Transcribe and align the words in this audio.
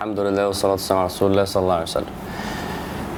الحمد 0.00 0.20
لله 0.20 0.46
والصلاة 0.46 0.72
والسلام 0.72 0.98
على 0.98 1.06
رسول 1.06 1.30
الله 1.30 1.44
صلى 1.44 1.62
الله 1.62 1.74
عليه 1.74 1.82
وسلم. 1.82 2.06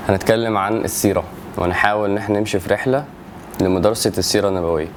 هنتكلم 0.08 0.56
عن 0.56 0.76
السيرة 0.84 1.24
ونحاول 1.58 2.10
إن 2.10 2.16
إحنا 2.16 2.38
نمشي 2.38 2.58
في 2.60 2.74
رحلة 2.74 3.04
لمدرسة 3.60 4.12
السيرة 4.18 4.48
النبوية. 4.48 4.88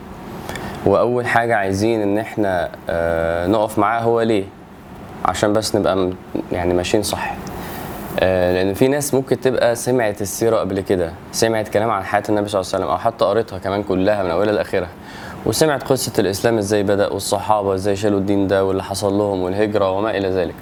وأول 0.86 1.26
حاجة 1.28 1.56
عايزين 1.56 2.02
إن 2.02 2.18
إحنا 2.18 2.70
آه، 2.90 3.48
نقف 3.48 3.80
معاها 3.80 4.02
هو 4.04 4.22
ليه؟ 4.22 4.44
عشان 5.26 5.54
بس 5.54 5.76
نبقى 5.76 6.10
يعني 6.52 6.74
ماشيين 6.74 7.04
صح. 7.04 7.36
آه، 8.20 8.54
لأن 8.54 8.74
في 8.74 8.88
ناس 8.88 9.14
ممكن 9.14 9.40
تبقى 9.40 9.76
سمعت 9.76 10.22
السيرة 10.22 10.58
قبل 10.58 10.80
كده 10.82 11.12
سمعت 11.32 11.68
كلام 11.68 11.90
عن 11.90 12.04
حياة 12.04 12.24
النبي 12.30 12.50
صلى 12.50 12.62
الله 12.62 12.72
عليه 12.74 12.84
وسلم 12.86 12.92
أو 12.92 12.98
حتى 12.98 13.26
قريتها 13.26 13.60
كمان 13.60 13.84
كلها 13.84 14.24
من 14.24 14.32
أولها 14.32 14.54
لآخرها 14.54 14.90
وسمعت 15.46 15.84
قصة 15.84 16.14
الإسلام 16.20 16.58
إزاي 16.58 16.84
بدأ 16.84 17.14
والصحابة 17.14 17.74
إزاي 17.74 17.96
شالوا 17.96 18.20
الدين 18.20 18.48
ده 18.48 18.66
واللي 18.66 18.84
حصل 18.84 19.14
لهم 19.14 19.42
والهجرة 19.42 19.92
وما 19.92 20.18
إلى 20.18 20.30
ذلك. 20.30 20.56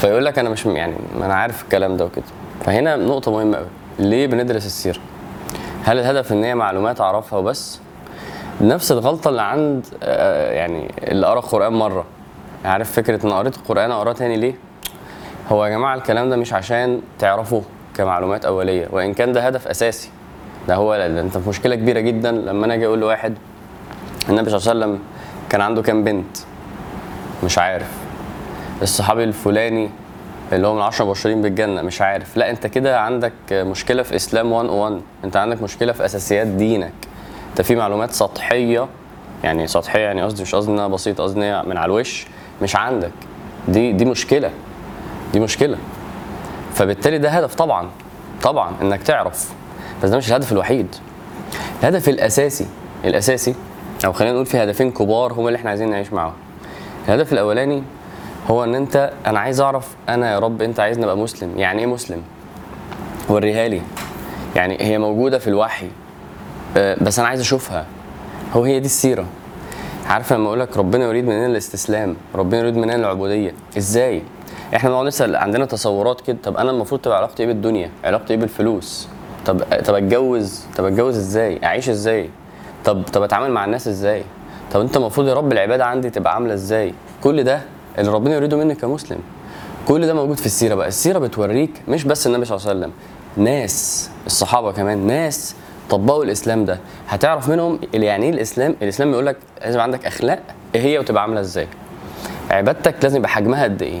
فيقول 0.00 0.24
لك 0.24 0.38
أنا 0.38 0.48
مش 0.50 0.66
يعني 0.66 0.94
أنا 1.16 1.34
عارف 1.34 1.62
الكلام 1.62 1.96
ده 1.96 2.04
وكده. 2.04 2.24
فهنا 2.64 2.96
نقطة 2.96 3.30
مهمة 3.32 3.56
قوي 3.56 3.66
ليه 3.98 4.26
بندرس 4.26 4.66
السيرة؟ 4.66 4.98
هل 5.84 5.98
الهدف 5.98 6.32
إن 6.32 6.44
هي 6.44 6.54
معلومات 6.54 7.00
أعرفها 7.00 7.38
وبس؟ 7.38 7.80
نفس 8.60 8.92
الغلطة 8.92 9.28
اللي 9.30 9.42
عند 9.42 9.86
آه، 10.02 10.52
يعني 10.52 10.90
اللي 11.02 11.26
قرأ 11.26 11.38
القرآن 11.38 11.72
مرة. 11.72 12.04
عارف 12.64 12.92
فكرة 12.92 13.26
إن 13.26 13.32
قريت 13.32 13.56
القرآن 13.56 13.90
اقراه 13.90 14.12
تاني 14.12 14.36
ليه؟ 14.36 14.54
هو 15.48 15.64
يا 15.64 15.70
جماعة 15.70 15.94
الكلام 15.94 16.30
ده 16.30 16.36
مش 16.36 16.52
عشان 16.52 17.00
تعرفوه 17.18 17.62
كمعلومات 17.96 18.44
أولية 18.44 18.88
وإن 18.90 19.14
كان 19.14 19.32
ده 19.32 19.46
هدف 19.46 19.68
أساسي. 19.68 20.10
ده 20.68 20.74
هو 20.74 20.96
ده 20.96 21.20
أنت 21.20 21.38
في 21.38 21.48
مشكلة 21.48 21.74
كبيرة 21.74 22.00
جدا. 22.00 22.32
لما 22.32 22.66
أنا 22.66 22.74
أجي 22.74 22.86
أقول 22.86 23.00
لواحد 23.00 23.34
النبي 24.28 24.50
صلى 24.50 24.58
الله 24.72 24.84
عليه 24.84 24.94
وسلم 24.94 25.02
كان 25.50 25.60
عنده 25.60 25.82
كام 25.82 26.04
بنت؟ 26.04 26.36
مش 27.44 27.58
عارف. 27.58 27.90
الصحابي 28.82 29.24
الفلاني 29.24 29.90
اللي 30.52 30.66
هو 30.66 30.74
من 30.74 30.82
10 30.82 31.04
مبشرين 31.04 31.42
بالجنة 31.42 31.82
مش 31.82 32.02
عارف. 32.02 32.36
لا 32.36 32.50
انت 32.50 32.66
كده 32.66 33.00
عندك 33.00 33.32
مشكلة 33.52 34.02
في 34.02 34.16
إسلام 34.16 34.50
101 34.50 35.00
انت 35.24 35.36
عندك 35.36 35.62
مشكلة 35.62 35.92
في 35.92 36.04
أساسيات 36.04 36.46
دينك. 36.46 36.92
انت 37.50 37.62
في 37.62 37.76
معلومات 37.76 38.10
سطحية 38.12 38.88
يعني 39.44 39.66
سطحية 39.66 40.00
يعني 40.00 40.22
قصدي 40.22 40.42
مش 40.42 40.54
قصدي 40.54 40.72
إنها 40.72 40.88
بسيطة 40.88 41.24
قصدي 41.24 41.40
من 41.40 41.76
على 41.76 41.84
الوش 41.84 42.26
مش 42.62 42.76
عندك. 42.76 43.12
دي 43.68 43.92
دي 43.92 44.04
مشكلة 44.04 44.50
دي 45.32 45.40
مشكلة. 45.40 45.78
فبالتالي 46.74 47.18
ده 47.18 47.28
هدف 47.28 47.54
طبعا 47.54 47.90
طبعا 48.42 48.72
إنك 48.82 49.02
تعرف. 49.02 49.52
بس 50.02 50.10
ده 50.10 50.16
مش 50.16 50.28
الهدف 50.28 50.52
الوحيد. 50.52 50.94
الهدف 51.80 52.08
الأساسي 52.08 52.66
الأساسي 53.04 53.54
أو 54.04 54.12
خلينا 54.12 54.34
نقول 54.34 54.46
في 54.46 54.58
هدفين 54.58 54.90
كبار 54.90 55.32
هم 55.32 55.46
اللي 55.46 55.56
إحنا 55.56 55.70
عايزين 55.70 55.90
نعيش 55.90 56.12
معاهم. 56.12 56.32
الهدف 57.08 57.32
الأولاني 57.32 57.82
هو 58.48 58.64
إن 58.64 58.74
أنت 58.74 59.12
أنا 59.26 59.38
عايز 59.40 59.60
أعرف 59.60 59.88
أنا 60.08 60.32
يا 60.32 60.38
رب 60.38 60.62
أنت 60.62 60.80
عايزني 60.80 61.04
أبقى 61.04 61.16
مسلم. 61.16 61.58
يعني 61.58 61.80
إيه 61.80 61.86
مسلم؟ 61.86 62.22
وريها 63.28 63.68
لي. 63.68 63.80
يعني 64.56 64.76
هي 64.80 64.98
موجودة 64.98 65.38
في 65.38 65.46
الوحي 65.48 65.88
آه، 66.76 66.96
بس 67.00 67.18
أنا 67.18 67.28
عايز 67.28 67.40
أشوفها. 67.40 67.86
هو 68.52 68.64
هي 68.64 68.80
دي 68.80 68.86
السيرة. 68.86 69.26
عارف 70.06 70.32
لما 70.32 70.46
أقول 70.46 70.60
لك 70.60 70.76
ربنا 70.76 71.04
يريد 71.04 71.24
مننا 71.24 71.46
الاستسلام 71.46 72.16
ربنا 72.34 72.60
يريد 72.60 72.76
مننا 72.76 72.96
العبودية. 72.96 73.54
إزاي؟ 73.78 74.22
إحنا 74.76 74.90
بنقعد 74.90 75.06
نسأل 75.06 75.36
عندنا 75.36 75.64
تصورات 75.64 76.20
كده. 76.20 76.38
طب 76.42 76.56
أنا 76.56 76.70
المفروض 76.70 77.00
تبقى 77.00 77.16
علاقتي 77.18 77.42
إيه 77.42 77.48
بالدنيا؟ 77.48 77.90
علاقتي 78.04 78.32
إيه 78.34 78.40
بالفلوس؟ 78.40 79.08
طب 79.46 79.62
طب 79.84 79.94
أتجوز؟ 79.94 80.64
طب 80.76 80.84
أتجوز 80.84 81.16
إزاي؟ 81.16 81.60
أعيش 81.64 81.88
إزاي؟ 81.88 82.30
طب 82.84 83.02
طب 83.12 83.22
أتعامل 83.22 83.50
مع 83.50 83.64
الناس 83.64 83.88
إزاي؟ 83.88 84.22
طب 84.72 84.80
أنت 84.80 84.96
المفروض 84.96 85.28
يا 85.28 85.34
رب 85.34 85.52
العبادة 85.52 85.84
عندي 85.86 86.10
تبقى 86.10 86.34
عاملة 86.34 86.54
إزاي؟ 86.54 86.94
كل 87.22 87.44
ده 87.44 87.60
اللي 87.98 88.10
ربنا 88.10 88.34
يريده 88.34 88.56
منك 88.56 88.76
كمسلم. 88.76 89.18
كل 89.88 90.06
ده 90.06 90.14
موجود 90.14 90.36
في 90.36 90.46
السيرة 90.46 90.74
بقى. 90.74 90.88
السيرة 90.88 91.18
بتوريك 91.18 91.70
مش 91.88 92.04
بس 92.04 92.26
النبي 92.26 92.44
صلى 92.44 92.56
الله 92.56 92.68
عليه 92.68 92.78
وسلم 92.80 92.92
ناس 93.44 94.10
الصحابة 94.26 94.72
كمان 94.72 95.06
ناس 95.06 95.54
طبقوا 95.90 96.24
الإسلام 96.24 96.64
ده. 96.64 96.78
هتعرف 97.08 97.48
منهم 97.48 97.78
يعني 97.94 98.24
إيه 98.26 98.30
الإسلام؟ 98.30 98.76
الإسلام 98.82 99.10
بيقول 99.10 99.26
لك 99.26 99.36
لازم 99.64 99.80
عندك 99.80 100.06
أخلاق 100.06 100.42
إيه 100.74 100.80
هي 100.80 100.98
وتبقى 100.98 101.22
عاملة 101.22 101.40
إزاي. 101.40 101.68
عبادتك 102.50 102.94
لازم 103.02 103.16
يبقى 103.18 103.28
حجمها 103.28 103.64
قد 103.64 103.82
إيه؟ 103.82 104.00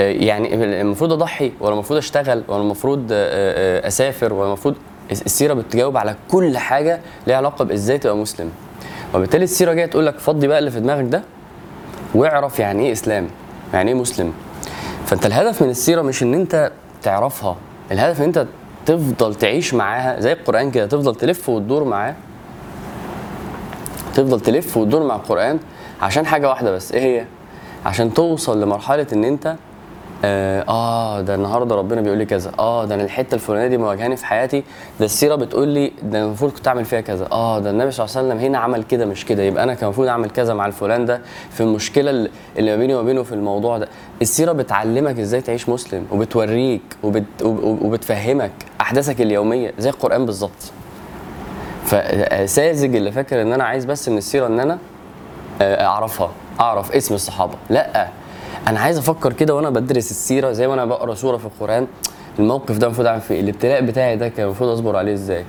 آه، 0.00 0.10
يعني 0.10 0.54
المفروض 0.80 1.12
أضحي 1.12 1.52
ولا 1.60 1.74
المفروض 1.74 1.98
أشتغل 1.98 2.44
ولا 2.48 2.62
المفروض 2.62 3.08
آه، 3.12 3.84
آه، 3.84 3.86
أسافر 3.88 4.32
ولا 4.32 4.46
المفروض؟ 4.46 4.74
السيرة 5.10 5.54
بتجاوب 5.54 5.96
على 5.96 6.14
كل 6.30 6.58
حاجة 6.58 7.00
ليها 7.26 7.36
علاقة 7.36 7.64
بإزاي 7.64 7.98
تبقى 7.98 8.16
مسلم. 8.16 8.50
وبالتالي 9.14 9.44
السيرة 9.44 9.72
جاية 9.72 9.86
تقول 9.86 10.06
لك 10.06 10.18
فضي 10.18 10.46
بقى 10.46 10.58
اللي 10.58 10.70
في 10.70 10.80
دماغك 10.80 11.04
ده 11.04 11.22
واعرف 12.14 12.58
يعني 12.58 12.86
إيه 12.86 12.92
إسلام 12.92 13.28
يعني 13.72 13.90
إيه 13.90 13.96
مسلم. 13.96 14.32
فأنت 15.06 15.26
الهدف 15.26 15.62
من 15.62 15.70
السيرة 15.70 16.02
مش 16.02 16.22
إن 16.22 16.34
أنت 16.34 16.72
تعرفها 17.02 17.56
الهدف 17.92 18.18
إن 18.20 18.24
أنت 18.24 18.46
تفضل 18.86 19.34
تعيش 19.34 19.74
معاها 19.74 20.20
زي 20.20 20.32
القرآن 20.32 20.70
كده 20.70 20.86
تفضل 20.86 21.14
تلف 21.14 21.48
وتدور 21.48 21.84
معاه. 21.84 22.14
تفضل 24.14 24.40
تلف 24.40 24.76
وتدور 24.76 25.02
مع 25.06 25.16
القرآن 25.16 25.58
عشان 26.02 26.26
حاجة 26.26 26.48
واحدة 26.48 26.70
بس 26.72 26.92
إيه 26.92 27.20
هي؟ 27.20 27.24
عشان 27.86 28.14
توصل 28.14 28.62
لمرحلة 28.62 29.06
إن 29.12 29.24
أنت 29.24 29.56
آه, 30.24 30.64
آه 30.68 31.20
ده 31.20 31.34
النهارده 31.34 31.74
ربنا 31.76 32.00
بيقول 32.00 32.18
لي 32.18 32.24
كذا. 32.24 32.52
آه 32.58 32.84
ده 32.84 32.94
أنا 32.94 33.02
الحتة 33.04 33.34
الفلانية 33.34 33.66
دي 33.66 33.76
مواجهاني 33.78 34.16
في 34.16 34.26
حياتي. 34.26 34.62
ده 35.00 35.04
السيرة 35.06 35.34
بتقول 35.34 35.68
لي 35.68 35.92
ده 36.02 36.24
المفروض 36.24 36.52
كنت 36.52 36.68
أعمل 36.68 36.84
فيها 36.84 37.00
كذا. 37.00 37.28
آه 37.32 37.58
ده 37.58 37.70
النبي 37.70 37.90
صلى 37.90 38.04
الله 38.06 38.16
عليه 38.16 38.28
وسلم 38.28 38.38
هنا 38.46 38.58
عمل 38.58 38.82
كده 38.82 39.06
مش 39.06 39.24
كده. 39.24 39.42
يبقى 39.42 39.64
أنا 39.64 39.74
كان 39.74 39.84
المفروض 39.84 40.08
أعمل 40.08 40.30
كذا 40.30 40.54
مع 40.54 40.66
الفلان 40.66 41.04
ده 41.06 41.20
في 41.50 41.60
المشكلة 41.60 42.10
اللي 42.58 42.70
ما 42.70 42.76
بيني 42.76 42.94
وما 42.94 43.02
بينه 43.02 43.22
في 43.22 43.32
الموضوع 43.32 43.78
ده. 43.78 43.88
السيرة 44.22 44.52
بتعلمك 44.52 45.18
إزاي 45.18 45.40
تعيش 45.40 45.68
مسلم 45.68 46.06
وبتوريك 46.12 46.82
وبت 47.02 47.24
وب- 47.42 47.82
وبتفهمك 47.82 48.52
أحداثك 48.80 49.20
اليومية 49.20 49.72
زي 49.78 49.90
القرآن 49.90 50.26
بالظبط. 50.26 50.72
فساذج 51.84 52.96
اللي 52.96 53.12
فاكر 53.12 53.42
إن 53.42 53.52
أنا 53.52 53.64
عايز 53.64 53.84
بس 53.84 54.08
من 54.08 54.18
السيرة 54.18 54.46
إن 54.46 54.60
أنا 54.60 54.78
آه، 55.62 55.86
أعرفها 55.86 56.30
أعرف 56.60 56.92
اسم 56.92 57.14
الصحابة. 57.14 57.54
لأ 57.70 58.08
أنا 58.68 58.80
عايز 58.80 58.98
أفكر 58.98 59.32
كده 59.32 59.54
وأنا 59.54 59.70
بدرس 59.70 60.10
السيرة 60.10 60.52
زي 60.52 60.68
ما 60.68 60.74
أنا 60.74 60.84
بقرأ 60.84 61.14
سورة 61.14 61.36
في 61.36 61.44
القرآن. 61.44 61.86
الموقف 62.38 62.78
ده 62.78 62.86
المفروض 62.86 63.06
أعمل 63.06 63.20
فيه 63.20 63.34
إيه؟ 63.34 63.40
الابتلاء 63.40 63.80
بتاعي 63.82 64.16
ده 64.16 64.28
كان 64.28 64.46
المفروض 64.46 64.70
أصبر 64.70 64.96
عليه 64.96 65.12
إزاي؟ 65.12 65.44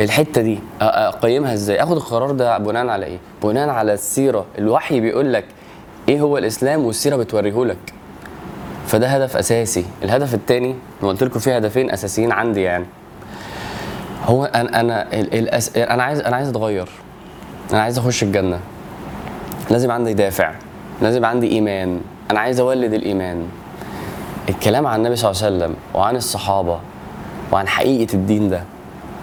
الحتة 0.00 0.42
دي 0.42 0.58
أقيمها 0.80 1.54
إزاي؟ 1.54 1.82
آخد 1.82 1.96
القرار 1.96 2.30
ده 2.30 2.58
بناء 2.58 2.86
على 2.86 3.06
إيه؟ 3.06 3.18
بناء 3.42 3.68
على 3.68 3.92
السيرة. 3.92 4.44
الوحي 4.58 5.00
بيقول 5.00 5.32
لك 5.32 5.44
إيه 6.08 6.20
هو 6.20 6.38
الإسلام 6.38 6.84
والسيرة 6.84 7.16
بتوريه 7.16 7.64
لك. 7.64 7.92
فده 8.86 9.06
هدف 9.08 9.36
أساسي. 9.36 9.84
الهدف 10.02 10.34
الثاني 10.34 10.74
قلت 11.02 11.24
لكم 11.24 11.40
فيه 11.40 11.56
هدفين 11.56 11.90
أساسيين 11.90 12.32
عندي 12.32 12.62
يعني. 12.62 12.84
هو 14.24 14.44
أنا 14.44 14.80
أنا 14.80 15.12
ال- 15.12 15.34
الأس... 15.34 15.76
أنا 15.76 16.02
عايز 16.02 16.20
أنا 16.20 16.36
عايز 16.36 16.48
أتغير. 16.48 16.88
أنا 17.72 17.82
عايز 17.82 17.98
أخش 17.98 18.22
الجنة. 18.22 18.60
لازم 19.70 19.90
عندي 19.90 20.14
دافع. 20.14 20.52
لازم 21.02 21.24
عندي 21.24 21.48
إيمان. 21.52 22.00
أنا 22.30 22.40
عايز 22.40 22.60
أولد 22.60 22.92
الإيمان. 22.94 23.48
الكلام 24.48 24.86
عن 24.86 24.98
النبي 24.98 25.16
صلى 25.16 25.30
الله 25.30 25.42
عليه 25.44 25.56
وسلم 25.56 25.76
وعن 25.94 26.16
الصحابة 26.16 26.80
وعن 27.52 27.68
حقيقة 27.68 28.14
الدين 28.14 28.48
ده 28.48 28.62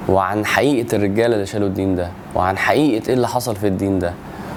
وعن 0.09 0.45
حقيقة 0.45 0.95
الرجاله 0.95 1.35
اللي 1.35 1.45
شالوا 1.45 1.67
الدين 1.67 1.95
ده 1.95 2.09
وعن 2.35 2.57
حقيقة 2.57 3.07
إيه 3.07 3.13
اللي 3.13 3.27
حصل 3.27 3.55
في 3.55 3.67
الدين 3.67 3.99
ده 3.99 4.13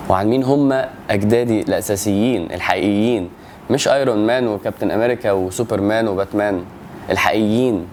وعن 0.09 0.27
مين 0.29 0.45
هم 0.45 0.83
أجدادي 1.11 1.61
الأساسيين 1.61 2.53
الحقيقيين. 2.53 3.29
مش 3.71 3.89
ايرون 3.89 4.27
مان 4.27 4.49
وكابتن 4.49 4.91
أمريكا 4.91 5.33
وسوبرمان 5.33 6.09
وباتمان 6.09 6.65
الحقيقيين. 7.11 7.87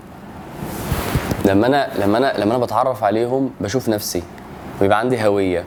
لما 1.45 1.67
أنا 1.67 1.87
لما 1.99 2.17
أنا 2.17 2.33
لما 2.37 2.55
أنا 2.55 2.65
بتعرف 2.65 3.03
عليهم 3.03 3.49
بشوف 3.61 3.89
نفسي 3.89 4.23
ويبقى 4.81 4.99
عندي 4.99 5.25
هوية 5.27 5.63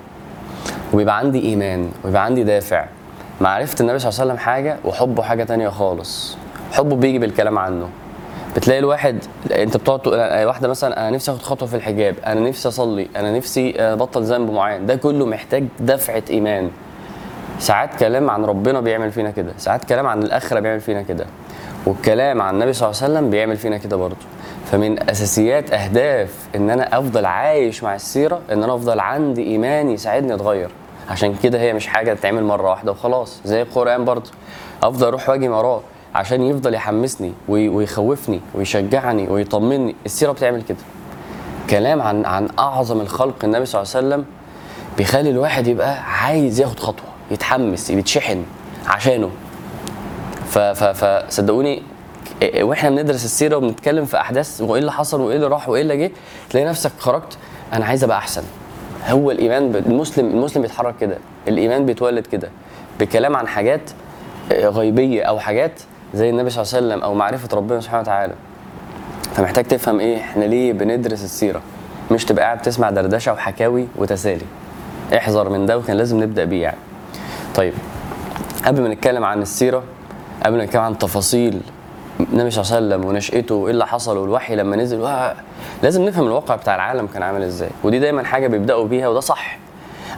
وبيبقى 0.92 1.18
عندي 1.18 1.40
إيمان 1.42 1.90
ويبقى 2.04 2.24
عندي 2.24 2.44
دافع. 2.44 2.84
معرفه 3.40 3.76
النبي 3.80 3.98
صلى 3.98 4.08
الله 4.08 4.20
عليه 4.20 4.32
وسلم 4.32 4.38
حاجة 4.44 4.76
وحبه 4.84 5.22
حاجة 5.22 5.44
تانية 5.44 5.68
خالص. 5.68 6.36
حبه 6.72 6.96
بيجي 6.96 7.18
بالكلام 7.18 7.58
عنه. 7.58 7.88
بتلاقي 8.56 8.78
الواحد 8.78 9.24
انت 9.52 9.76
بتقعد 9.76 10.08
واحدة 10.46 10.68
مثلا 10.68 11.00
أنا 11.00 11.10
نفسي 11.16 11.30
آخد 11.30 11.42
خطوة 11.42 11.68
في 11.68 11.76
الحجاب 11.76 12.14
أنا 12.26 12.40
نفسي 12.40 12.68
أصلي 12.68 13.08
أنا 13.16 13.36
نفسي 13.36 13.74
أبطل 13.80 14.22
ذنب 14.22 14.50
معين. 14.50 14.86
ده 14.86 14.96
كله 14.96 15.26
محتاج 15.26 15.64
دفعة 15.80 16.22
إيمان. 16.30 16.70
ساعات 17.58 17.94
كلام 17.94 18.30
عن 18.30 18.44
ربنا 18.44 18.80
بيعمل 18.80 19.12
فينا 19.12 19.30
كده. 19.30 19.52
ساعات 19.58 19.84
كلام 19.84 20.06
عن 20.06 20.22
الآخرة 20.22 20.60
بيعمل 20.60 20.80
فينا 20.80 21.02
كده. 21.02 21.26
والكلام 21.86 22.42
عن 22.42 22.54
النبي 22.54 22.72
صلى 22.72 22.88
الله 22.88 23.02
عليه 23.02 23.12
وسلم 23.12 23.30
بيعمل 23.30 23.56
فينا 23.56 23.78
كده 23.78 23.96
برضه. 23.96 24.16
فمن 24.72 25.10
أساسيات 25.10 25.72
أهداف 25.72 26.34
إن 26.56 26.70
أنا 26.70 26.98
أفضل 26.98 27.26
عايش 27.26 27.82
مع 27.82 27.94
السيرة 27.94 28.40
إن 28.52 28.62
أنا 28.62 28.74
أفضل 28.74 29.00
عندي 29.00 29.42
ايمان 29.42 29.90
يساعدني 29.90 30.34
أتغير. 30.34 30.70
عشان 31.10 31.34
كده 31.42 31.60
هي 31.60 31.72
مش 31.72 31.86
حاجة 31.86 32.14
تتعمل 32.14 32.44
مرة 32.44 32.70
واحدة 32.70 32.92
وخلاص 32.92 33.40
زي 33.44 33.62
القرآن 33.62 34.04
برضه. 34.04 34.30
أفضل 34.82 35.06
أروح 35.06 35.28
وأجي 35.28 35.48
وراه 35.48 35.80
عشان 36.14 36.42
يفضل 36.42 36.74
يحمسني 36.74 37.32
وي- 37.48 37.68
ويخوفني 37.68 38.40
ويشجعني 38.54 39.28
ويطمني. 39.28 39.96
السيرة 40.06 40.32
بتعمل 40.32 40.62
كده. 40.62 40.78
كلام 41.70 42.02
عن 42.02 42.24
عن 42.24 42.48
أعظم 42.58 43.00
الخلق 43.00 43.44
النبي 43.44 43.66
صلى 43.66 43.82
الله 43.82 43.92
عليه 43.96 44.06
وسلم 44.06 44.24
بيخلي 44.98 45.30
الواحد 45.30 45.66
يبقى 45.66 46.02
عايز 46.02 46.60
ياخد 46.60 46.78
خطوة 46.80 47.06
يتحمس 47.30 47.90
يتشحن 47.90 48.42
عشانه. 48.86 49.30
فصدقوني 50.94 51.82
وإحنا 52.60 52.90
بندرس 52.90 53.24
السيرة 53.24 53.56
وبنتكلم 53.56 54.04
في 54.04 54.16
أحداث 54.20 54.60
وإيه 54.60 54.80
اللي 54.80 54.92
حصل 54.92 55.20
وإيه 55.20 55.36
اللي 55.36 55.46
راح 55.46 55.68
وإيه 55.68 55.82
اللي 55.82 55.96
جه 55.96 56.10
تلاقي 56.50 56.66
نفسك 56.66 56.92
خرجت 56.98 57.38
أنا 57.72 57.84
عايز 57.86 58.04
أبقى 58.04 58.18
أحسن. 58.18 58.42
هو 59.08 59.30
الإيمان. 59.30 59.76
المسلم 59.86 60.26
المسلم 60.26 60.62
بيتحرك 60.62 60.94
كده 61.00 61.18
الإيمان 61.48 61.86
بيتولد 61.86 62.26
كده 62.26 62.48
بكلام 63.00 63.36
عن 63.36 63.48
حاجات 63.48 63.80
آه، 64.52 64.68
غيبية 64.68 65.22
أو 65.22 65.38
حاجات 65.38 65.72
زي 66.14 66.30
النبي 66.30 66.50
صلى 66.50 66.62
الله 66.62 66.74
عليه 66.76 66.86
وسلم 66.86 67.02
أو 67.02 67.14
معرفة 67.14 67.56
ربنا 67.56 67.80
سبحانه 67.80 68.02
وتعالى. 68.02 68.34
فمحتاج 69.34 69.64
تفهم 69.64 70.00
إيه 70.00 70.16
إحنا 70.16 70.44
ليه 70.44 70.72
بندرس 70.72 71.24
السيرة؟ 71.24 71.62
مش 72.10 72.24
تبقى 72.24 72.44
قاعد 72.44 72.62
تسمع 72.62 72.90
دردشة 72.90 73.32
وحكاوي 73.32 73.86
وتسالي. 73.96 74.44
احذر 75.16 75.48
من 75.48 75.66
ده 75.66 75.78
وكان 75.78 75.96
لازم 75.96 76.22
نبدأ 76.22 76.44
بيه 76.44 76.62
يعني. 76.62 76.76
طيب 77.54 77.72
قبل 78.66 78.82
ما 78.82 78.88
نتكلم 78.88 79.24
عن 79.24 79.42
السيرة 79.42 79.82
قبل 80.44 80.56
ما 80.56 80.64
نتكلم 80.64 80.82
عن 80.82 80.98
تفاصيل 80.98 81.60
النبي 82.32 82.50
صلى 82.50 82.62
الله 82.64 82.76
عليه 82.76 82.86
وسلم 82.86 83.04
ونشأته 83.08 83.54
وايه 83.54 83.72
اللي 83.72 83.86
حصل 83.86 84.16
والوحي 84.18 84.56
لما 84.56 84.76
نزل 84.76 85.08
لازم 85.82 86.04
نفهم 86.04 86.26
الواقع 86.26 86.56
بتاع 86.56 86.74
العالم 86.74 87.06
كان 87.06 87.22
عامل 87.22 87.42
إزاي. 87.42 87.68
ودي 87.84 87.98
دايما 87.98 88.24
حاجة 88.24 88.46
بيبدأوا 88.46 88.84
بيها 88.86 89.08
وده 89.08 89.20
صح. 89.20 89.58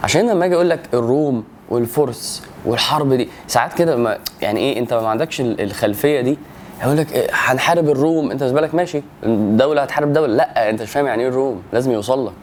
عشان 0.03 0.29
لما 0.29 0.45
أجي 0.45 0.55
أقول 0.55 0.69
لك 0.69 0.79
الروم 0.93 1.43
والفرس 1.69 2.43
والحرب 2.65 3.13
دي 3.13 3.29
ساعات 3.47 3.73
كده 3.73 4.19
يعني 4.41 4.59
إيه 4.59 4.79
أنت 4.79 4.93
ما 4.93 5.07
عندكش 5.09 5.41
ال- 5.41 5.61
الخلفية 5.61 6.21
دي. 6.21 6.37
هيقول 6.81 6.97
لك 6.97 7.11
إيه 7.13 7.27
هنحارب 7.33 7.89
الروم. 7.89 8.31
أنت 8.31 8.39
بالنسبة 8.43 8.61
لك 8.61 8.75
ماشي 8.75 9.01
دوله 9.25 9.81
هتحارب 9.81 10.13
دولة. 10.13 10.33
لأ 10.35 10.69
أنت 10.69 10.81
مش 10.81 10.91
فاهم 10.91 11.05
يعني 11.07 11.23
إيه 11.23 11.29
الروم. 11.29 11.61
لازم 11.73 11.91
يوصل 11.91 12.25
لك. 12.27 12.33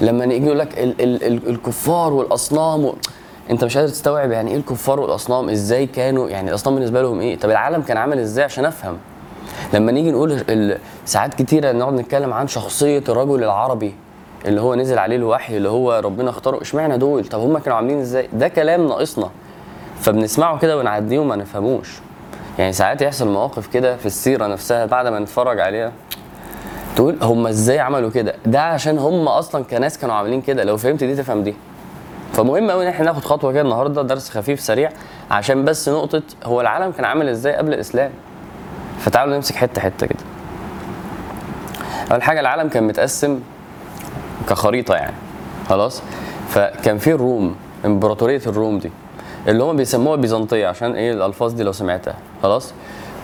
لما 0.00 0.26
نيجي 0.26 0.46
يقول 0.46 0.58
لك 0.58 0.78
ال 0.78 0.94
ال 1.00 1.24
ال 1.26 1.48
الكفار 1.48 2.12
والأصنام 2.12 2.84
و... 2.84 2.94
انت 3.50 3.64
مش 3.64 3.76
قادر 3.76 3.88
تستوعب 3.88 4.30
يعني 4.30 4.50
إيه 4.50 4.56
الكفار 4.56 5.00
والاصنام 5.00 5.48
إزاي 5.48 5.86
كانوا 5.86 6.28
يعني 6.28 6.50
الاصنام 6.50 6.74
بالنسبة 6.74 7.02
لهم 7.02 7.20
إيه؟ 7.20 7.38
طب 7.38 7.50
العالم 7.50 7.82
كان 7.82 7.96
عامل 7.96 8.18
إزاي 8.18 8.44
عشان 8.44 8.64
افهم؟ 8.64 8.96
لما 9.74 9.92
نيجي 9.92 10.10
نقول 10.10 10.42
ساعات 11.04 11.34
كتيرة 11.34 11.72
نقعد 11.72 11.92
نتكلم 11.94 12.32
عن 12.32 12.48
شخصية 12.48 13.04
الرجل 13.08 13.44
العربي 13.44 13.94
اللي 14.46 14.60
هو 14.60 14.74
نزل 14.74 14.98
عليه 14.98 15.16
الوحي 15.16 15.56
اللي 15.56 15.68
هو 15.68 16.00
ربنا 16.04 16.30
اختاره 16.30 16.62
اشمعنى 16.62 16.98
دول؟ 16.98 17.24
طب 17.24 17.40
هم 17.40 17.58
كانوا 17.58 17.76
عاملين 17.76 18.00
إزاي؟ 18.00 18.28
ده 18.32 18.48
كلام 18.48 18.86
ناقصنا. 18.88 19.30
فبنسمعه 20.00 20.58
كده 20.58 20.78
ونعديه 20.78 21.18
وما 21.18 21.36
نفهموش. 21.36 21.98
يعني 22.58 22.72
ساعات 22.72 23.02
يحصل 23.02 23.28
مواقف 23.28 23.66
كده 23.66 23.96
في 23.96 24.06
السيرة 24.06 24.46
نفسها 24.46 24.86
بعد 24.86 25.06
ما 25.06 25.18
نتفرج 25.18 25.60
عليها. 25.60 25.92
تقول 26.96 27.18
هم 27.22 27.46
إزاي 27.46 27.78
عملوا 27.78 28.10
كده؟ 28.10 28.34
ده 28.46 28.60
عشان 28.60 28.98
هم 28.98 29.28
أصلا 29.28 29.64
كناس 29.64 29.98
كانوا 29.98 30.14
عاملين 30.14 30.40
كده. 30.40 30.64
لو 30.64 30.76
فهمت 30.76 31.04
دي 31.04 31.16
تفهم 31.16 31.42
دي. 31.42 31.54
فمهم 32.38 32.70
قوي 32.70 32.82
إن 32.84 32.88
إحنا 32.88 33.04
ناخد 33.04 33.24
خطوة 33.24 33.52
كده 33.52 33.60
النهارده 33.62 34.02
درس 34.02 34.30
خفيف 34.30 34.60
سريع 34.60 34.90
عشان 35.30 35.64
بس 35.64 35.88
نقطة 35.88 36.22
هو 36.44 36.60
العالم 36.60 36.92
كان 36.92 37.04
عامل 37.04 37.28
إزاي 37.28 37.54
قبل 37.56 37.74
الإسلام؟ 37.74 38.10
فتعالوا 39.00 39.34
نمسك 39.34 39.54
حتة 39.54 39.80
حتة 39.80 40.06
كده. 40.06 40.18
أول 42.12 42.22
حاجة 42.22 42.40
العالم 42.40 42.68
كان 42.68 42.86
متقسم 42.86 43.40
كخريطة 44.48 44.94
يعني 44.94 45.14
خلاص؟ 45.68 46.02
فكان 46.48 46.98
في 46.98 47.12
الروم 47.12 47.56
إمبراطورية 47.84 48.40
الروم 48.46 48.78
دي 48.78 48.90
اللي 49.48 49.62
هم 49.64 49.76
بيسموها 49.76 50.16
بيزنطية 50.16 50.66
عشان 50.66 50.94
إيه؟ 50.94 51.12
الألفاظ 51.12 51.52
دي 51.52 51.62
لو 51.62 51.72
سمعتها 51.72 52.14
خلاص؟ 52.42 52.72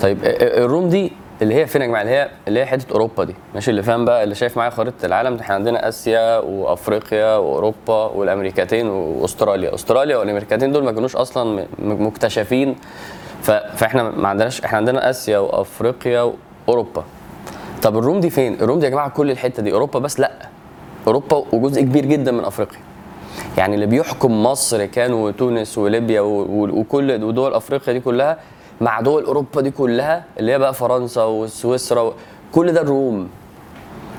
طيب 0.02 0.19
الروم 0.25 0.88
دي 0.88 1.12
اللي 1.43 1.55
هي 1.55 1.67
فين 1.67 1.83
يا 1.83 1.87
جماعة 1.87 2.03
اللي 2.03 2.13
هي 2.13 2.31
اللي 2.49 2.61
هي 2.61 2.67
حتة 2.67 2.93
أوروبا 2.93 3.25
دي. 3.25 3.35
ماشي؟ 3.55 3.71
اللي 3.71 3.83
فاهم 3.83 4.05
بقى 4.05 4.25
اللي 4.25 4.35
شايف 4.35 4.57
معايا 4.57 4.71
خريطة 4.71 5.07
العالم 5.07 5.37
إحنا 5.39 5.55
عندنا 5.55 5.89
آسيا 5.89 6.39
وأفريقيا 6.39 7.37
وأوروبا 7.37 8.05
والأمريكتين 8.07 8.89
وأستراليا. 8.89 9.75
أستراليا 9.75 10.17
والأمريكتين 10.17 10.73
دول 10.73 10.85
ما 10.85 10.93
كانوش 10.93 11.17
أصلا 11.17 11.67
مكتشفين. 11.79 12.77
ف- 13.43 13.51
فإحنا 13.51 14.03
ما 14.03 14.29
عندناش 14.29 14.61
إحنا 14.65 14.79
عندنا 14.79 15.11
آسيا 15.11 15.39
وأفريقيا 15.39 16.33
وأوروبا. 16.69 17.05
طب 17.83 17.99
الروم 17.99 18.21
دي 18.21 18.31
فين؟ 18.31 18.55
الروم 18.55 18.79
دي 18.79 18.85
يا 18.85 18.91
جماعة 18.91 19.09
كل 19.09 19.31
الحتة 19.31 19.63
دي. 19.63 19.73
أوروبا 19.73 19.99
بس 19.99 20.21
لأ. 20.21 20.33
أوروبا 21.07 21.45
وجزء 21.53 21.83
كبير 21.83 22.05
جدا 22.07 22.33
من 22.33 22.45
أفريقيا. 22.45 22.79
يعني 23.59 23.75
اللي 23.75 23.87
بيحكم 23.87 24.43
مصر 24.43 24.85
كان 24.87 25.13
وتونس 25.13 25.79
وليبيا 25.79 26.21
وكل 26.21 27.25
ودول 27.25 27.55
أفريقيا 27.55 27.93
دي 27.95 28.01
كلها 28.01 28.39
مع 28.81 29.00
دول 29.00 29.25
أوروبا 29.25 29.61
دي 29.61 29.71
كلها 29.71 30.25
اللي 30.38 30.53
هي 30.53 30.59
بقى 30.59 30.75
فرنسا 30.75 31.25
وسويسرا 31.25 32.15
كل 32.53 32.73
ده 32.73 32.81
الروم. 32.81 33.29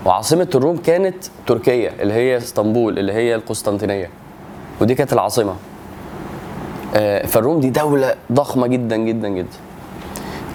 وعاصمة 0.06 0.48
الروم 0.56 0.78
كانت 0.78 1.16
تركيا 1.48 1.92
اللي 2.00 2.14
هي 2.14 2.38
إسطنبول 2.38 3.00
اللي 3.00 3.14
هي 3.14 3.36
القسطنطينية. 3.36 4.10
ودي 4.82 4.96
كانت 4.96 5.14
العاصمة. 5.14 5.56
آه، 6.96 7.26
فالروم 7.26 7.60
دي 7.60 7.70
دولة 7.70 8.16
ضخمة 8.32 8.68
جدا 8.68 8.96
جدا 8.98 9.28
جدا. 9.28 9.58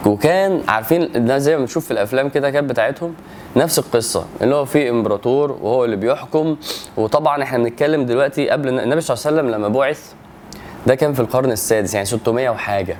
وكان 0.06 0.60
عارفين 0.68 1.26
ده 1.26 1.38
زي 1.38 1.54
ما 1.54 1.60
بنشوف 1.60 1.84
في 1.84 1.90
الأفلام 1.90 2.28
كده 2.28 2.50
كانت 2.50 2.70
بتاعتهم 2.70 3.14
نفس 3.56 3.78
القصة 3.78 4.24
اللي 4.42 4.54
هو 4.54 4.64
في 4.64 4.90
إمبراطور 4.90 5.52
وهو 5.52 5.84
اللي 5.84 5.96
بيحكم. 5.96 6.56
وطبعا 6.96 7.42
إحنا 7.42 7.58
بنتكلم 7.58 8.06
دلوقتي 8.06 8.48
قبل 8.50 8.68
النبي 8.78 9.00
صلى 9.00 9.14
الله 9.16 9.26
عليه 9.26 9.36
وسلم 9.38 9.50
لما 9.50 9.68
بعث 9.68 10.12
ده 10.86 10.94
كان 10.94 11.12
في 11.12 11.20
القرن 11.20 11.52
السادس 11.52 11.94
يعني 11.94 12.06
600 12.06 12.50
وحاجة. 12.50 12.96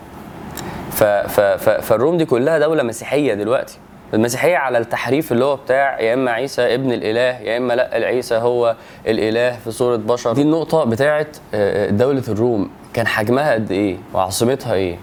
فالروم 1.81 2.17
دي 2.17 2.25
كلها 2.25 2.58
دولة 2.58 2.82
مسيحية 2.82 3.35
دلوقتي. 3.35 3.79
المسيحية 4.14 4.56
على 4.56 4.79
التحريف 4.79 5.32
اللي 5.32 5.44
هو 5.44 5.56
بتاع 5.56 6.00
يا 6.00 6.14
إما 6.14 6.31
عيسى 6.31 6.75
ابن 6.75 6.93
الإله 6.93 7.20
يا 7.41 7.56
إما 7.56 7.73
لأ 7.73 7.91
عيسى 8.06 8.35
هو 8.35 8.76
الإله 9.06 9.56
في 9.64 9.70
صورة 9.70 9.97
بشر. 9.97 10.32
دي 10.32 10.43
النقطة 10.43 10.85
بتاعت 10.85 11.37
آه، 11.55 11.91
دولة 11.91 12.23
الروم. 12.29 12.70
كان 12.94 13.06
حجمها 13.06 13.52
قد 13.52 13.70
إيه؟ 13.73 13.97
وعاصمتها 14.14 14.75
إيه؟ 14.75 14.97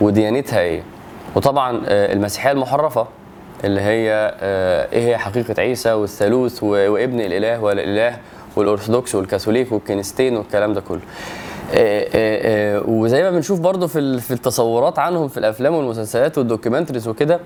وديانتها 0.00 0.60
إيه؟ 0.60 0.82
وطبعا 1.34 1.82
آه، 1.86 2.12
المسيحية 2.12 2.50
المحرفة 2.52 3.06
اللي 3.64 3.80
هي 3.80 4.34
آه، 4.40 4.88
إيه 4.92 5.08
هي 5.08 5.18
حقيقة 5.18 5.54
عيسى 5.60 5.92
والثالوث 5.92 6.62
وابن 6.62 7.20
الإله 7.20 7.60
والإله 7.60 8.16
والأرثوذكس 8.56 9.14
والكاثوليك 9.14 9.72
والكنيستين 9.72 10.36
والكلام 10.36 10.74
ده 10.74 10.80
كله. 10.80 11.00
آه، 11.00 11.00
آه، 11.00 11.02
آه، 11.02 11.47
وزي 12.88 13.22
ما 13.22 13.30
بنشوف 13.30 13.60
برضو 13.60 13.86
في 13.86 14.20
في 14.20 14.30
التصورات 14.30 14.98
عنهم 14.98 15.28
في 15.28 15.38
الأفلام 15.38 15.74
والمسلسلات 15.74 16.38
وال 16.38 16.47
documentaries 16.47 17.08
وكده 17.08 17.40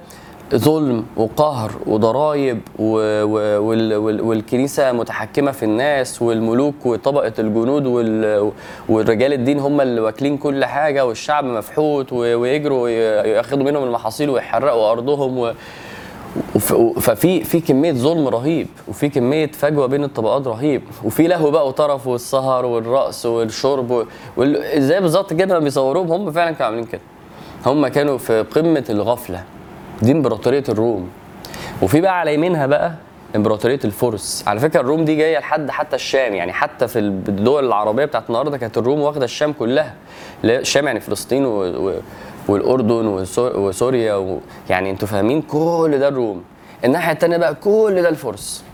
ظلم 0.54 1.04
وقهر 1.16 1.70
وضرايب 1.86 2.60
و- 2.78 3.22
و- 3.22 3.62
وال- 3.62 3.94
وال- 3.96 4.20
والكنيسة 4.20 4.92
متحكمة 4.92 5.50
في 5.52 5.62
الناس 5.64 6.22
والملوك 6.22 6.86
وطبقة 6.86 7.32
الجنود 7.38 7.86
وال- 7.86 8.52
والرجال 8.88 9.32
الدين 9.32 9.58
هم 9.58 9.80
اللي 9.80 10.00
واكلين 10.00 10.36
كل 10.36 10.64
حاجة 10.64 11.06
والشعب 11.06 11.44
مفحوط 11.44 12.12
ويجروا 12.12 12.88
ياخدوا 12.88 13.64
منهم 13.64 13.84
المحاصيل 13.84 14.30
ويحرقوا 14.30 14.90
أرضهم 14.92 15.54
ففي 17.00 17.44
في 17.44 17.60
كمية 17.60 17.92
ظلم 17.92 18.28
رهيب 18.28 18.66
وفي 18.88 19.08
كمية 19.08 19.46
فجوة 19.46 19.86
بين 19.86 20.04
الطبقات 20.04 20.46
رهيب 20.46 20.82
وفي 21.04 21.26
لهو 21.26 21.50
بقى 21.50 21.68
وطرف 21.68 22.06
والسهر 22.06 22.66
والرقص 22.66 23.26
والشرب 23.26 24.06
زي 24.76 25.00
بالظبط 25.00 25.32
كده 25.32 25.54
ما 25.54 25.60
بيصوروهم 25.64 26.12
هم 26.12 26.32
فعلا 26.32 26.50
كانوا 26.50 26.64
عاملين 26.66 26.84
كده. 26.84 27.00
هم 27.66 27.86
كانوا 27.86 28.18
في 28.18 28.42
قمة 28.42 28.84
الغفلة. 28.90 29.44
دي 30.02 30.12
إمبراطورية 30.12 30.64
الروم. 30.68 31.08
وفي 31.82 32.00
بقى 32.00 32.20
على 32.20 32.34
يمينها 32.34 32.66
بقى 32.66 32.92
إمبراطورية 33.36 33.80
الفرس. 33.84 34.44
على 34.46 34.60
فكرة 34.60 34.80
الروم 34.80 35.04
دي 35.04 35.16
جاية 35.16 35.38
لحد 35.38 35.70
حتى 35.70 35.96
الشام 35.96 36.34
يعني 36.34 36.52
حتى 36.52 36.88
في 36.88 36.98
الدول 36.98 37.66
العربية 37.66 38.04
بتاعت 38.04 38.24
النهارده 38.28 38.58
كانت 38.58 38.78
الروم 38.78 39.00
واخدة 39.00 39.24
الشام 39.24 39.52
كلها. 39.52 39.94
الشام 40.44 40.86
يعني 40.86 41.00
فلسطين 41.00 41.44
و... 41.46 41.62
و... 41.62 41.94
والأردن 42.48 43.06
وسو... 43.06 43.46
وسوريا 43.68 44.14
و... 44.14 44.40
يعني 44.70 44.90
أنتوا 44.90 45.08
فاهمين 45.08 45.42
كل 45.42 45.96
ده 45.98 46.08
الروم. 46.08 46.42
الناحية 46.84 47.12
الثانية 47.12 47.36
بقى 47.36 47.54
كل 47.54 48.02
ده 48.02 48.08
الفرس. 48.08 48.64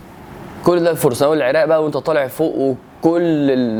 كل 0.63 0.79
ده 0.83 0.91
الفرس. 0.91 1.23
أول 1.23 1.37
العراق 1.37 1.65
بقى 1.65 1.83
وانت 1.83 1.97
طالع 1.97 2.27
فوق 2.27 2.55
وكل 2.57 3.21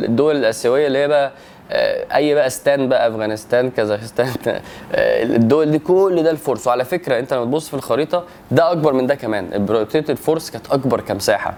الدول 0.05 0.35
الآسيوية 0.35 0.87
اللي 0.87 0.97
هي 0.97 1.07
بقى 1.07 1.31
آه، 1.71 2.15
أي 2.15 2.35
بقى 2.35 2.49
ستان 2.49 2.89
بقى 2.89 3.07
أفغانستان 3.07 3.69
كازاخستان 3.69 4.27
آه، 4.47 5.23
الدول 5.23 5.71
دي 5.71 5.79
كل 5.79 6.23
ده 6.23 6.31
الفرس. 6.31 6.67
وعلى 6.67 6.85
فكرة 6.85 7.19
انت 7.19 7.33
لما 7.33 7.45
تبص 7.45 7.67
في 7.67 7.73
الخريطة 7.73 8.23
ده 8.51 8.71
أكبر 8.71 8.93
من 8.93 9.07
ده 9.07 9.15
كمان. 9.15 9.53
امبراطوريه 9.53 10.05
الفرس 10.09 10.49
كانت 10.49 10.71
أكبر 10.71 11.01
كمساحة. 11.01 11.53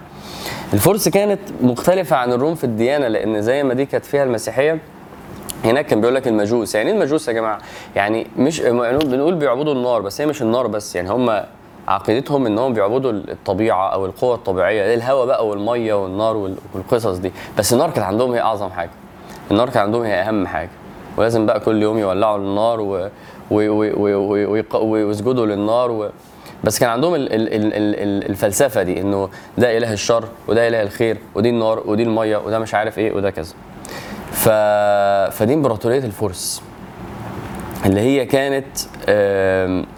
الفرس 0.72 1.08
كانت 1.08 1.40
مختلفة 1.60 2.16
عن 2.16 2.32
الروم 2.32 2.54
في 2.54 2.64
الديانة 2.64 3.08
لأن 3.08 3.42
زي 3.42 3.62
ما 3.62 3.74
دي 3.74 3.86
كانت 3.86 4.04
فيها 4.04 4.24
المسيحية 4.24 4.78
هناك 5.64 5.86
كان 5.86 6.00
بيقول 6.00 6.14
لك 6.14 6.28
المجوس. 6.28 6.74
يعني 6.74 6.90
إيه 6.90 6.96
المجوس 6.96 7.28
يا 7.28 7.32
جماعة؟ 7.32 7.58
يعني 7.96 8.26
مش 8.36 8.60
يعني 8.60 8.98
بنقول 8.98 9.34
بيعبدوا 9.34 9.72
النار 9.74 10.00
بس 10.02 10.20
هي 10.20 10.26
مش 10.26 10.42
النار 10.42 10.66
بس. 10.66 10.96
يعني 10.96 11.10
هم 11.10 11.42
عقيدتهم 11.88 12.46
إنهم 12.46 12.72
بيعبدوا 12.74 13.12
الطبيعة 13.12 13.88
أو 13.88 14.06
القوى 14.06 14.34
الطبيعية 14.34 14.94
الهواء 14.94 15.26
بقى 15.26 15.46
والمية 15.46 15.94
والنار 15.94 16.36
وال- 16.36 16.56
والقصص 16.74 17.16
دي. 17.18 17.32
بس 17.58 17.72
النار 17.72 17.90
كانت 17.90 18.06
عندهم 18.06 18.32
هي 18.32 18.40
أعظم 18.40 18.70
حاجة. 18.70 18.90
النار 19.50 19.70
كان 19.70 19.82
عندهم 19.82 20.02
هي 20.02 20.14
أهم 20.14 20.46
حاجة. 20.46 20.70
ولازم 21.16 21.46
بقى 21.46 21.60
كل 21.60 21.82
يوم 21.82 21.98
يولعوا 21.98 22.38
النار 22.38 22.80
ويسجدوا 24.82 25.46
للنار 25.46 25.90
و... 25.90 26.10
بس 26.64 26.78
كان 26.78 26.90
عندهم 26.90 27.14
ال... 27.14 27.32
ال... 27.32 27.54
ال... 27.54 27.74
ال- 27.74 28.30
الفلسفة 28.30 28.82
دي 28.82 29.00
إنه 29.00 29.28
ده 29.58 29.76
إله 29.78 29.92
الشر 29.92 30.24
وده 30.48 30.68
إله 30.68 30.82
الخير 30.82 31.18
ودي 31.34 31.48
النار 31.50 31.82
ودي 31.86 32.02
المية 32.02 32.36
وده 32.36 32.58
مش 32.58 32.74
عارف 32.74 32.98
إيه 32.98 33.12
وده 33.12 33.30
كذا. 33.30 33.54
ف... 34.32 34.48
فدي 35.36 35.54
إمبراطورية 35.54 35.98
الفرس 35.98 36.62
اللي 37.86 38.00
هي 38.00 38.26
كانت 38.26 38.66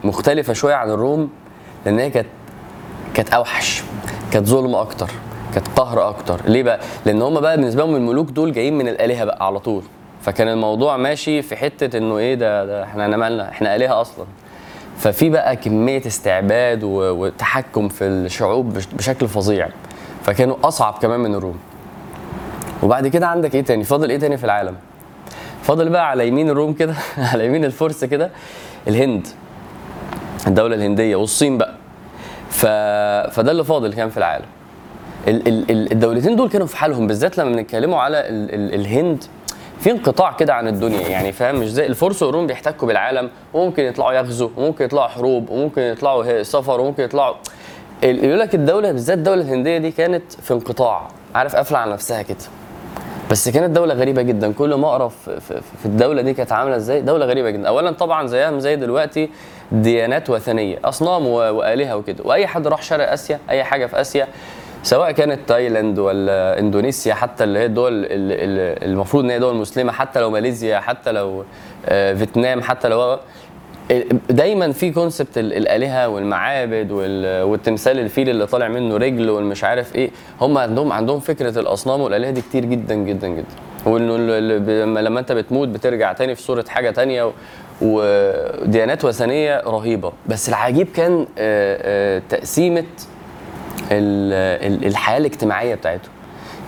مختلفة 0.04 0.52
شوية 0.52 0.74
عن 0.74 0.90
الروم 0.90 1.30
لأن 1.86 1.98
هي 1.98 2.10
كانت 2.10 2.26
كانت 3.14 3.30
أوحش 3.34 3.82
كانت 4.32 4.46
ظلم 4.46 4.74
أكتر 4.74 5.10
كانت 5.54 5.68
قهر 5.68 6.08
أكتر. 6.08 6.40
ليه 6.46 6.62
بقى؟ 6.62 6.80
لأن 7.06 7.22
هم 7.22 7.40
بقى 7.40 7.56
بالنسبة 7.56 7.82
لهم 7.84 7.96
الملوك 7.96 8.30
دول 8.30 8.52
جايين 8.52 8.78
من 8.78 8.88
الآلهة 8.88 9.24
بقى 9.24 9.46
على 9.46 9.58
طول. 9.60 9.82
فكان 10.22 10.48
الموضوع 10.48 10.96
ماشي 10.96 11.42
في 11.42 11.56
حتة 11.56 11.98
إنه 11.98 12.18
إيه 12.18 12.34
ده, 12.34 12.64
ده 12.66 12.84
إحنا 12.84 13.16
مالنا 13.16 13.48
إحنا 13.48 13.76
آلهة 13.76 14.00
أصلا. 14.00 14.24
ففي 14.98 15.30
بقى 15.30 15.56
كمية 15.56 16.02
استعباد 16.06 16.80
وتحكم 16.84 17.88
في 17.88 18.04
الشعوب 18.04 18.74
بش- 18.74 18.86
بشكل 18.86 19.28
فظيع. 19.28 19.68
فكانوا 20.22 20.56
أصعب 20.64 20.94
كمان 21.02 21.20
من 21.20 21.34
الروم. 21.34 21.58
وبعد 22.84 23.08
كده 23.08 23.26
عندك 23.26 23.54
إيه 23.54 23.60
تاني؟ 23.64 23.84
فاضل 23.84 24.10
إيه 24.10 24.18
تاني 24.18 24.36
في 24.36 24.44
العالم؟ 24.44 24.74
فاضل 25.62 25.88
بقى 25.88 26.10
على 26.10 26.28
يمين 26.28 26.50
الروم 26.50 26.72
كده 26.72 26.94
على 27.32 27.46
يمين 27.46 27.64
الفرس 27.64 28.04
كده 28.04 28.30
الهند 28.88 29.26
الدولة 30.46 30.74
الهندية 30.76 31.16
والصين 31.16 31.58
بقى. 31.58 31.74
ف... 32.50 32.66
فده 33.34 33.50
اللي 33.50 33.64
فاضل 33.64 33.94
كان 33.94 34.10
في 34.10 34.16
العالم. 34.16 34.44
ال... 35.28 35.48
ال... 35.48 35.70
ال- 35.70 35.92
الدولتين 35.92 36.36
دول 36.36 36.48
كانوا 36.48 36.66
في 36.66 36.76
حالهم 36.76 37.06
بالذات 37.06 37.38
لما 37.38 37.56
بنتكلموا 37.56 38.00
على 38.00 38.20
ال... 38.20 38.54
ال... 38.54 38.74
الهند 38.74 39.24
في 39.80 39.90
انقطاع 39.90 40.32
كده 40.32 40.54
عن 40.54 40.68
الدنيا 40.68 41.08
يعني 41.08 41.32
فاهم؟ 41.32 41.56
مش 41.56 41.70
زي 41.72 41.86
الفرس 41.86 42.22
والروم 42.22 42.46
بيحتكوا 42.46 42.88
بالعالم 42.88 43.30
وممكن 43.54 43.82
يطلعوا 43.82 44.12
يغزوا 44.12 44.48
وممكن 44.56 44.84
يطلعوا 44.84 45.08
حروب 45.08 45.50
وممكن 45.50 45.82
يطلعوا 45.82 46.42
سفر 46.42 46.80
وممكن 46.80 47.02
يطلعوا 47.02 47.34
يقول 48.02 48.40
لك 48.40 48.54
الدولة 48.54 48.92
بالذات 48.92 49.18
الدولة 49.18 49.42
الهندية 49.42 49.78
دي 49.78 49.90
كانت 49.90 50.32
في 50.32 50.54
انقطاع 50.54 51.08
عارف؟ 51.34 51.56
قافلة 51.56 51.78
على 51.78 51.92
نفسها 51.92 52.22
كده. 52.22 52.36
بس 53.34 53.48
كانت 53.48 53.70
دولة 53.76 53.94
غريبة 53.94 54.22
جدا. 54.22 54.52
كل 54.52 54.74
ما 54.74 54.88
أقرأ 54.88 55.08
في, 55.08 55.60
الدولة 55.84 56.22
دي 56.22 56.34
كانت 56.34 56.52
عاملة 56.52 56.76
إزاي 56.76 57.00
دولة 57.00 57.26
غريبة 57.26 57.50
جدا. 57.50 57.68
اولا 57.68 57.90
طبعا 57.90 58.26
زيها 58.26 58.58
زي 58.58 58.76
دلوقتي 58.76 59.30
ديانات 59.72 60.30
وثنية 60.30 60.78
أصنام 60.84 61.26
و- 61.26 61.30
وآلهة 61.38 61.96
وكده. 61.96 62.24
وأي 62.24 62.46
حد 62.46 62.66
راح 62.66 62.82
شرق 62.82 63.12
آسيا 63.12 63.38
أي 63.50 63.64
حاجة 63.64 63.86
في 63.86 64.00
آسيا 64.00 64.28
سواء 64.82 65.10
كانت 65.12 65.38
تايلاند 65.48 65.98
ولا 65.98 66.58
إندونيسيا 66.58 67.14
حتى 67.14 67.44
اللي 67.44 67.58
هي 67.58 67.64
الدول 67.66 67.92
ال- 67.92 68.06
ال- 68.10 68.90
المفروض 68.90 69.24
إن 69.24 69.30
هي 69.30 69.38
دول 69.38 69.54
مسلمة 69.56 69.92
حتى 69.92 70.20
لو 70.20 70.30
ماليزيا 70.30 70.80
حتى 70.80 71.12
لو 71.12 71.44
آه، 71.86 72.14
فيتنام 72.14 72.62
حتى 72.62 72.88
لو 72.88 73.18
دايما 74.30 74.72
في 74.72 74.90
كونسبت 74.90 75.38
ال- 75.38 75.52
الآلهة 75.52 76.08
والمعابد 76.08 76.90
وال- 76.90 77.42
والتمثال 77.42 77.98
الفيل 77.98 78.28
اللي 78.30 78.46
طالع 78.46 78.68
منه 78.68 78.96
رجل 78.96 79.30
والمش 79.30 79.64
عارف 79.64 79.94
إيه. 79.94 80.10
هم 80.40 80.58
عندهم 80.58 80.92
عندهم 80.92 81.20
فكرة 81.20 81.58
الأصنام 81.58 82.00
والآلهة 82.00 82.30
دي 82.30 82.40
كتير 82.40 82.64
جدا 82.64 82.94
جدا 82.94 83.28
جدا. 83.28 83.44
وإنه 83.86 84.16
لما 85.00 85.20
أنت 85.20 85.32
بتموت 85.32 85.68
بترجع 85.68 86.12
تاني 86.12 86.34
في 86.34 86.42
صورة 86.42 86.64
حاجة 86.68 86.90
تانية 86.90 87.32
وديانات 87.82 89.04
وثنية 89.04 89.60
رهيبة. 89.66 90.12
بس 90.26 90.48
العجيب 90.48 90.88
كان 90.96 91.26
آه، 91.38 91.78
آه، 92.18 92.22
تقسيمة 92.28 92.84
ال- 93.92 94.72
ال- 94.72 94.86
الحياة 94.86 95.18
الاجتماعية 95.18 95.74
بتاعتهم. 95.74 96.13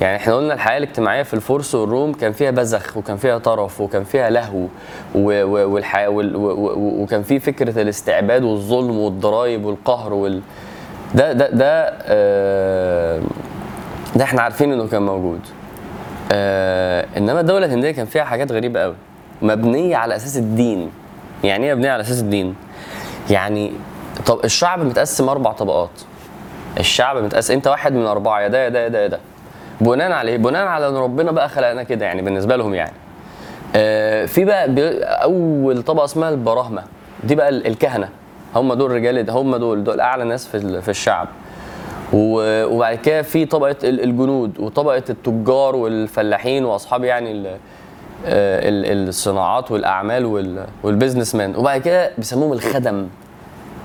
يعني 0.01 0.17
إحنا 0.17 0.35
قلنا 0.35 0.55
الحياة 0.55 0.79
الاجتماعية 0.79 1.23
في 1.23 1.35
الفرس 1.35 1.75
والروم 1.75 2.13
كان 2.13 2.33
فيها 2.33 2.51
بذخ 2.51 2.97
وكان 2.97 3.17
فيها 3.17 3.39
طرف 3.39 3.81
وكان 3.81 4.05
فيها 4.05 4.31
لهو 4.31 4.59
و- 4.59 4.69
و- 5.15 5.69
والحياة 5.75 6.09
وال- 6.09 6.37
و- 6.37 6.51
و- 6.51 7.03
وكان 7.03 7.23
في 7.23 7.41
فكرة 7.41 7.83
الاستعباد 7.83 8.43
والظلم 8.43 8.99
والضرائب 8.99 9.65
والقهر 9.65 10.13
وال 10.13 10.41
ده 11.15 11.33
ده 11.33 11.51
ده 11.51 11.93
آه، 12.03 13.21
ده 14.17 14.25
إحنا 14.25 14.43
عارفين 14.43 14.73
إنه 14.73 14.87
كان 14.89 15.03
موجود. 15.03 15.41
آه 16.33 17.07
إنما 17.17 17.41
الدولة 17.41 17.67
الهندية 17.67 17.91
كان 17.91 18.07
فيها 18.07 18.25
حاجات 18.25 18.53
غريبة 18.53 18.81
قوي 18.81 18.95
مبنية 19.43 19.97
على 19.97 20.17
أساس 20.17 20.37
الدين. 20.37 20.91
يعني 21.45 21.67
إيه 21.67 21.75
مبنية 21.75 21.91
على 21.91 22.01
أساس 22.01 22.21
الدين؟ 22.21 22.55
يعني 23.31 23.73
طب 24.27 24.41
الشعب 24.45 24.79
متقسم 24.85 25.29
أربع 25.29 25.53
طبقات. 25.53 25.91
الشعب 26.81 27.17
متقسم 27.17 27.55
أنت 27.55 27.67
واحد 27.69 27.93
من 27.93 28.07
أربعة 28.07 28.41
يا 28.41 28.49
ده 28.49 28.59
يا 28.65 28.69
ده 28.69 28.81
يا 28.85 28.89
ده 28.89 29.03
يا 29.03 29.07
ده. 29.07 29.21
بناء 29.81 30.13
على 30.13 30.31
إيه؟ 30.31 30.37
بناء 30.39 30.67
على 30.67 30.89
إن 30.89 30.97
ربنا 30.97 31.33
بقى 31.33 31.49
خلقنا 31.49 31.83
كده 31.83 32.07
يعني 32.07 32.23
بالنسبة 32.23 32.57
لهم 32.57 32.75
يعني. 32.75 32.93
آه 33.77 34.27
في 34.27 34.45
بقى 34.45 34.69
أول 35.23 35.83
طبقة 35.83 36.05
اسمها 36.05 36.29
البراهمه 36.31 36.83
دي 37.25 37.35
بقى 37.35 37.49
ال- 37.49 37.67
الكهنة 37.67 38.09
هم 38.55 38.75
دول 38.75 38.91
رجال 38.91 39.31
هم 39.31 39.57
دول 39.57 39.85
دول 39.85 40.01
أعلى 40.01 40.25
ناس 40.25 40.47
في 40.47 40.83
في 40.83 40.89
الشعب. 40.89 41.29
وبعد 42.13 42.97
كده 42.97 43.23
في 43.23 43.45
طبقة 43.45 43.77
ال- 43.85 44.01
الجنود 44.05 44.61
وطبقة 44.61 45.03
التجار 45.11 45.77
والفلاحين 45.77 46.65
وأصحاب 46.65 47.05
يعني 47.05 47.49
آه، 47.49 48.69
ال- 48.69 49.09
الصناعات 49.09 49.71
والأعمال 49.71 50.25
وال- 50.25 50.65
وال 50.83 50.93
business 50.93 51.35
man 51.35 51.57
وبعد 51.57 51.81
كده 51.81 52.11
بيسموهم 52.19 52.53
الخدم 52.53 53.09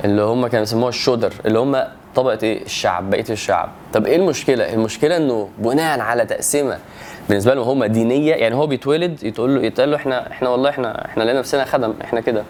اللي 0.05 0.21
هم 0.21 0.48
كانوا 0.48 0.60
بيسموها 0.60 0.89
الشودر 0.89 1.33
اللي 1.45 1.60
هم 1.60 1.83
طبقة 2.15 2.39
إيه؟ 2.44 2.65
الشعب 2.65 3.10
بقية 3.10 3.25
الشعب. 3.30 3.70
طب 3.94 4.06
إيه 4.06 4.15
المشكلة؟ 4.15 4.74
المشكلة 4.74 5.18
إنه 5.18 5.50
بناء 5.58 6.00
على 6.00 6.25
تقسيمة 6.25 6.77
بالنسبة 7.30 7.53
لهم 7.53 7.68
هم 7.68 7.86
دينية 7.86 8.34
يعني 8.36 8.56
هو 8.56 8.68
بيتولد 8.68 9.24
يتقول 9.24 9.56
له 9.56 9.62
يتقال 9.65 9.91
له 9.91 9.98
إحنا 9.98 10.32
إحنا 10.32 10.50
والله 10.50 10.70
إحنا 10.70 11.06
إحنا 11.06 11.24
لقينا 11.24 11.39
نفسنا 11.39 11.65
خدم 11.65 11.94
إحنا 12.03 12.22
كده. 12.22 12.44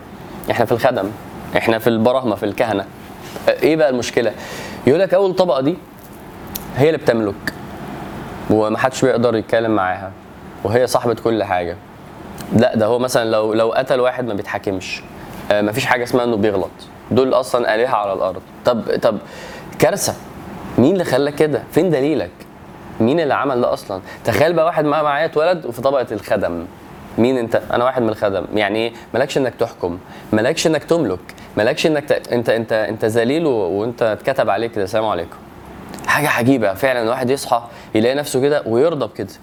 إحنا 0.52 0.66
في 0.66 0.72
الخدم 0.72 1.12
إحنا 1.58 1.80
في 1.80 1.88
البراهمه 1.88 2.36
في 2.36 2.44
الكهنة. 2.44 2.86
إيه 3.50 3.76
بقى 3.76 3.90
المشكلة؟ 3.90 4.32
يقول 4.88 5.00
لك 5.00 5.14
أول 5.14 5.36
طبقة 5.36 5.62
دي 5.62 5.78
هي 6.78 6.88
اللي 6.88 6.98
بتملك 6.98 7.54
ومحدش 8.50 9.06
بيقدر 9.06 9.36
يتكلم 9.36 9.72
معاها 9.72 10.12
وهي 10.64 10.88
صاحبة 10.88 11.14
كل 11.14 11.44
حاجة. 11.44 11.76
لا 12.56 12.76
ده 12.76 12.86
هو 12.86 13.00
مثلا 13.00 13.30
لو 13.30 13.54
لو 13.54 13.72
قتل 13.72 14.00
واحد 14.00 14.26
ما 14.26 14.34
بيتحاكمش. 14.34 15.02
آه 15.52 15.62
مفيش 15.62 15.86
حاجة 15.86 16.04
اسمها 16.04 16.24
إنه 16.24 16.38
بيغلط. 16.38 16.70
دول 17.12 17.34
أصلا 17.34 17.76
آلهة 17.76 17.96
على 17.96 18.14
الأرض. 18.14 18.42
طب 18.66 18.82
طب 19.02 19.18
كارثة. 19.82 20.14
مين 20.78 20.94
اللي 20.94 21.04
خلاك 21.04 21.36
كده؟ 21.36 21.64
فين 21.72 21.90
دليلك؟ 21.90 22.32
مين 23.00 23.20
اللي 23.20 23.34
عمل 23.34 23.62
ده 23.62 23.74
أصلا؟ 23.74 24.02
تخيل 24.26 24.54
بقى 24.54 24.66
واحد 24.66 24.86
معايا 24.86 25.26
اتولد 25.26 25.66
وفي 25.66 25.82
طبقة 25.82 26.08
الخدم. 26.12 26.66
مين 27.18 27.38
أنت؟ 27.38 27.62
أنا 27.72 27.84
واحد 27.86 28.02
من 28.02 28.10
الخدم. 28.10 28.46
يعني 28.54 28.80
إيه؟ 28.80 28.94
مالكش 29.14 29.38
إنك 29.38 29.54
تحكم. 29.60 29.98
مالكش 30.34 30.68
إنك 30.68 30.84
تملك. 30.84 31.20
مالكش 31.58 31.88
إنك 31.88 32.06
ت... 32.06 32.12
أنت 32.12 32.50
أنت 32.50 32.74
أنت 32.74 33.06
ذليل. 33.06 33.46
وأنت 33.46 34.04
اتكتب 34.04 34.50
عليك 34.50 34.72
كده. 34.72 34.84
السلام 34.84 35.06
عليكم. 35.06 35.38
حاجة 36.08 36.30
عجيبة. 36.30 36.74
فعلا 36.74 37.02
الواحد 37.04 37.30
يصحى 37.30 37.64
يلاقي 37.96 38.16
نفسه 38.16 38.42
كده 38.42 38.64
ويرضى 38.66 39.06
بكده. 39.08 39.34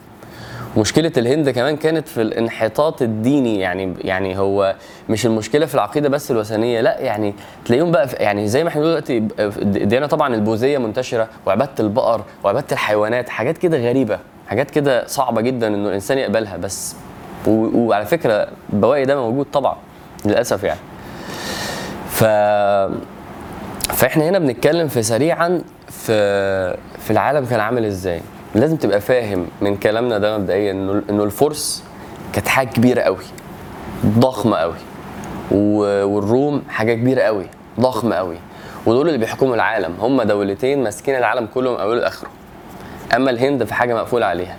مشكلة 0.76 1.12
الهند 1.16 1.50
كمان 1.50 1.76
كانت 1.76 2.08
في 2.08 2.22
الانحطاط 2.22 3.02
الديني 3.02 3.58
يعني 3.60 3.94
يعني 4.00 4.38
هو 4.38 4.74
مش 5.08 5.26
المشكلة 5.26 5.66
في 5.66 5.74
العقيدة 5.74 6.08
بس 6.08 6.30
الوثنية 6.30 6.80
لأ 6.80 7.00
يعني 7.00 7.34
تلاقيهم 7.64 7.90
بقى 7.90 8.08
يعني 8.12 8.48
زي 8.48 8.62
ما 8.64 8.68
إحنا 8.68 8.82
دلوقتي 8.82 9.16
الديانه 9.38 10.06
طبعا 10.06 10.34
البوذية 10.34 10.78
منتشرة 10.78 11.28
وعبادة 11.46 11.70
البقر 11.80 12.20
وعبادة 12.44 12.66
الحيوانات 12.72 13.28
حاجات 13.28 13.58
كده 13.58 13.78
غريبة 13.78 14.18
حاجات 14.48 14.70
كده 14.70 15.06
صعبة 15.06 15.40
جدا 15.40 15.66
إنه 15.66 15.88
الإنسان 15.88 16.18
يقبلها 16.18 16.56
بس 16.56 16.96
وعلى 17.46 18.06
فكرة 18.06 18.48
بواقي 18.70 19.04
ده 19.04 19.16
موجود 19.16 19.46
طبعا 19.52 19.76
للأسف 20.24 20.64
يعني. 20.64 20.80
ف 22.10 22.24
فاحنا 23.94 24.28
هنا 24.28 24.38
بنتكلم 24.38 24.88
في 24.88 25.02
سريعا 25.02 25.62
في 25.88 26.76
في 26.98 27.10
العالم 27.10 27.44
كان 27.46 27.60
عامل 27.60 27.84
إزاي. 27.84 28.20
لازم 28.54 28.76
تبقى 28.76 29.00
فاهم 29.00 29.46
من 29.60 29.76
كلامنا 29.76 30.18
ده 30.18 30.38
مبدئيا 30.38 30.70
إنه 30.70 31.02
إنه 31.10 31.24
الفرس 31.24 31.84
كانت 32.32 32.48
حاجة 32.48 32.68
كبيرة 32.68 33.00
قوي 33.00 33.24
ضخمة 34.06 34.56
قوي. 34.56 34.74
والروم 36.04 36.62
حاجة 36.68 36.94
كبيرة 36.94 37.22
قوي 37.22 37.46
ضخمة 37.80 38.16
قوي. 38.16 38.36
ودول 38.86 39.06
اللي 39.06 39.18
بيحكموا 39.18 39.54
العالم 39.54 39.94
هم 40.00 40.22
دولتين 40.22 40.82
ماسكين 40.82 41.16
العالم 41.16 41.48
كله 41.54 41.72
من 41.72 41.80
أوله 41.80 42.00
لآخره. 42.00 42.30
أما 43.16 43.30
الهند 43.30 43.64
في 43.64 43.74
حاجة 43.74 43.94
مقفول 43.94 44.22
عليها. 44.22 44.56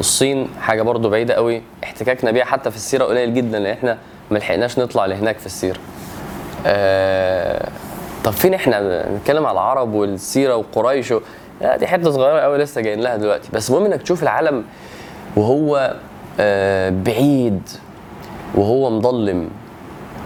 الصين 0.00 0.48
حاجة 0.60 0.82
برضو 0.82 1.10
بعيدة 1.10 1.34
قوي. 1.34 1.62
احتكاكنا 1.84 2.30
بيها 2.30 2.44
حتى 2.44 2.70
في 2.70 2.76
السيرة 2.76 3.04
قليل 3.04 3.34
جدا 3.34 3.58
لأن 3.58 3.72
إحنا 3.72 3.98
ما 4.30 4.38
لحقناش 4.38 4.78
نطلع 4.78 5.06
لهناك 5.06 5.38
في 5.38 5.46
السيرة. 5.46 5.78
آه 6.66 7.68
طب 8.24 8.32
فين 8.32 8.54
إحنا؟ 8.54 9.06
بنتكلم 9.08 9.46
على 9.46 9.52
العرب 9.54 9.92
والسيرة 9.94 10.56
وقريش. 10.56 11.14
لا 11.60 11.76
دي 11.76 11.86
حتة 11.86 12.10
صغيرة 12.10 12.40
قوي 12.40 12.58
لسه 12.58 12.80
جايين 12.80 13.00
لها 13.00 13.16
دلوقتي. 13.16 13.48
بس 13.52 13.70
المهم 13.70 13.84
إنك 13.84 14.02
تشوف 14.02 14.22
العالم 14.22 14.64
وهو 15.36 15.94
آه 16.40 16.90
بعيد 16.90 17.68
وهو 18.54 18.90
مظلم. 18.90 19.48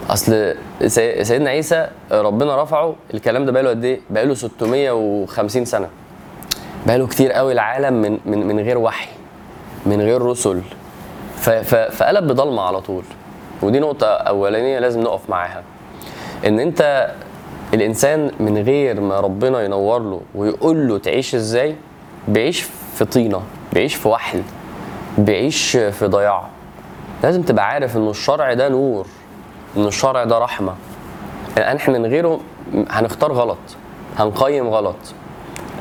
أصل 0.09 0.55
سي- 0.87 1.23
سيدنا 1.23 1.49
عيسى 1.49 1.87
ربنا 2.11 2.63
رفعه. 2.63 2.95
الكلام 3.13 3.45
ده 3.45 3.51
بقاله 3.51 3.69
قد 3.69 3.83
إيه؟ 3.85 3.99
بقاله 4.09 4.33
650 4.33 5.65
سنة. 5.65 5.87
بقاله 6.87 7.07
كتير 7.07 7.31
قوي 7.31 7.53
العالم 7.53 7.93
من 7.93 8.19
من 8.25 8.47
من 8.47 8.59
غير 8.59 8.77
وحي 8.77 9.09
من 9.85 10.01
غير 10.01 10.21
رسل. 10.21 10.61
فقلب 11.91 12.27
بضلمة 12.27 12.61
على 12.61 12.81
طول. 12.81 13.03
ودي 13.61 13.79
نقطة 13.79 14.07
أولانية 14.07 14.79
لازم 14.79 15.01
نقف 15.01 15.29
معاها. 15.29 15.63
إن 16.47 16.59
أنت 16.59 17.11
الإنسان 17.73 18.31
من 18.39 18.57
غير 18.57 19.01
ما 19.01 19.19
ربنا 19.19 19.61
ينور 19.61 19.99
له 19.99 20.21
ويقول 20.35 20.87
له 20.87 20.97
تعيش 20.97 21.35
إزاي؟ 21.35 21.75
بيعيش 22.27 22.65
في 22.95 23.05
طينة 23.05 23.41
بيعيش 23.73 23.95
في 23.95 24.07
وحل 24.07 24.41
بيعيش 25.17 25.71
في 25.77 26.07
ضياع. 26.07 26.43
لازم 27.23 27.41
تبقى 27.41 27.67
عارف 27.69 27.97
ان 27.97 28.09
الشرع 28.09 28.53
ده 28.53 28.69
نور 28.69 29.07
ان 29.77 29.85
الشرع 29.85 30.23
ده 30.23 30.39
رحمة. 30.39 30.73
يعني 31.57 31.79
إحنا 31.79 31.97
من 31.99 32.05
غيره 32.05 32.39
هنختار 32.89 33.31
غلط 33.33 33.57
هنقيم 34.17 34.67
غلط 34.69 34.95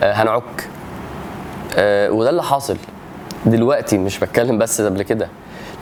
آه، 0.02 0.12
هنعك. 0.12 0.68
آه، 1.76 2.10
وده 2.10 2.30
اللي 2.30 2.42
حاصل. 2.42 2.76
دلوقتي 3.46 3.98
مش 3.98 4.18
بتكلم 4.18 4.58
بس 4.58 4.80
قبل 4.80 5.02
كده. 5.02 5.28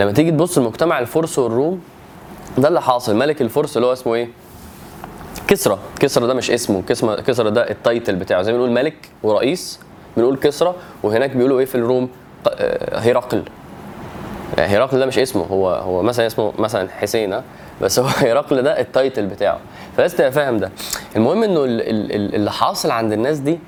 لما 0.00 0.12
تيجي 0.12 0.30
تبص 0.30 0.58
لمجتمع 0.58 0.98
الفرس 0.98 1.38
والروم 1.38 1.80
ده 2.58 2.68
اللي 2.68 2.82
حاصل. 2.82 3.16
ملك 3.16 3.42
الفرس 3.42 3.76
اللي 3.76 3.86
هو 3.86 3.92
اسمه 3.92 4.14
إيه؟ 4.14 4.28
كسرى. 5.48 5.78
كسرى 6.00 6.26
ده 6.26 6.34
مش 6.34 6.50
اسمه. 6.50 6.82
كسرى 7.26 7.50
ده 7.50 7.70
ال 7.70 7.78
title 7.78 8.16
بتاعه. 8.16 8.42
زي 8.42 8.52
ما 8.52 8.58
بنقول 8.58 8.70
ملك 8.72 9.08
ورئيس 9.22 9.80
بنقول 10.16 10.36
كسرى 10.36 10.74
وهناك 11.02 11.30
بيقولوا 11.36 11.60
إيه 11.60 11.64
في 11.66 11.74
الروم؟ 11.74 12.08
ق- 12.44 12.48
آه، 12.58 12.98
هرقل 12.98 13.42
يعني 14.58 14.76
هرقل 14.76 14.98
ده 14.98 15.06
مش 15.06 15.18
اسمه. 15.18 15.44
هو 15.44 15.70
هو 15.70 16.02
مثلا 16.02 16.26
اسمه 16.26 16.52
مثلا 16.58 16.88
حسين؟ 16.90 17.40
بس 17.82 17.98
هو 17.98 18.06
هرقل 18.30 18.62
ده 18.62 18.80
ال 18.80 18.88
title 18.88 19.26
بتاعه. 19.26 19.58
فلازم 19.96 20.16
تبقى 20.16 20.32
فاهم 20.32 20.58
ده. 20.58 20.70
المهم 21.16 21.42
إنه 21.42 21.64
ال- 21.64 21.80
ال- 21.80 22.12
ال- 22.14 22.34
اللي 22.34 22.52
حاصل 22.52 22.90
عند 22.90 23.12
الناس 23.12 23.38
دي 23.38 23.58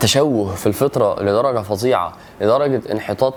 تشوه 0.00 0.54
في 0.54 0.66
الفطرة 0.66 1.22
لدرجة 1.22 1.58
فظيعة. 1.62 2.12
لدرجة 2.40 2.82
انحطاط 2.92 3.34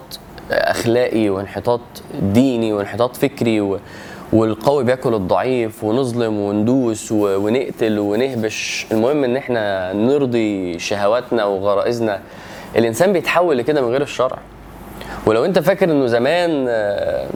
أخلاقي 0.51 1.29
وانحطاط 1.29 1.81
ديني 2.21 2.73
وانحطاط 2.73 3.15
فكري 3.15 3.61
و 3.61 3.79
والقوي 4.33 4.83
بياكل 4.83 5.13
الضعيف 5.13 5.83
ونظلم 5.83 6.39
وندوس 6.39 7.11
ونقتل 7.11 7.99
ونهبش. 7.99 8.87
المهم 8.91 9.23
إن 9.23 9.37
إحنا 9.37 9.93
نرضي 9.93 10.79
شهواتنا 10.79 11.45
وغرائزنا. 11.45 12.19
الإنسان 12.75 13.13
بيتحول 13.13 13.57
لكده 13.57 13.81
من 13.81 13.87
غير 13.87 14.01
الشرع. 14.01 14.37
ولو 15.25 15.45
أنت 15.45 15.59
فاكر 15.59 15.91
إنه 15.91 16.05
زمان 16.05 16.65
آه، 16.69 17.27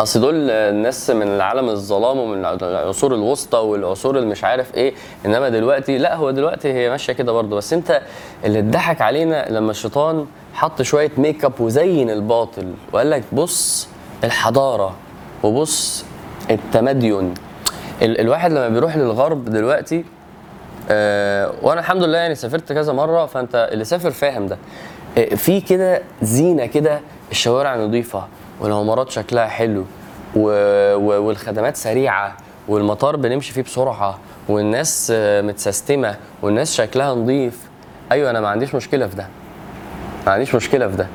أصل 0.00 0.20
دول 0.20 0.50
الناس 0.50 1.10
من 1.10 1.28
العالم 1.28 1.68
الظلام 1.68 2.18
ومن 2.18 2.44
العصور 2.44 3.14
الوسطى 3.14 3.58
والعصور 3.58 4.16
اللي 4.18 4.28
مش 4.28 4.44
عارف 4.44 4.74
إيه. 4.74 4.94
إنما 5.26 5.48
دلوقتي 5.48 5.98
لأ 5.98 6.14
هو 6.16 6.30
دلوقتي 6.30 6.72
هي 6.72 6.90
ماشية 6.90 7.12
كده 7.12 7.32
برضه. 7.32 7.56
بس 7.56 7.72
أنت 7.72 8.02
اللي 8.44 8.58
اتضحك 8.58 9.00
علينا 9.00 9.46
لما 9.50 9.70
الشيطان 9.70 10.26
حط 10.54 10.82
شوية 10.82 11.10
ميك 11.18 11.44
اب 11.44 11.60
وزين 11.60 12.10
الباطل 12.10 12.72
وقال 12.92 13.10
لك 13.10 13.22
بص 13.32 13.88
الحضارة 14.24 14.94
وبص 15.42 16.04
التمدين 16.50 17.34
ال- 18.02 18.20
الواحد 18.20 18.52
لما 18.52 18.68
بيروح 18.68 18.96
للغرب 18.96 19.44
دلوقتي 19.44 20.04
آه، 20.90 21.52
وأنا 21.62 21.80
الحمد 21.80 22.02
لله 22.02 22.18
يعني 22.18 22.34
سافرت 22.34 22.72
كذا 22.72 22.92
مرة 22.92 23.26
فأنت 23.26 23.68
اللي 23.72 23.84
سافر 23.84 24.10
فاهم 24.10 24.46
ده. 24.46 24.58
آه، 25.18 25.34
في 25.34 25.60
كده 25.60 26.02
زينة 26.22 26.66
كده 26.66 27.00
الشوارع 27.30 27.76
نظيفة 27.76 28.26
والعمارات 28.60 29.10
شكلها 29.10 29.46
حلو 29.46 29.84
و... 30.36 30.42
و... 30.94 31.22
والخدمات 31.26 31.76
سريعة 31.76 32.36
والمطار 32.68 33.16
بنمشي 33.16 33.52
فيه 33.52 33.62
بسرعة 33.62 34.18
والناس 34.48 35.12
آه، 35.14 35.40
متسيستمة 35.42 36.16
والناس 36.42 36.74
شكلها 36.74 37.14
نظيف. 37.14 37.58
أيوه 38.12 38.30
أنا 38.30 38.40
ما 38.40 38.48
عنديش 38.48 38.74
مشكلة 38.74 39.06
في 39.06 39.16
ده. 39.16 39.26
ما 40.26 40.32
عنديش 40.32 40.54
مشكلة 40.54 40.88
في 40.88 40.96
ده. 40.96 41.06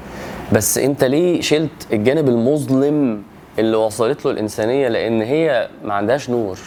بس 0.53 0.77
أنت 0.77 1.03
ليه 1.03 1.41
شلت 1.41 1.87
الجانب 1.93 2.29
المظلم 2.29 3.23
اللي 3.59 3.77
وصلت 3.77 4.25
له 4.25 4.31
الإنسانية 4.31 4.87
لأن 4.87 5.21
هي 5.21 5.69
ما 5.83 5.93
عندهاش 5.93 6.29
نور. 6.29 6.59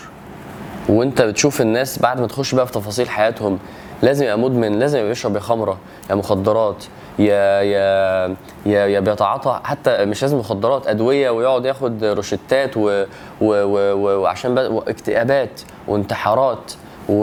وأنت 0.88 1.22
بتشوف 1.22 1.60
الناس 1.60 1.98
بعد 1.98 2.20
ما 2.20 2.26
تخش 2.26 2.54
بقى 2.54 2.66
في 2.66 2.72
تفاصيل 2.72 3.08
حياتهم 3.08 3.58
لازم 4.02 4.24
يبقى 4.24 4.38
مدمن 4.38 4.78
لازم 4.78 4.98
يبقى 4.98 5.08
بيشرب 5.08 5.34
يا 5.34 5.40
خمرة 5.40 5.78
يا 6.10 6.14
مخدرات 6.14 6.84
يا 7.18 7.62
يا 7.62 8.26
يا, 8.66 8.86
يا 8.86 9.00
بيتعاطى 9.00 9.60
حتى 9.64 10.04
مش 10.04 10.22
لازم 10.22 10.38
مخدرات 10.38 10.86
أدوية 10.86 11.30
ويقعد 11.30 11.64
ياخد 11.64 12.04
روشتات 12.04 12.70
و 12.76 13.04
وعشان 13.40 14.58
اكتئابات 14.88 15.60
وانتحارات 15.88 16.72
و 17.08 17.22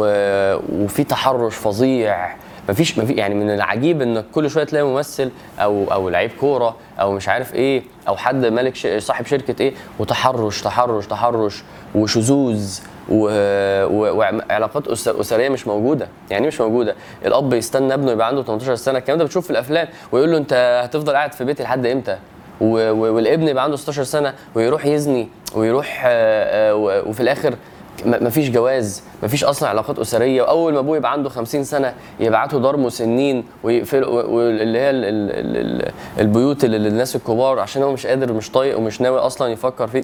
وفي 0.84 1.04
تحرش 1.04 1.56
فظيع. 1.56 2.36
مفيش 2.70 2.98
مفي 2.98 3.14
يعني 3.14 3.36
من 3.36 3.50
العجيب 3.50 4.02
إنك 4.02 4.26
كل 4.32 4.50
شوية 4.50 4.64
تلاقي 4.64 4.86
ممثل 4.86 5.32
أو 5.60 5.94
أو 5.94 6.10
لعيب 6.10 6.32
كورة 6.40 6.76
أو 7.00 7.12
مش 7.12 7.30
عارف 7.30 7.56
إيه 7.56 7.84
أو 8.08 8.18
حد 8.18 8.46
مالك. 8.46 8.98
صاحب 8.98 9.26
شركة 9.26 9.62
إيه 9.62 9.74
وتحرش 10.00 10.62
تحرش 10.62 11.08
تحرش 11.08 11.64
وشذوذ. 11.96 12.80
وعلاقات. 13.10 14.88
أسرية 15.08 15.50
مش 15.50 15.68
موجودة 15.68 16.08
يعني 16.30 16.44
إيه 16.44 16.48
مش 16.48 16.62
موجودة 16.62 16.96
الأب 17.26 17.54
يستنى 17.54 17.94
ابنه 17.94 18.12
يبقى 18.12 18.28
عنده 18.28 18.44
18 18.44 18.76
سنة 18.76 18.98
الكلام 18.98 19.18
ده 19.20 19.26
بتشوف 19.26 19.44
في 19.46 19.52
الأفلام 19.52 19.88
ويقول 20.12 20.32
له 20.32 20.38
أنت 20.38 20.82
هتفضل 20.84 21.14
قاعد 21.14 21.34
في 21.34 21.44
بيتي 21.44 21.64
لحد 21.64 21.86
إمتى. 21.86 22.18
والابن 22.62 23.48
يبقى 23.48 23.64
عنده 23.64 23.78
16 23.78 24.04
سنة 24.04 24.34
ويروح 24.56 24.86
يزني 24.86 25.28
ويروح 25.56 26.04
آه، 26.06 26.72
آه،. 26.72 27.04
وفي 27.08 27.20
الآخر 27.20 27.56
مفيش 28.06 28.50
جواز 28.50 29.04
مفيش 29.24 29.44
أصلا 29.44 29.70
علاقات 29.70 30.00
أسرية. 30.00 30.42
وأول 30.42 30.74
ما 30.74 30.80
أبوه 30.80 30.98
يبقى 30.98 31.12
عنده 31.12 31.30
50 31.30 31.64
سنة 31.64 31.94
يبعتوا 32.20 32.60
دار 32.60 32.78
مسنين 32.78 33.44
ويقفلوا 33.64 34.24
واللي 34.24 34.80
هي 34.80 34.90
ال- 34.90 35.06
ال- 35.06 35.32
ال- 35.32 35.82
ال- 35.86 35.92
البيوت 36.20 36.64
اللي 36.64 36.78
للناس 36.78 37.16
الكبار 37.16 37.60
عشان 37.60 37.84
هو 37.84 37.92
مش 37.94 38.08
قادر 38.08 38.32
ومش 38.32 38.52
طايق 38.52 38.78
ومش 38.78 39.02
ناوي 39.02 39.20
أصلا 39.20 39.48
يفكر 39.48 39.88
فيه. 39.88 40.04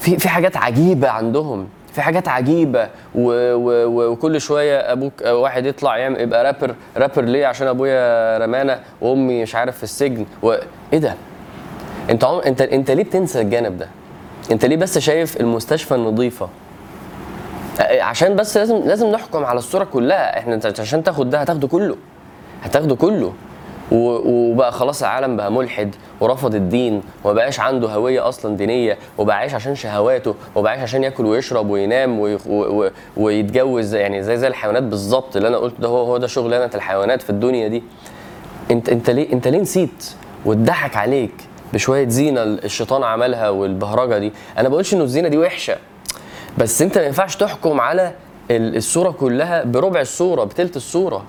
في 0.00 0.18
في 0.18 0.28
حاجات 0.28 0.56
عجيبة 0.56 1.08
عندهم 1.08 1.66
في 1.92 2.02
حاجات 2.02 2.28
عجيبة. 2.28 2.88
و 3.14 3.54
و 3.54 4.10
وكل 4.12 4.40
شوية 4.40 4.78
أبوك 4.92 5.12
واحد 5.26 5.66
يطلع 5.66 5.96
يعمل 5.96 6.20
يبقى 6.20 6.44
رابر 6.44 6.74
رابر 6.96 7.22
ليه؟ 7.24 7.46
عشان 7.46 7.66
أبويا 7.66 8.38
رمانة 8.38 8.80
وأمي 9.00 9.42
مش 9.42 9.54
عارف 9.54 9.76
في 9.76 9.82
السجن. 9.82 10.26
و... 10.42 10.54
إيه 10.92 10.98
ده؟ 10.98 11.14
انت. 12.10 12.24
انت 12.24 12.60
انت 12.60 12.90
ليه 12.90 13.04
بتنسى 13.04 13.40
الجانب 13.40 13.78
ده؟ 13.78 13.88
انت 14.52 14.64
ليه 14.64 14.76
بس 14.76 14.98
شايف 14.98 15.40
المستشفى 15.40 15.94
النظيفة؟ 15.94 16.48
عشان 17.80 18.36
بس 18.36 18.56
لازم 18.56 18.76
لازم 18.76 19.06
نحكم 19.10 19.44
على 19.44 19.58
الصورة 19.58 19.84
كلها. 19.84 20.38
إحنا 20.38 20.60
عشان 20.78 21.02
تاخد 21.02 21.30
ده 21.30 21.38
هتاخده 21.40 21.68
كله. 21.68 21.96
هتاخده 22.62 22.96
كله. 22.96 23.32
وبقى 23.92 24.72
خلاص 24.72 25.02
العالم 25.02 25.36
بقى 25.36 25.52
ملحد 25.52 25.94
ورفض 26.20 26.54
الدين 26.54 27.02
وما 27.24 27.34
بقاش 27.34 27.60
عنده 27.60 27.88
هوية 27.88 28.28
أصلا 28.28 28.56
دينية 28.56 28.98
وبقى 29.18 29.36
عايش 29.36 29.54
عشان 29.54 29.74
شهواته 29.74 30.34
وبقى 30.54 30.72
عايش 30.72 30.82
عشان 30.82 31.04
ياكل 31.04 31.26
ويشرب 31.26 31.70
وينام 31.70 32.38
ويتجوز 33.16 33.94
يعني 33.94 34.22
زي 34.22 34.36
زي 34.36 34.46
الحيوانات 34.46 34.82
بالظبط 34.82 35.36
اللي 35.36 35.48
أنا 35.48 35.56
قلت 35.56 35.80
ده 35.80 35.88
هو 35.88 36.04
هو 36.04 36.16
ده 36.16 36.26
شغلانة 36.26 36.70
الحيوانات 36.74 37.22
في 37.22 37.30
الدنيا 37.30 37.68
دي. 37.68 37.82
انت 38.70 38.88
أنت 38.88 39.10
ليه 39.10 39.32
أنت 39.32 39.48
ليه 39.48 39.58
نسيت 39.60 40.04
واتضحك 40.44 40.96
عليك 40.96 41.34
بشوية 41.72 42.08
زينة 42.08 42.42
الشيطان 42.42 43.02
عملها 43.02 43.48
والبهرجة 43.48 44.18
دي؟ 44.18 44.32
أنا 44.58 44.68
بقولش 44.68 44.94
إنه 44.94 45.04
الزينة 45.04 45.28
دي 45.28 45.38
وحشة. 45.38 45.76
بس 46.58 46.82
انت 46.82 46.98
ما 46.98 47.04
ينفعش 47.04 47.36
تحكم 47.36 47.80
على 47.80 48.12
ال- 48.50 48.76
الصورة 48.76 49.10
كلها 49.10 49.64
بربع 49.64 50.00
الصورة 50.00 50.44
بتلت 50.44 50.76
الصورة. 50.76 51.24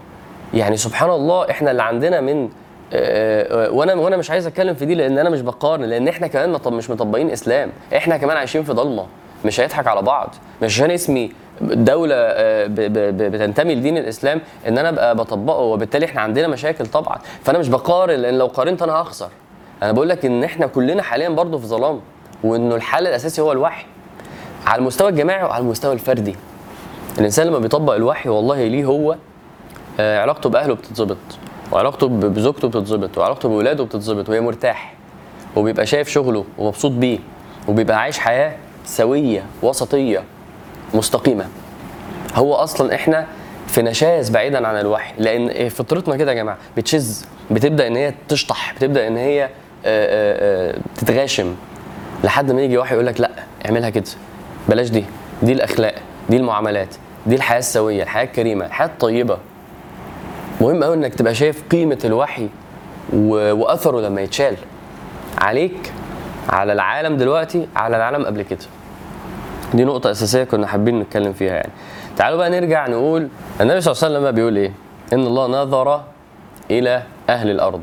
يعني 0.53 0.77
سبحان 0.77 1.09
الله 1.09 1.49
إحنا 1.51 1.71
اللي 1.71 1.83
عندنا 1.83 2.21
من 2.21 2.49
آه، 2.93 3.67
آه، 3.67 3.71
وأنا 3.71 3.93
وأنا 3.93 4.17
مش 4.17 4.31
عايز 4.31 4.47
اتكلم 4.47 4.75
في 4.75 4.85
دي 4.85 4.95
لأن 4.95 5.17
أنا 5.17 5.29
مش 5.29 5.41
بقارن 5.41 5.83
لأن 5.83 6.07
إحنا 6.07 6.27
كمان 6.27 6.59
مش 6.67 6.89
مطبقين 6.89 7.29
اسلام. 7.31 7.71
إحنا 7.97 8.17
كمان 8.17 8.37
عايشين 8.37 8.63
في 8.63 8.73
ضلمة 8.73 9.05
مش 9.45 9.59
هيضحك 9.59 9.87
على 9.87 10.01
بعض. 10.01 10.35
مش 10.61 10.73
عشان 10.79 10.91
اسمي 10.91 11.31
دولة 11.61 12.15
آه، 12.17 12.65
بتنتمي 12.69 13.75
لدين 13.75 13.97
الإسلام 13.97 14.41
إن 14.67 14.77
أنا 14.77 14.89
أبقى 14.89 15.15
بطبقه 15.15 15.59
وبالتالي 15.59 16.05
إحنا 16.05 16.21
عندنا 16.21 16.47
مشاكل 16.47 16.85
طبعا. 16.85 17.17
فأنا 17.43 17.57
مش 17.59 17.69
بقارن 17.69 18.13
لأن 18.19 18.37
لو 18.37 18.47
قارنت 18.47 18.81
أنا 18.81 18.93
هخسر. 18.93 19.29
أنا 19.83 19.91
بقول 19.91 20.09
لك 20.09 20.25
إن 20.25 20.43
إحنا 20.43 20.67
كلنا 20.67 21.03
حاليا 21.03 21.29
برضه 21.29 21.57
في 21.57 21.65
ظلام 21.67 22.01
وإنه 22.43 22.75
الحل 22.75 23.07
الأساسي 23.07 23.41
هو 23.41 23.51
الوحي. 23.51 23.85
على 24.65 24.79
المستوى 24.79 25.09
الجماعي 25.09 25.43
وعلى 25.43 25.61
المستوى 25.61 25.93
الفردي. 25.93 26.35
الإنسان 27.17 27.47
لما 27.47 27.59
بيطبق 27.59 27.93
الوحي 27.93 28.29
والله 28.29 28.67
ليه 28.67 28.85
هو 28.85 29.15
آه، 29.99 30.21
علاقته 30.21 30.49
بأهله 30.49 30.73
بتتظبط 30.73 31.17
وعلاقته 31.71 32.07
بزوجته 32.07 32.67
بتتظبط 32.67 33.17
وعلاقته 33.17 33.49
بولاده 33.49 33.83
بتتظبط 33.83 34.29
وهي 34.29 34.41
مرتاح 34.41 34.93
وبيبقى 35.55 35.85
شايف 35.85 36.09
شغله 36.09 36.45
ومبسوط 36.57 36.91
بيه 36.91 37.19
وبيبقى 37.67 37.99
عايش 37.99 38.19
حياة 38.19 38.55
سوية 38.85 39.43
وسطية 39.63 40.23
مستقيمة. 40.93 41.45
هو 42.35 42.53
أصلا 42.53 42.95
إحنا 42.95 43.27
في 43.67 43.81
نشاز 43.81 44.29
بعيدا 44.29 44.67
عن 44.67 44.75
الوحي 44.79 45.13
لأن 45.17 45.69
فطرتنا 45.69 46.15
كده 46.17 46.31
يا 46.31 46.35
جماعة 46.35 46.57
بتشز 46.77 47.25
بتبدأ 47.51 47.87
إن 47.87 47.95
هي 47.95 48.13
تشطح 48.29 48.73
بتبدأ 48.77 49.07
إن 49.07 49.17
هي 49.17 49.43
آه، 49.43 49.49
آه، 49.85 50.77
تتغاشم 50.97 51.55
لحد 52.23 52.51
ما 52.51 52.61
يجي 52.61 52.77
وحي 52.77 52.93
يقول 52.93 53.05
لك 53.05 53.21
لأ 53.21 53.31
اعملها 53.65 53.89
كده. 53.89 54.03
بلاش 54.69 54.89
دي 54.89 55.05
دي 55.43 55.51
الأخلاق 55.51 55.95
دي 56.29 56.37
المعاملات 56.37 56.95
دي 57.27 57.35
الحياة 57.35 57.59
السوية 57.59 58.03
الحياة 58.03 58.23
الكريمة 58.23 58.65
الحياة 58.65 58.87
الطيبة 58.87 59.37
مهم 60.61 60.83
قوي 60.83 60.95
إنك 60.95 61.15
تبقى 61.15 61.35
شايف 61.35 61.63
قيمة 61.71 61.99
الوحي 62.05 62.49
و... 63.13 63.51
وأثره 63.53 63.99
لما 64.01 64.21
يتشال 64.21 64.55
عليك 65.37 65.93
على 66.49 66.73
العالم 66.73 67.17
دلوقتي 67.17 67.67
على 67.75 67.97
العالم 67.97 68.25
قبل 68.25 68.41
كده 68.41 68.59
دي 69.73 69.83
نقطة 69.83 70.11
أساسية 70.11 70.43
كنا 70.43 70.67
حابين 70.67 70.99
نتكلم 70.99 71.33
فيها 71.33 71.53
يعني. 71.53 71.71
تعالوا 72.17 72.37
بقى 72.37 72.49
نرجع 72.49 72.87
نقول 72.87 73.27
النبي 73.61 73.81
صلى 73.81 73.91
الله 73.93 74.03
عليه 74.05 74.17
وسلم 74.19 74.35
بيقول 74.35 74.57
إيه؟ 74.57 74.71
إن 75.13 75.19
الله 75.27 75.47
نظر 75.47 76.01
إلى 76.71 77.03
أهل 77.29 77.49
الأرض 77.49 77.81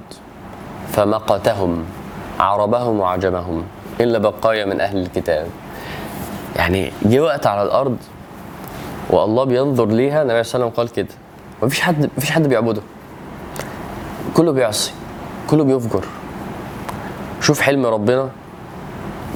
فمقتهم 0.92 1.84
عربهم 2.40 3.00
وعجمهم 3.00 3.64
إلا 4.00 4.18
بقايا 4.18 4.64
من 4.64 4.80
أهل 4.80 4.98
الكتاب. 4.98 5.46
يعني 6.56 6.92
جه 7.02 7.20
وقت 7.20 7.46
على 7.46 7.62
الأرض 7.62 7.96
والله 9.10 9.44
بينظر 9.44 9.86
ليها 9.86 10.22
النبي 10.22 10.42
صلى 10.42 10.54
الله 10.54 10.66
عليه 10.66 10.74
وسلم 10.74 10.86
قال 10.86 10.92
كده. 10.92 11.14
مفيش 11.62 11.80
حد 11.80 12.10
مفيش 12.16 12.30
حد 12.30 12.46
بيعبده. 12.48 12.82
كله 14.34 14.52
بيعصي 14.52 14.92
كله 15.50 15.64
بيفجر. 15.64 16.04
شوف 17.40 17.60
حلم 17.60 17.86
ربنا. 17.86 18.28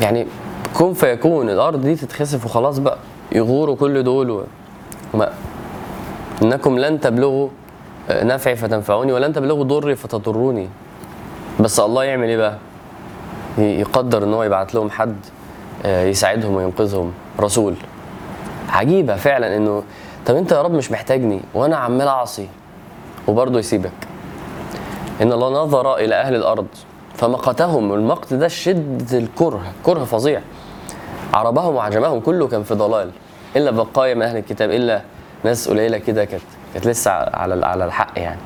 يعني 0.01 0.27
كن 0.75 0.93
فيكون 0.93 1.51
الأرض 1.51 1.81
دي 1.81 1.95
تتخسف 1.95 2.45
وخلاص 2.45 2.79
بقى. 2.79 2.99
يغوروا 3.33 3.77
كل 3.77 4.03
دول 4.03 4.31
و... 4.31 4.45
ما 5.15 5.33
إنكم 6.43 6.79
لن 6.79 7.01
تبلغوا 7.01 7.49
آه، 8.11 8.25
نفعي 8.25 8.57
فتنفعوني 8.57 9.13
ولن 9.13 9.33
تبلغوا 9.33 9.65
ضري 9.65 9.97
فتضروني. 9.97 10.69
بس 11.61 11.81
الله 11.81 12.05
يعمل 12.05 12.29
إيه 12.29 12.37
بقى؟ 12.37 12.57
يقدر 13.59 14.25
إن 14.25 14.35
هو 14.35 14.43
يبعت 14.43 14.75
لهم 14.75 14.91
حد. 14.91 15.17
يساعدهم 15.87 16.55
وينقذهم. 16.55 17.13
رسول. 17.41 17.75
عجيبة 18.69 19.17
فعلا 19.17 19.57
إنه 19.57 19.83
طب 20.27 20.37
أنت 20.37 20.53
يا 20.53 20.63
رب 20.63 20.73
مش 20.73 20.91
محتاجني 20.91 21.41
وأنا 21.55 21.77
عمال 21.77 22.09
أعصي 22.09 22.49
وبرضه 23.29 23.59
يسيبك. 23.59 23.93
إن 25.23 25.33
الله 25.33 25.63
نظر 25.63 25.97
إلى 25.97 26.15
أهل 26.15 26.35
الأرض 26.35 26.67
فمقتهم. 27.15 27.93
المقت 27.95 28.35
ده 28.35 28.49
شدة 28.49 29.19
الكره 29.19 29.63
كره 29.83 30.05
فظيع. 30.05 30.41
عربهم 31.35 31.75
وعجمهم 31.75 32.21
كله 32.21 32.49
كان 32.49 32.63
في 32.63 32.75
ضلال. 32.75 33.11
إلا 33.57 33.71
بقايا 33.71 34.15
من 34.15 34.23
أهل 34.23 34.37
الكتاب 34.37 34.71
إلا 34.71 35.03
ناس 35.45 35.69
قليلة 35.69 35.99
كده 35.99 36.25
كانت 36.25 36.43
كانت 36.75 36.87
لسه 36.87 37.11
على 37.11 37.67
على 37.67 37.85
الحق 37.85 38.13
يعني. 38.17 38.41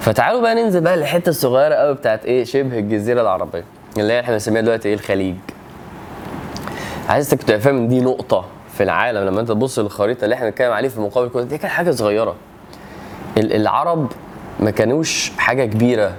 فتعالوا 0.00 0.40
بقى 0.40 0.54
ننزل 0.54 0.80
بقى 0.80 0.96
للحتة 0.96 1.30
الصغيرة 1.30 1.74
قوي 1.74 1.94
بتاعت 1.94 2.24
إيه 2.24 2.44
شبه 2.44 2.78
الجزيرة 2.78 3.20
العربية 3.20 3.64
اللي 3.98 4.12
هي 4.12 4.20
إحنا 4.20 4.32
بنسميها 4.32 4.62
دلوقتي 4.62 4.88
إيه 4.88 4.94
الخليج. 4.94 5.36
عايزك 7.08 7.42
تبقى 7.42 7.60
فاهم 7.60 7.76
ان 7.76 7.88
دي 7.88 8.00
نقطة 8.00 8.44
في 8.72 8.82
العالم 8.82 9.26
لما 9.26 9.40
أنت 9.40 9.48
تبص 9.48 9.78
للخريطة 9.78 10.24
اللي 10.24 10.34
إحنا 10.34 10.46
بنتكلم 10.48 10.72
عليه 10.72 10.88
في 10.88 11.00
مقابل 11.00 11.28
كل 11.28 11.44
دي 11.44 11.58
كانت 11.58 11.72
حاجة 11.72 11.90
صغيرة. 11.90 12.34
ال- 13.38 13.52
العرب 13.52 14.12
ما 14.60 14.70
كانوش 14.70 15.32
حاجة 15.38 15.64
كبيرة 15.64 16.12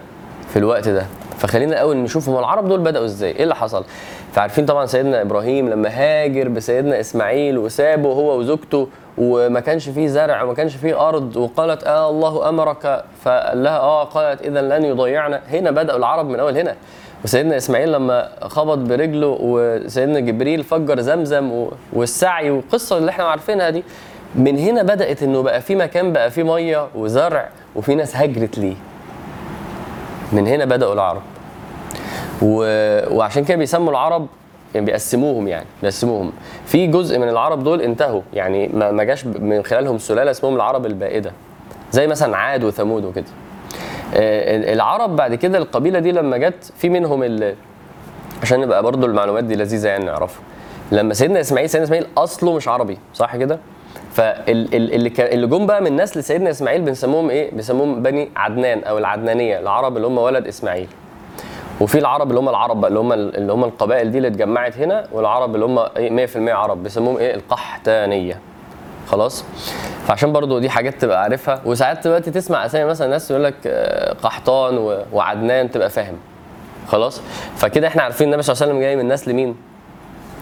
في 0.49 0.60
الوقت 0.60 0.88
ده. 0.89 1.06
فخلينا 1.38 1.71
الأول 1.73 1.97
نشوف 1.97 2.30
هم 2.30 2.38
العرب 2.39 2.67
دول 2.67 2.80
بدأوا 2.80 3.06
إزاي؟ 3.06 3.32
إيه 3.32 3.43
اللي 3.43 3.56
حصل؟ 3.56 3.86
فعارفين 4.34 4.65
طبعا 4.65 4.86
سيدنا 4.86 5.21
إبراهيم 5.21 5.69
لما 5.69 5.89
هاجر 5.89 6.47
بسيدنا 6.47 6.99
إسماعيل 6.99 7.58
وسابه 7.58 8.10
هو 8.10 8.39
وزوجته 8.39 8.88
وما 9.17 9.60
كانش 9.60 9.89
فيه 9.89 10.08
زرع 10.08 10.43
وما 10.43 10.54
كانش 10.54 10.75
فيه 10.75 11.08
أرض 11.10 11.38
وقالت 11.38 11.84
آه 11.84 12.10
الله 12.10 12.49
أمرك 12.49 13.04
فقال 13.23 13.63
لها 13.63 13.78
آه 13.80 14.04
قالت 14.04 14.41
اذا 14.41 14.62
لن 14.62 14.86
يضيعنا. 14.86 15.41
هنا 15.49 15.71
بدأوا 15.71 15.97
العرب 15.99 16.25
من 16.30 16.39
اول 16.39 16.58
هنا. 16.58 16.75
وسيدنا 17.24 17.58
إسماعيل 17.58 17.92
لما 17.92 18.30
خبط 18.42 18.78
برجله 18.78 19.38
وسيدنا 19.42 20.20
جبريل 20.20 20.64
فجر 20.64 21.00
زمزم 21.02 21.66
والسعي 21.94 22.52
والقصة 22.52 22.98
اللي 22.98 23.12
إحنا 23.12 23.24
عارفينها 23.24 23.70
دي 23.70 23.84
من 24.36 24.58
هنا 24.58 24.84
بدأت 24.84 25.24
إنه 25.24 25.42
بقى 25.42 25.62
في 25.62 25.76
مكان 25.76 26.14
بقى 26.14 26.32
فيه 26.32 26.44
مية 26.44 26.88
وزرع 26.96 27.50
وفي 27.76 27.96
ناس 27.96 28.16
هجرت 28.16 28.58
ليه. 28.58 28.76
من 30.32 30.48
هنا 30.48 30.66
بدأوا 30.66 30.94
العرب. 30.94 31.22
و... 32.42 32.64
وعشان 33.18 33.46
كده 33.46 33.58
بيسموا 33.58 33.92
العرب 33.92 34.28
يعني 34.76 34.86
بيقسموهم 34.86 35.48
يعني 35.48 35.66
بيقسموهم. 35.82 36.32
في 36.66 36.88
جزء 36.88 37.20
من 37.20 37.30
العرب 37.30 37.64
دول 37.64 37.82
انتهوا 37.82 38.22
يعني 38.34 38.68
ما 38.68 39.04
جاش 39.04 39.26
من 39.26 39.64
خلالهم 39.64 39.98
سلالة 39.98 40.32
اسمهم 40.32 40.56
العرب 40.56 40.86
البائدة 40.86 41.32
زي 41.92 42.08
مثلا 42.08 42.38
عاد 42.38 42.64
وثمود 42.64 43.06
وكده. 43.06 43.26
العرب 44.15 45.15
بعد 45.15 45.36
كده 45.36 45.58
القبيلة 45.58 46.00
دي 46.00 46.12
لما 46.12 46.38
جت 46.38 46.74
في 46.78 46.89
منهم 46.89 47.24
ال... 47.24 47.56
عشان 48.41 48.60
نبقى 48.62 48.84
برضو 48.84 49.06
المعلومات 49.08 49.43
دي 49.43 49.56
لذيذة 49.56 49.88
يعني 49.88 50.06
نعرفها. 50.06 50.41
لما 50.91 51.13
سيدنا 51.13 51.39
إسماعيل 51.39 51.69
سيدنا 51.69 51.86
إسماعيل 51.86 52.08
أصله 52.17 52.54
مش 52.56 52.67
عربي 52.67 52.98
صح 53.13 53.36
كده؟ 53.38 53.60
فاللي 54.13 55.10
اللي 55.34 55.48
جم 55.48 55.65
بقى 55.65 55.82
من 55.82 55.95
نسل 56.02 56.24
سيدنا 56.24 56.50
إسماعيل 56.50 56.82
بنسموهم 56.82 57.30
إيه؟ 57.30 57.52
بنسموهم 57.52 58.02
بني 58.04 58.30
عدنان 58.36 58.84
أو 58.84 58.98
العدنانية 58.98 59.60
العرب 59.60 59.95
اللي 59.98 60.08
هم 60.08 60.17
ولد 60.17 60.48
إسماعيل. 60.48 60.88
وفي 61.82 61.98
العرب 62.00 62.30
اللي 62.30 62.39
هم 62.39 62.50
العرب 62.50 62.86
اللي 62.86 63.00
هم 63.00 63.13
اللي 63.13 63.54
هم 63.54 63.63
القبائل 63.63 64.12
دي 64.12 64.17
اللي 64.17 64.28
اتجمعت 64.28 64.78
هنا 64.78 65.08
والعرب 65.12 65.56
اللي 65.56 65.65
هم 65.65 65.80
إيه؟ 65.80 66.28
100% 66.28 66.38
عرب 66.50 66.84
بيسموهم 66.84 67.17
إيه؟ 67.17 67.36
القحتانية. 67.36 68.39
خلاص. 69.10 69.43
فعشان 70.08 70.32
برضو 70.34 70.60
دي 70.60 70.69
حاجات 70.69 71.02
تبقى 71.02 71.24
عارفها. 71.24 71.62
وساعات 71.65 72.04
دلوقتي 72.04 72.32
تسمع 72.32 72.65
أسامي 72.65 72.89
مثلا 72.89 73.08
ناس 73.08 73.32
يقول 73.32 73.43
لك 73.43 73.54
آه، 73.67 74.13
قحطان 74.13 75.04
وعدنان 75.13 75.72
تبقى 75.72 75.89
فاهم. 75.89 76.15
خلاص؟ 76.88 77.22
فكده 77.56 77.88
إحنا 77.88 78.04
عارفين 78.04 78.28
النبي 78.28 78.41
صلى 78.41 78.54
الله 78.54 78.63
عليه 78.63 78.72
وسلم 78.74 78.82
جاي 78.82 78.95
من 78.95 79.13
نسل 79.13 79.34
مين 79.34 79.56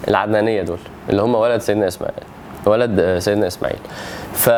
العدنانية 0.08 0.62
دول 0.62 0.78
اللي 1.10 1.22
هم 1.22 1.34
ولد 1.34 1.60
سيدنا 1.60 1.88
إسماعيل. 1.88 2.24
ولد 2.66 3.00
آه، 3.00 3.18
سيدنا 3.18 3.46
إسماعيل. 3.46 3.78
ف 4.32 4.48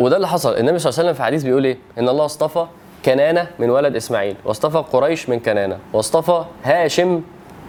وده 0.00 0.16
اللي 0.16 0.28
حصل. 0.28 0.56
النبي 0.56 0.78
صلى 0.78 0.90
الله 0.90 0.98
عليه 0.98 1.08
وسلم 1.10 1.14
في 1.14 1.22
حديث 1.22 1.42
بيقول 1.42 1.64
إيه؟ 1.64 1.78
إن 1.98 2.08
الله 2.08 2.24
اصطفى 2.24 2.66
كنانة 3.04 3.46
من 3.58 3.70
ولد 3.70 3.96
إسماعيل. 3.96 4.36
واصطفى 4.44 4.78
قريش 4.92 5.28
من 5.28 5.40
كنانة. 5.40 5.78
واصطفى 5.92 6.44
هاشم 6.64 7.22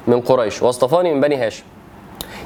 من 0.07 0.21
قريش. 0.21 0.61
واصطفاني 0.61 1.13
من 1.13 1.21
بني 1.21 1.35
هاشم. 1.35 1.63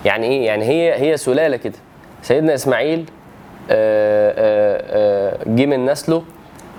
يعني 0.05 0.27
إيه؟ 0.27 0.45
يعني 0.45 0.65
هي 0.65 0.93
هي 1.01 1.17
سلالة 1.17 1.57
كده. 1.57 1.77
سيدنا 2.23 2.53
إسماعيل 2.53 3.09
جه 5.47 5.65
من 5.65 5.85
نسله. 5.85 6.23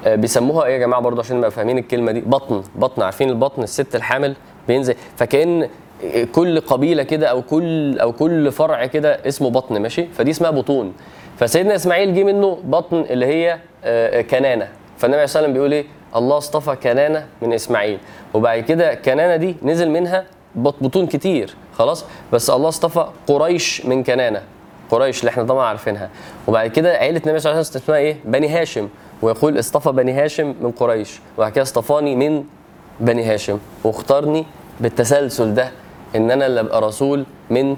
آه، 0.07 0.15
بيسموها 0.15 0.67
إيه 0.67 0.73
يا 0.73 0.79
جماعة 0.79 1.03
برضه 1.03 1.21
عشان 1.21 1.37
نبقى 1.37 1.51
فاهمين 1.51 1.79
الكلمة 1.79 2.13
دي؟ 2.13 2.21
بطن. 2.21 2.63
بطن. 2.75 3.03
عارفين 3.03 3.31
البطن؟ 3.31 3.63
الست 3.63 3.95
الحامل 3.97 4.35
بينزل. 4.69 4.95
فكأن 5.17 5.69
كل 6.33 6.61
قبيلة 6.61 7.03
كده 7.03 7.27
أو 7.27 7.43
كل 7.43 7.99
أو 7.99 8.13
كل 8.13 8.53
فرع 8.53 8.87
كده 8.87 9.19
اسمه 9.29 9.51
بطن 9.51 9.83
ماشي؟ 9.83 10.07
فدي 10.07 10.31
اسمها 10.31 10.51
بطون. 10.51 10.93
فسيدنا 11.39 11.75
إسماعيل 11.75 12.15
جه 12.15 12.25
منه 12.25 12.59
بطن 12.65 13.01
اللي 13.11 13.27
هي 13.27 13.59
آه، 13.85 14.21
كنانة. 14.23 14.69
فالنبي 14.99 15.17
عليه 15.17 15.25
الصلاة 15.25 15.43
والسلام 15.43 15.53
بيقول 15.53 15.73
إيه؟ 15.73 15.85
الله 16.17 16.39
اصطفى 16.39 16.77
كنانة 16.77 17.27
من 17.43 17.53
إسماعيل. 17.53 17.99
وبعد 18.35 18.61
كده 18.63 18.95
كنانة 18.95 19.37
دي 19.37 19.57
نزل 19.63 19.91
منها 19.91 20.25
بط- 20.55 20.83
بطون 20.83 21.07
كتير. 21.07 21.55
خلاص؟ 21.75 22.05
بس 22.33 22.51
الله 22.51 22.69
اصطفى 22.69 23.07
قريش 23.27 23.87
من 23.87 24.03
كنانة. 24.03 24.43
قريش 24.93 25.21
اللي 25.21 25.31
إحنا 25.31 25.43
طبعا 25.43 25.67
عارفينها. 25.67 26.11
وبعد 26.47 26.71
كده 26.71 26.91
عيلة 26.93 27.21
النبي 27.27 27.39
صلى 27.39 27.51
الله 27.51 27.59
عليه 27.59 27.61
وسلم 27.61 27.83
اسمها 27.83 27.99
إيه؟ 27.99 28.17
بني 28.25 28.49
هاشم. 28.49 28.89
ويقول 29.23 29.59
اصطفى 29.59 29.93
بني 29.93 30.13
هاشم 30.13 30.55
من 30.61 30.71
قريش. 30.71 31.21
وبعد 31.39 31.53
كده 31.53 31.63
اصطفاني 31.63 32.17
من 32.17 32.45
بني 33.01 33.25
هاشم. 33.25 33.59
واختارني 33.85 34.47
بالتسلسل 34.81 35.55
ده 35.55 35.71
إن 36.17 36.31
أنا 36.31 36.47
اللي 36.47 36.61
أبقى 36.61 36.81
رسول 36.81 37.27
من 37.51 37.77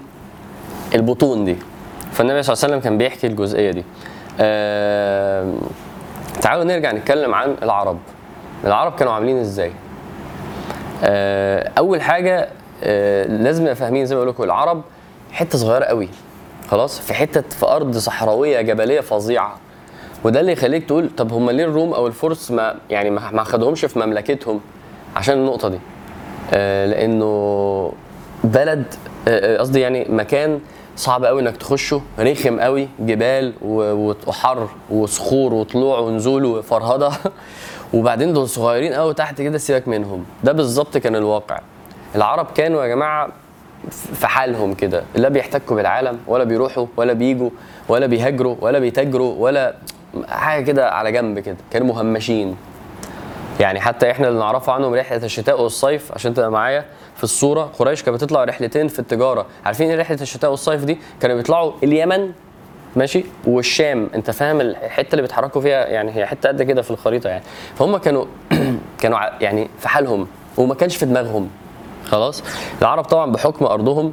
البطون 0.95 1.45
دي. 1.45 1.57
فالنبي 2.13 2.43
صلى 2.43 2.53
الله 2.53 2.65
عليه 2.65 2.75
وسلم 2.75 2.81
كان 2.81 2.99
بيحكي 2.99 3.27
الجزئية 3.27 3.71
دي. 3.71 3.85
آم، 4.41 5.59
تعالوا 6.43 6.65
نرجع 6.65 6.93
نتكلم 6.93 7.35
عن 7.35 7.57
العرب. 7.63 7.99
العرب 8.65 8.95
كانوا 8.95 9.13
عاملين 9.13 9.37
إزاي؟ 9.39 9.73
آه، 11.05 11.71
أول 11.79 12.03
حاجة 12.03 12.49
آه، 12.85 13.27
لازم 13.27 13.63
نبقى 13.63 13.75
فاهمين 13.75 14.07
زي 14.07 14.15
ما 14.15 14.21
بقول 14.21 14.35
لكم 14.35 14.43
العرب 14.43 14.83
حتة 15.33 15.59
صغيرة 15.59 15.85
قوي. 15.85 16.09
خلاص 16.75 17.01
في 17.01 17.15
حتة 17.15 17.41
في 17.41 17.67
أرض 17.67 17.97
صحراوية 17.97 18.61
جبلية 18.61 19.01
فظيعة. 19.01 19.59
وده 20.25 20.41
اللي 20.41 20.53
يخليك 20.53 20.85
تقول 20.85 21.11
طب 21.17 21.33
هم 21.33 21.51
ليه 21.51 21.65
الروم 21.65 21.95
أو 21.95 22.07
الفرس 22.07 22.51
ما 22.51 22.75
يعني 22.91 23.11
ما 23.11 23.45
خدهمش 23.45 23.85
في 23.85 23.99
مملكتهم؟ 23.99 24.61
عشان 25.17 25.39
النقطة 25.39 25.69
دي. 25.69 25.79
آه، 26.55 26.87
لأنه 26.87 27.93
بلد 28.45 28.85
آه، 29.29 29.57
آه، 29.57 29.59
قصدي 29.59 29.81
يعني 29.81 30.07
مكان 30.09 30.61
صعب 30.97 31.25
قوي 31.25 31.43
إنك 31.43 31.57
تخشه 31.57 32.03
رخم 32.19 32.61
قوي 32.61 32.89
جبال 33.01 33.53
وحر 33.63 34.69
وصخور 34.91 35.55
وطلوع 35.55 35.99
ونزول 35.99 36.45
وفرهدة. 36.45 37.11
وبعدين 37.95 38.33
دول 38.33 38.49
صغيرين 38.49 38.93
قوي 38.93 39.15
تحت 39.15 39.43
كده 39.43 39.59
سيبك 39.59 39.89
منهم. 39.89 40.25
ده 40.45 40.53
بالظبط 40.53 40.99
كان 40.99 41.17
الواقع. 41.17 41.61
العرب 42.15 42.47
كانوا 42.55 42.83
يا 42.83 42.89
جماعة 42.89 43.29
في 43.91 44.27
حالهم 44.27 44.75
كده. 44.75 45.05
لا 45.15 45.29
بيحتكوا 45.29 45.77
بالعالم 45.77 46.19
ولا 46.27 46.45
بيروحوا 46.45 46.87
ولا 46.97 47.13
بيجوا 47.13 47.51
ولا 47.89 48.07
بيهاجروا 48.07 48.57
ولا 48.61 48.79
بيتاجروا 48.79 49.35
ولا 49.39 49.75
حاجة 50.29 50.65
كده 50.65 50.91
على 50.91 51.13
جنب 51.13 51.39
كده. 51.39 51.57
كانوا 51.71 51.87
مهمشين. 51.87 52.57
يعني 53.61 53.81
حتى 53.81 54.11
إحنا 54.11 54.29
اللي 54.29 54.39
نعرفه 54.39 54.73
عنهم 54.73 54.95
رحلة 54.95 55.25
الشتاء 55.25 55.63
والصيف 55.63 56.13
عشان 56.13 56.35
تبقى 56.35 56.51
معايا 56.51 56.85
في 57.17 57.25
الصورة. 57.25 57.63
قريش 57.79 58.03
كانت 58.03 58.17
بتطلع 58.17 58.45
رحلتين 58.45 58.89
في 58.89 58.99
التجارة. 58.99 59.47
عارفين 59.65 59.91
إيه 59.91 59.97
رحلة 59.97 60.19
الشتاء 60.21 60.51
والصيف 60.51 60.85
دي؟ 60.85 60.99
كانوا 61.21 61.37
بيطلعوا 61.37 61.73
اليمن 61.83 62.33
ماشي 62.97 63.25
والشام. 63.47 64.11
أنت 64.15 64.31
فاهم 64.31 64.61
الحتة 64.61 65.11
اللي 65.13 65.23
بيتحركوا 65.23 65.61
فيها؟ 65.61 65.87
يعني 65.87 66.17
هي 66.17 66.27
حتة 66.27 66.49
قد 66.49 66.63
كده 66.63 66.83
في 66.83 66.91
الخريطة 66.91 67.29
يعني. 67.31 67.43
فهم 67.79 67.97
كانوا 67.97 68.25
كانوا 69.01 69.19
يعني 69.41 69.69
في 69.79 69.89
حالهم 69.89 70.27
وما 70.57 70.75
كانش 70.75 70.97
في 70.97 71.07
دماغهم. 71.07 71.51
خلاص؟ 72.05 72.43
العرب 72.83 73.05
طبعا 73.05 73.33
بحكم 73.33 73.65
أرضهم 73.65 74.13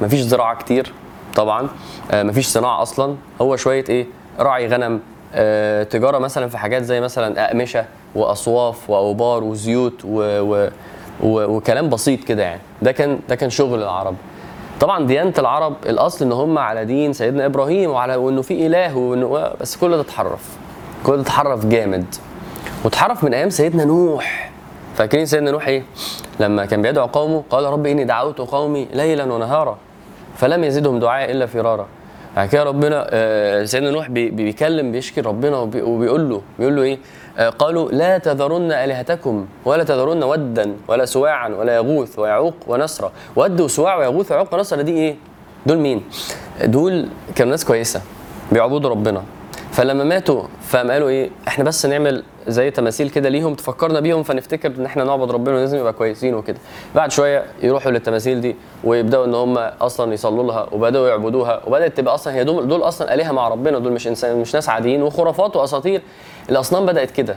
مفيش 0.00 0.20
زراعة 0.20 0.56
كتير 0.56 0.92
طبعا 1.34 1.68
آه، 2.10 2.22
مفيش 2.22 2.46
صناعة 2.46 2.82
أصلا. 2.82 3.14
هو 3.42 3.56
شوية 3.56 3.84
إيه؟ 3.88 4.06
راعي 4.38 4.66
غنم 4.66 5.00
آه، 5.34 5.82
تجارة 5.82 6.18
مثلا 6.18 6.48
في 6.48 6.58
حاجات 6.58 6.82
زي 6.82 7.00
مثلا 7.00 7.46
أقمشة 7.46 7.84
وأصواف 8.14 8.90
وأوبار 8.90 9.44
وزيوت 9.44 10.04
و 10.04 10.20
و 10.40 10.68
و 11.22 11.56
وكلام 11.56 11.88
بسيط 11.88 12.24
كده 12.24 12.42
يعني. 12.42 12.60
ده 12.82 12.92
كان 12.92 13.18
ده 13.28 13.34
كان 13.36 13.50
شغل 13.50 13.82
العرب. 13.82 14.14
طبعا 14.80 15.06
ديانه 15.06 15.32
العرب 15.38 15.76
الأصل 15.86 16.24
إن 16.24 16.32
هم 16.32 16.58
على 16.58 16.84
دين 16.84 17.12
سيدنا 17.12 17.46
إبراهيم 17.46 17.90
وعلى 17.90 18.16
وإنه 18.16 18.42
في 18.42 18.66
إله 18.66 18.96
وإنه 18.96 19.50
بس 19.60 19.76
كل 19.76 19.90
ده 19.90 20.00
اتحرف. 20.00 20.56
كل 21.04 21.16
ده 21.16 21.22
اتحرف 21.22 21.66
جامد. 21.66 22.14
واتحرف 22.84 23.24
من 23.24 23.34
أيام 23.34 23.50
سيدنا 23.50 23.84
نوح. 23.84 24.50
فاكرين 24.96 25.26
سيدنا 25.26 25.50
نوح 25.50 25.66
إيه؟ 25.68 25.82
لما 26.40 26.64
كان 26.66 26.82
بيدعو 26.82 27.06
قومه 27.06 27.42
قال 27.50 27.64
رب 27.64 27.86
إني 27.86 28.04
دعوت 28.04 28.38
قومي 28.38 28.88
ليلا 28.94 29.24
ونهارا 29.32 29.78
فلم 30.36 30.64
يزدهم 30.64 30.98
دعائي 30.98 31.32
إلا 31.32 31.46
فرارا 31.46 31.86
بعد 32.36 32.48
كده 32.48 32.62
ربنا 32.62 33.06
آه، 33.10 33.64
سيدنا 33.64 33.90
نوح 33.90 34.08
بي- 34.10 34.30
بيكلم 34.30 34.92
بيشكي 34.92 35.20
ربنا 35.20 35.56
وبي- 35.56 35.82
وبيقول 35.82 36.30
له 36.30 36.42
بيقول 36.58 36.76
له 36.76 36.82
إيه؟ 36.82 36.98
آه، 37.38 37.48
قالوا 37.48 37.90
لا 37.90 38.18
تذرن 38.18 38.72
آلهتكم 38.72 39.46
ولا 39.64 39.84
تذرن 39.84 40.22
ودا 40.24 40.76
ولا 40.88 41.04
سواعا 41.04 41.48
ولا 41.48 41.76
يغوث 41.76 42.18
ويعوق 42.18 42.54
ونسرا 42.66 43.12
ود 43.36 43.60
وسواع 43.60 43.96
ويغوث 43.96 44.32
ويعوق 44.32 44.54
ونسرا 44.54 44.82
دي 44.82 44.92
إيه؟ 44.92 45.16
دول 45.66 45.78
مين؟ 45.78 46.02
دول 46.64 47.08
كانوا 47.34 47.50
ناس 47.50 47.64
كويسة 47.64 48.00
بيعبدوا 48.52 48.90
ربنا. 48.90 49.22
فلما 49.76 50.04
ماتوا 50.04 50.42
فقام 50.62 50.90
قالوا 50.90 51.08
إيه 51.08 51.30
إحنا 51.48 51.64
بس 51.64 51.86
نعمل 51.86 52.22
زي 52.48 52.70
تماثيل 52.70 53.10
كده 53.10 53.28
ليهم 53.28 53.54
تفكرنا 53.54 54.00
بيهم 54.00 54.22
فنفتكر 54.22 54.72
إن 54.78 54.84
إحنا 54.84 55.04
نعبد 55.04 55.30
ربنا 55.30 55.54
ولازم 55.54 55.78
يبقى 55.78 55.92
كويسين 55.92 56.34
وكده. 56.34 56.58
بعد 56.94 57.12
شوية 57.12 57.44
يروحوا 57.62 57.90
للتماثيل 57.92 58.40
دي 58.40 58.56
ويبدأوا 58.84 59.24
إن 59.24 59.34
هم 59.34 59.58
أصلا 59.58 60.12
يصلوا 60.14 60.44
لها 60.44 60.66
وبدأوا 60.72 61.08
يعبدوها 61.08 61.60
وبدأت 61.66 61.96
تبقى 61.96 62.14
أصلا 62.14 62.34
هي 62.34 62.44
دول, 62.44 62.68
دول 62.68 62.82
أصلا 62.82 63.14
آلهة 63.14 63.32
مع 63.32 63.48
ربنا 63.48 63.78
دول 63.78 63.92
مش 63.92 64.08
إنسان 64.08 64.36
مش 64.40 64.54
ناس 64.54 64.68
عاديين 64.68 65.02
وخرافات 65.02 65.56
وأساطير. 65.56 66.02
الأصنام 66.50 66.86
بدأت 66.86 67.10
كده. 67.10 67.36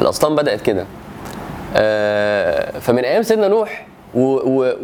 الأصنام 0.00 0.36
بدأت 0.36 0.60
كده. 0.60 0.86
آه، 1.76 2.78
فمن 2.78 3.04
أيام 3.04 3.22
سيدنا 3.22 3.48
نوح 3.48 3.86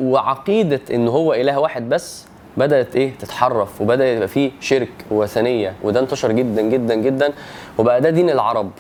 وعقيدة 0.00 0.80
إن 0.94 1.08
هو 1.08 1.34
إله 1.34 1.58
واحد 1.58 1.88
بس 1.88 2.24
بدأت 2.56 2.96
إيه؟ 2.96 3.12
تتحرف 3.18 3.80
وبدأ 3.80 4.12
يبقى 4.12 4.28
فيه 4.28 4.50
شرك 4.60 4.88
وثنيه 5.10 5.72
وده 5.82 6.00
انتشر 6.00 6.32
جدا 6.32 6.62
جدا 6.62 6.94
جدا 6.94 7.32
وبقى 7.78 8.00
ده 8.00 8.10
دين 8.10 8.30
العرب. 8.30 8.70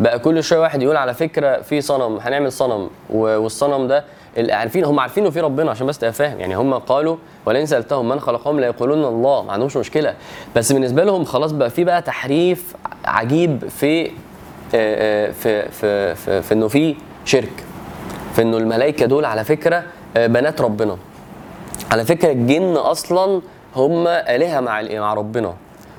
بقى 0.00 0.18
كل 0.18 0.42
شوية 0.44 0.58
واحد 0.60 0.82
يقول 0.82 0.96
على 0.96 1.14
فكرة 1.14 1.60
في 1.60 1.80
صنم 1.80 2.18
هنعمل 2.22 2.52
صنم. 2.52 2.88
والصنم 3.10 3.86
ده 3.88 4.04
عارفين 4.50 4.84
هم 4.84 5.00
عارفين 5.00 5.22
انه 5.22 5.30
في 5.32 5.40
ربنا 5.40 5.70
عشان 5.70 5.86
بس 5.86 5.98
تبقى 5.98 6.12
فاهم. 6.12 6.40
يعني 6.40 6.56
هم 6.56 6.74
قالوا 6.74 7.16
ولئن 7.46 7.66
سألتهم 7.66 8.08
من 8.08 8.20
خلقهم 8.20 8.60
لا 8.60 8.66
يقولون 8.66 9.04
الله. 9.04 9.42
ما 9.42 9.52
عندهمش 9.52 9.76
مشكلة. 9.76 10.14
بس 10.56 10.72
بالنسبة 10.72 11.04
لهم 11.04 11.24
خلاص 11.24 11.52
بقى 11.52 11.70
في 11.70 11.84
بقى 11.84 12.02
تحريف 12.02 12.74
عجيب 13.04 13.68
في 13.68 14.10
آه، 14.74 15.30
في 15.30 15.68
في 15.68 16.14
في, 16.14 16.42
في 16.42 16.54
إنه 16.54 16.68
في 16.68 16.94
شرك. 17.24 17.64
في 18.34 18.42
إنه 18.42 18.56
الملائكة 18.56 19.06
دول 19.06 19.24
على 19.24 19.44
فكرة 19.44 19.82
بنات 20.16 20.60
ربنا. 20.60 20.96
على 21.90 22.04
فكرة 22.04 22.32
الجن 22.32 22.76
أصلا 22.76 23.40
هم 23.76 24.06
آلهة 24.06 24.60
مع 24.60 24.82
مع 24.82 25.14
ربنا. 25.14 25.54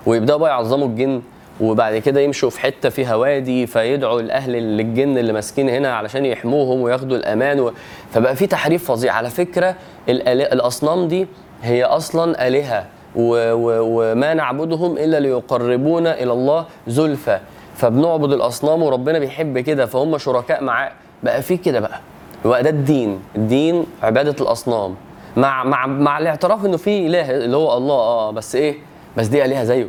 ويبدأوا 0.05 0.39
بقى 0.39 0.49
يعظموا 0.49 0.87
الجن 0.87 1.21
وبعد 1.61 1.97
كده 1.97 2.21
يمشوا 2.21 2.49
في 2.49 2.59
حتة 2.59 2.89
فيها 2.89 3.15
وادي 3.15 3.67
فيدعوا 3.67 4.19
الأهل 4.21 4.51
للجن 4.51 5.17
اللي 5.17 5.33
ماسكين 5.33 5.69
هنا 5.69 5.95
علشان 5.95 6.25
يحموهم 6.25 6.81
وياخدوا 6.81 7.17
الأمان 7.17 7.59
و... 7.59 7.71
فبقى 8.11 8.35
في 8.35 8.47
تحريف 8.47 8.91
فظيع. 8.91 9.13
على 9.13 9.29
فكرة 9.29 9.75
الأصنام 10.09 11.07
دي 11.07 11.27
هي 11.63 11.83
أصلا 11.83 12.47
آلهة 12.47 12.85
و... 13.15 13.53
و... 13.53 13.71
وما 13.81 14.33
نعبدهم 14.33 14.97
إلا 14.97 15.19
ليقربونا 15.19 16.23
إلى 16.23 16.33
الله 16.33 16.65
زلفى. 16.87 17.39
فبنعبد 17.75 18.33
الأصنام 18.33 18.83
وربنا 18.83 19.19
بيحب 19.19 19.59
كده 19.59 19.85
فهم 19.85 20.17
شركاء 20.17 20.63
معاه. 20.63 20.91
بقى 21.23 21.41
في 21.41 21.57
كده 21.57 21.79
بقى 21.79 21.99
يبقى 22.45 22.63
ده 22.63 22.69
الدين. 22.69 23.19
الدين 23.35 23.85
عبادة 24.03 24.35
الأصنام. 24.41 24.95
مع 25.37 25.63
مع 25.63 25.85
مع 25.85 26.17
الاعتراف 26.17 26.65
إنه 26.65 26.77
في 26.77 27.07
إله 27.07 27.31
اللي 27.31 27.57
هو 27.57 27.77
الله 27.77 27.95
آه 27.95 28.31
بس 28.31 28.55
إيه؟ 28.55 28.75
بس 29.17 29.27
دي 29.27 29.45
إلهة 29.45 29.63
زيه. 29.63 29.87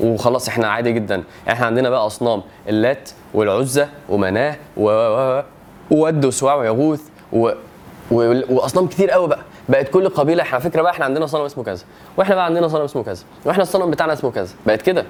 وخلاص 0.00 0.48
إحنا 0.48 0.68
عادي 0.68 0.92
جدا. 0.92 1.22
إحنا 1.48 1.66
عندنا 1.66 1.90
بقى 1.90 2.06
أصنام 2.06 2.42
اللات 2.68 3.10
والعزى 3.34 3.86
ومناة 4.08 4.56
و 4.76 4.88
وود 5.90 6.24
وسواع 6.24 6.54
ويغوث 6.54 7.00
و 7.32 7.50
و- 8.10 8.40
وأصنام 8.54 8.86
كتير 8.86 9.10
قوي 9.10 9.28
بقى. 9.28 9.38
بقت 9.68 9.88
كل 9.88 10.08
قبيلة 10.08 10.42
إحنا 10.42 10.54
على 10.54 10.64
فكرة 10.70 10.82
بقى 10.82 10.92
إحنا 10.92 11.04
عندنا 11.04 11.26
صنم 11.26 11.42
اسمه 11.44 11.64
كذا. 11.64 11.84
وإحنا 12.16 12.34
بقى 12.34 12.44
عندنا 12.44 12.68
صنم 12.68 12.82
اسمه 12.82 13.02
كذا. 13.02 13.24
وإحنا 13.44 13.62
الصنم 13.62 13.90
بتاعنا 13.90 14.12
اسمه 14.12 14.30
كذا. 14.30 14.54
بقت 14.66 14.82
كده. 14.82 15.04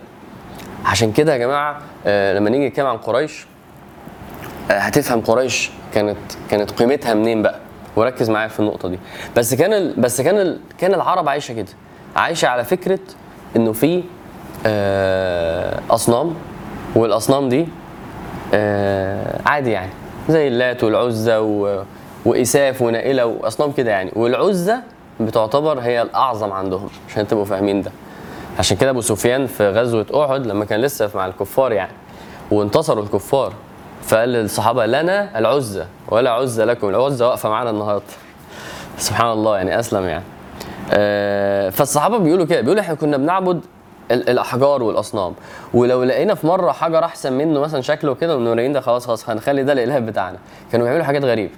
عشان 0.84 1.12
كده 1.12 1.32
يا 1.32 1.38
جماعة 1.38 1.78
آه 2.06 2.34
لما 2.38 2.50
نيجي 2.50 2.68
نتكلم 2.68 2.86
عن 2.86 2.96
قريش 2.96 3.46
آه، 4.70 4.72
هتفهم 4.78 5.20
قريش 5.20 5.70
كانت 5.94 6.16
كانت 6.50 6.70
قيمتها 6.70 7.14
منين 7.14 7.42
بقى. 7.42 7.58
وركز 7.96 8.30
معايا 8.30 8.48
في 8.48 8.60
النقطة 8.60 8.88
دي. 8.88 8.98
بس 9.36 9.54
كان 9.54 9.72
ال... 9.72 9.94
بس 10.00 10.20
كان 10.20 10.38
ال... 10.38 10.60
كان 10.78 10.94
العرب 10.94 11.28
عايشة 11.28 11.54
كده. 11.54 11.66
عايشة 12.16 12.48
على 12.48 12.64
فكرة 12.64 12.98
إنه 13.56 13.72
في 13.72 14.02
آه، 14.66 15.80
أصنام 15.90 16.34
والأصنام 16.94 17.48
دي 17.48 17.68
آه، 18.54 19.40
عادي 19.46 19.70
يعني. 19.70 19.90
زي 20.28 20.48
اللات 20.48 20.84
والعزى 20.84 21.36
و... 21.36 21.82
وإساف 22.24 22.82
ونائلة 22.82 23.26
وأصنام 23.26 23.72
كده 23.72 23.90
يعني. 23.90 24.10
والعزى 24.16 24.76
بتعتبر 25.20 25.78
هي 25.80 26.02
الأعظم 26.02 26.52
عندهم 26.52 26.88
عشان 27.08 27.28
تبقوا 27.28 27.44
فاهمين 27.44 27.82
ده. 27.82 27.90
عشان 28.58 28.76
كده 28.76 28.90
أبو 28.90 29.00
سفيان 29.00 29.46
في 29.46 29.68
غزوة 29.68 30.06
أحد 30.14 30.46
لما 30.46 30.64
كان 30.64 30.80
لسه 30.80 31.10
مع 31.14 31.26
الكفار 31.26 31.72
يعني 31.72 31.92
وانتصروا 32.50 33.02
الكفار 33.04 33.52
فقال 34.06 34.28
للصحابة 34.28 34.86
لنا 34.86 35.38
العزى 35.38 35.84
ولا 36.08 36.30
عزى 36.30 36.64
لكم. 36.64 36.88
العزى 36.88 37.24
واقفة 37.24 37.48
معانا 37.48 37.70
النهارده. 37.70 38.04
سبحان 38.98 39.32
الله 39.32 39.56
يعني 39.56 39.78
أسلم 39.78 40.04
يعني. 40.04 40.24
آه، 40.92 41.70
فالصحابة 41.70 42.18
بيقولوا 42.18 42.46
كده 42.46 42.60
بيقولوا 42.60 42.82
إحنا 42.82 42.94
كنا 42.94 43.16
بنعبد 43.16 43.60
ال- 44.10 44.28
الأحجار 44.30 44.82
والأصنام. 44.82 45.34
ولو 45.74 46.02
لقينا 46.02 46.34
في 46.34 46.46
مرة 46.46 46.72
حجر 46.72 47.04
أحسن 47.04 47.32
منه 47.32 47.60
مثلا 47.60 47.80
شكله 47.80 48.14
كده 48.14 48.36
ونورين 48.36 48.72
ده 48.72 48.80
خلاص 48.80 49.06
خلاص 49.06 49.30
هنخلي 49.30 49.62
ده 49.64 49.72
الإله 49.72 49.98
بتاعنا. 49.98 50.38
كانوا 50.72 50.86
بيعملوا 50.86 51.04
حاجات 51.06 51.24
غريبة. 51.24 51.52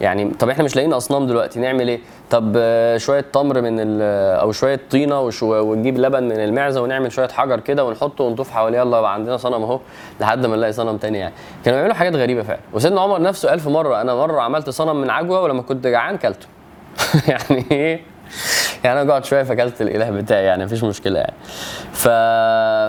يعني 0.00 0.30
طب 0.30 0.48
إحنا 0.48 0.64
مش 0.64 0.76
لاقيين 0.76 0.92
أصنام 0.92 1.26
دلوقتي 1.26 1.60
نعمل 1.60 1.88
إيه؟ 1.88 2.00
طب 2.30 2.52
آه، 2.56 2.96
شوية 2.96 3.20
تمر 3.32 3.60
من 3.60 3.80
ال- 3.80 4.02
أو 4.40 4.52
شوية 4.52 4.80
طينة 4.90 5.20
وشو 5.20 5.54
ونجيب 5.54 5.98
لبن 5.98 6.22
من 6.22 6.32
المعزة 6.44 6.82
ونعمل 6.82 7.12
شوية 7.12 7.28
حجر 7.28 7.60
كده 7.60 7.84
ونحطه 7.84 8.24
ونطوف 8.24 8.50
حواليه 8.50 8.78
يلا 8.78 9.08
عندنا 9.08 9.36
صنم 9.36 9.62
أهو 9.62 9.80
لحد 10.20 10.46
ما 10.46 10.56
نلاقي 10.56 10.72
صنم 10.72 10.96
تاني 10.96 11.18
يعني. 11.18 11.34
كانوا 11.64 11.78
بيعملوا 11.78 11.94
حاجات 11.96 12.14
غريبة 12.16 12.42
فعلا. 12.42 12.60
وسيدنا 12.72 13.00
عمر 13.00 13.22
نفسه 13.22 13.48
قال 13.48 13.60
في 13.60 13.70
مرة 13.70 14.00
أنا 14.00 14.14
مرة 14.14 14.40
عملت 14.40 14.70
صنم 14.70 15.00
من 15.00 15.10
عجوة 15.10 15.40
ولما 15.42 15.62
كنت 15.62 15.86
جعان 15.86 16.16
كلته. 16.16 16.46
يعني 17.28 17.64
إيه؟ 17.70 18.00
يعني 18.84 19.02
أنا 19.02 19.12
قعدت 19.12 19.24
شوية 19.24 19.42
فاكلت 19.42 19.80
الإله 19.82 20.10
بتاعي 20.10 20.44
يعني 20.44 20.64
مفيش 20.64 20.84
مشكلة 20.84 21.18
يعني. 21.18 21.34
ف... 21.92 22.08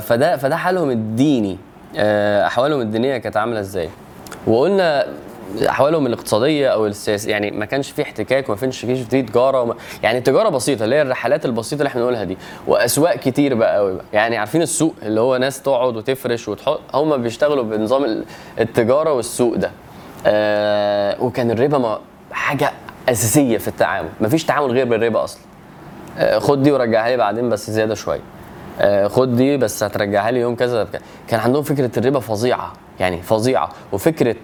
فده 0.07 0.37
فده 0.37 0.55
حالهم 0.55 0.89
الديني. 0.89 1.57
آه، 1.97 2.47
أحوالهم 2.47 2.81
الدينية 2.81 3.17
كانت 3.17 3.37
عاملة 3.37 3.59
إزاي؟ 3.59 3.89
وقلنا 4.47 5.05
أحوالهم 5.69 6.05
الاقتصادية 6.07 6.67
أو 6.69 6.85
السياسية 6.85 7.31
يعني 7.31 7.51
ما 7.51 7.65
كانش 7.65 7.91
في 7.91 8.01
احتكاك 8.01 8.49
وما 8.49 8.57
كانش 8.57 8.85
في 8.85 8.95
في 9.05 9.21
تجارة 9.21 9.61
وما 9.61 9.75
يعني 10.03 10.21
تجارة 10.21 10.49
بسيطة 10.49 10.83
اللي 10.85 10.95
هي 10.95 11.01
الرحلات 11.01 11.45
البسيطة 11.45 11.79
اللي 11.79 11.87
إحنا 11.87 12.01
بنقولها 12.01 12.23
دي 12.23 12.37
وأسواق 12.67 13.15
كتير 13.15 13.55
بقى 13.55 13.75
قوي 13.77 13.93
بقى. 13.93 14.05
يعني 14.13 14.37
عارفين 14.37 14.61
السوق 14.61 14.93
اللي 15.03 15.21
هو 15.21 15.37
ناس 15.37 15.61
تقعد 15.61 15.95
وتفرش 15.95 16.47
وتحط 16.47 16.79
هم 16.93 17.17
بيشتغلوا 17.17 17.63
بنظام 17.63 18.05
ال- 18.05 18.25
التجارة 18.59 19.13
والسوق 19.13 19.55
ده. 19.55 19.71
آه 20.25 21.23
وكان 21.23 21.51
الربا 21.51 21.77
ما 21.77 21.99
حاجة 22.31 22.71
أساسية 23.09 23.57
في 23.57 23.67
التعامل. 23.67 24.09
مفيش 24.21 24.43
تعامل 24.45 24.71
غير 24.71 24.85
بالربا 24.85 25.23
أصلا. 25.23 25.41
آه، 26.17 26.39
خد 26.39 26.63
دي 26.63 26.71
ورجعها 26.71 27.09
لي 27.09 27.17
بعدين 27.17 27.49
بس 27.49 27.69
زيادة 27.71 27.95
شوية. 27.95 28.19
آه، 28.79 29.07
خد 29.07 29.35
دي 29.35 29.57
بس 29.57 29.83
هترجعها 29.83 30.31
لي 30.31 30.39
يوم 30.39 30.55
كذا. 30.55 30.87
كان 31.27 31.39
عندهم 31.39 31.63
فكرة 31.63 31.91
الربا 31.99 32.19
فظيعة 32.19 32.73
يعني 32.99 33.21
فظيعة. 33.21 33.69
وفكرة 33.91 34.35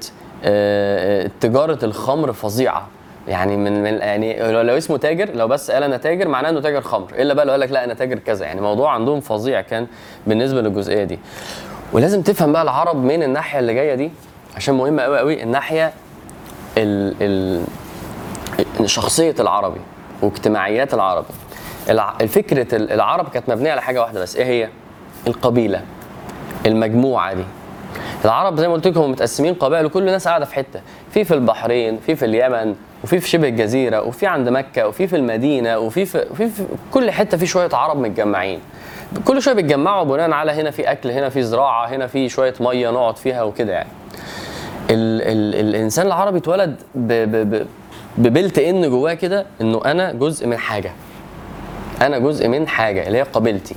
تجارة 1.39 1.85
الخمر 1.85 2.33
فظيعة. 2.33 2.87
يعني 3.27 3.57
من, 3.57 3.83
من 3.83 3.93
يعني 3.93 4.51
لو 4.51 4.61
لو 4.61 4.77
اسمه 4.77 4.97
تاجر 4.97 5.29
لو 5.35 5.47
بس 5.47 5.71
قال 5.71 5.83
أنا 5.83 5.97
تاجر 5.97 6.27
معناه 6.27 6.49
إنه 6.49 6.61
تاجر 6.61 6.81
خمر. 6.81 7.07
إلا 7.19 7.33
بقى 7.33 7.45
لو 7.45 7.51
قال 7.51 7.59
لك 7.59 7.71
لا 7.71 7.83
أنا 7.83 7.93
تاجر 7.93 8.19
كذا. 8.19 8.45
يعني 8.45 8.61
موضوع 8.61 8.91
عندهم 8.91 9.19
فظيع 9.19 9.61
كان 9.61 9.87
بالنسبة 10.27 10.61
للجزئية 10.61 11.03
دي. 11.03 11.19
ولازم 11.93 12.21
تفهم 12.21 12.51
بقى 12.51 12.61
العرب 12.61 12.95
من 12.95 13.23
الناحية 13.23 13.59
اللي 13.59 13.73
جاية 13.73 13.95
دي 13.95 14.11
عشان 14.55 14.75
مهمه 14.75 15.03
قوي 15.03 15.17
قوي 15.19 15.43
الناحية 15.43 15.93
ال 16.77 17.15
ال 18.79 18.89
شخصية 18.89 19.35
العربي 19.39 19.79
واجتماعيات 20.21 20.93
العربي. 20.93 21.27
الع- 21.89 22.13
الفكرة 22.21 22.75
ال- 22.75 22.91
العرب 22.91 23.29
كانت 23.29 23.49
مبنية 23.49 23.71
على 23.71 23.81
حاجة 23.81 24.01
واحدة 24.01 24.21
بس. 24.21 24.35
إيه 24.35 24.45
هي؟ 24.45 24.69
القبيلة. 25.27 25.81
المجموعة 26.65 27.33
دي. 27.33 27.43
العرب 28.25 28.59
زي 28.59 28.67
ما 28.67 28.73
قلت 28.73 28.87
لكم 28.87 29.11
متقسمين 29.11 29.53
قبائل 29.53 29.85
وكل 29.85 29.99
الناس 29.99 30.27
قاعدة 30.27 30.45
في 30.45 30.55
حتة. 30.55 30.81
في 31.11 31.23
في 31.23 31.33
البحرين 31.33 31.97
في 32.05 32.15
في 32.15 32.25
اليمن 32.25 32.75
وفي 33.03 33.19
في 33.19 33.29
شبه 33.29 33.47
الجزيرة 33.47 34.01
وفي 34.01 34.27
عند 34.27 34.49
مكة 34.49 34.87
وفي 34.87 35.07
في 35.07 35.15
المدينة 35.15 35.77
وفي 35.79 36.05
في, 36.05 36.25
في, 36.35 36.49
في 36.49 36.63
كل 36.91 37.11
حتة 37.11 37.37
في 37.37 37.45
شوية 37.45 37.69
عرب 37.73 37.97
متجمعين. 37.97 38.59
كل 39.25 39.41
شوية 39.41 39.53
بيتجمعوا 39.55 40.03
بناء 40.03 40.31
على 40.31 40.51
هنا 40.51 40.71
في 40.71 40.91
أكل 40.91 41.11
هنا 41.11 41.29
في 41.29 41.43
زراعة 41.43 41.87
هنا 41.87 42.07
في 42.07 42.29
شوية 42.29 42.53
مية 42.59 42.89
نقعد 42.89 43.17
فيها 43.17 43.43
وكده 43.43 43.73
يعني. 43.73 43.89
ال 44.89 45.21
ال 45.21 45.67
الإنسان 45.67 46.07
العربي 46.07 46.37
اتولد 46.37 46.75
ببلت 48.17 48.59
ان 48.59 48.89
جواه 48.89 49.13
كده 49.13 49.45
إنه 49.61 49.81
أنا 49.85 50.11
جزء 50.13 50.47
من 50.47 50.57
حاجة. 50.57 50.91
أنا 52.01 52.19
جزء 52.19 52.47
من 52.47 52.67
حاجة 52.67 53.07
اللي 53.07 53.17
هي 53.17 53.21
قبيلتي. 53.23 53.75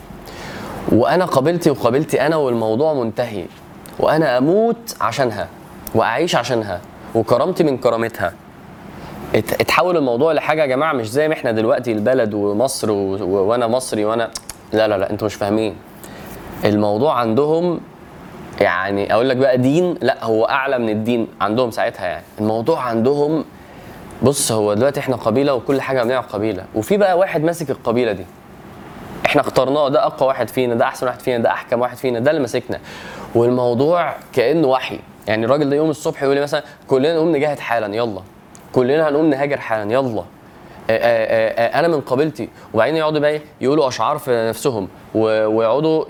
وأنا 0.92 1.24
قبيلتي 1.24 1.70
وقبيلتي 1.70 2.26
أنا 2.26 2.36
والموضوع 2.36 2.94
منتهي. 2.94 3.44
وأنا 3.98 4.38
أموت 4.38 4.96
عشانها 5.00 5.48
وأعيش 5.94 6.36
عشانها 6.36 6.80
وكرامتي 7.14 7.64
من 7.64 7.78
كرامتها. 7.78 8.32
ات- 9.34 9.60
اتحول 9.60 9.96
الموضوع 9.96 10.32
لحاجة 10.32 10.60
يا 10.60 10.66
جماعة 10.66 10.92
مش 10.92 11.10
زي 11.10 11.28
ما 11.28 11.34
إحنا 11.34 11.52
دلوقتي 11.52 11.92
البلد 11.92 12.34
ومصر 12.34 12.90
و... 12.90 12.94
و... 13.16 13.44
وأنا 13.50 13.66
مصري 13.66 14.04
وأنا 14.04 14.30
لا 14.72 14.88
لا 14.88 14.98
لا 14.98 15.10
أنتوا 15.10 15.26
مش 15.26 15.34
فاهمين. 15.34 15.76
الموضوع 16.64 17.14
عندهم 17.18 17.80
يعني 18.60 19.14
أقول 19.14 19.28
لك 19.28 19.36
بقى 19.36 19.58
دين 19.58 19.94
لا 20.02 20.24
هو 20.24 20.44
أعلى 20.44 20.78
من 20.78 20.88
الدين 20.88 21.28
عندهم 21.40 21.70
ساعتها 21.70 22.06
يعني. 22.06 22.24
الموضوع 22.40 22.80
عندهم 22.80 23.44
بص 24.22 24.52
هو 24.52 24.74
دلوقتي 24.74 25.00
إحنا 25.00 25.16
قبيلة 25.16 25.54
وكل 25.54 25.80
حاجة 25.80 26.02
بنعمل 26.02 26.22
قبيلة. 26.26 26.64
وفي 26.74 26.96
بقى 26.96 27.18
واحد 27.18 27.44
ماسك 27.44 27.70
القبيلة 27.70 28.12
دي. 28.12 28.24
إحنا 29.26 29.40
اخترناه 29.40 29.88
ده 29.88 30.06
أقوى 30.06 30.28
واحد 30.28 30.48
فينا 30.48 30.74
ده 30.74 30.84
أحسن 30.84 31.06
واحد 31.06 31.20
فينا 31.20 31.38
ده 31.38 31.50
أحكم 31.50 31.80
واحد 31.80 31.96
فينا 31.96 32.18
ده 32.18 32.30
اللي 32.30 32.40
ماسكنا. 32.40 32.78
والموضوع 33.34 34.14
كأنه 34.32 34.68
وحي. 34.68 34.98
يعني 35.26 35.44
الراجل 35.46 35.70
ده 35.70 35.76
يوم 35.76 35.90
الصبح 35.90 36.22
يقول 36.22 36.34
لي 36.34 36.42
مثلا 36.42 36.62
كلنا 36.88 37.14
نقوم 37.14 37.36
نجاهد 37.36 37.58
حالا 37.58 37.96
يلا. 37.96 38.20
كلنا 38.72 39.08
هنقوم 39.08 39.30
نهاجر 39.30 39.56
حالا 39.56 39.92
يلا. 39.92 40.24
آه، 40.90 40.92
آه، 40.92 41.78
أنا 41.78 41.88
من 41.88 42.00
قبيلتي. 42.00 42.48
وبعدين 42.74 42.96
يقعدوا 42.96 43.20
بقى 43.20 43.30
إيه؟ 43.30 43.40
يقولوا 43.60 43.88
أشعار 43.88 44.18
في 44.18 44.48
نفسهم 44.48 44.88
ويقعدوا 45.14 46.04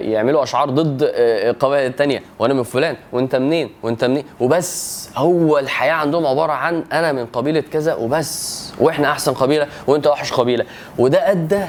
يعملوا 0.00 0.42
أشعار 0.42 0.70
ضد 0.70 1.10
القبائل 1.14 1.86
التانية. 1.86 2.22
وأنا 2.38 2.54
من 2.54 2.62
فلان 2.62 2.96
وأنت 3.12 3.36
منين 3.36 3.70
وأنت 3.82 4.04
منين؟ 4.04 4.24
وبس. 4.40 5.08
هو 5.16 5.58
الحياة 5.58 5.92
عندهم 5.92 6.26
عبارة 6.26 6.52
عن 6.52 6.84
أنا 6.92 7.12
من 7.12 7.26
قبيلة 7.26 7.60
كذا 7.60 7.94
وبس. 7.94 8.72
وإحنا 8.80 9.10
أحسن 9.10 9.34
قبيلة 9.34 9.66
وأنت 9.86 10.06
اوحش 10.06 10.32
قبيلة. 10.32 10.64
وده 10.98 11.30
أدى 11.30 11.64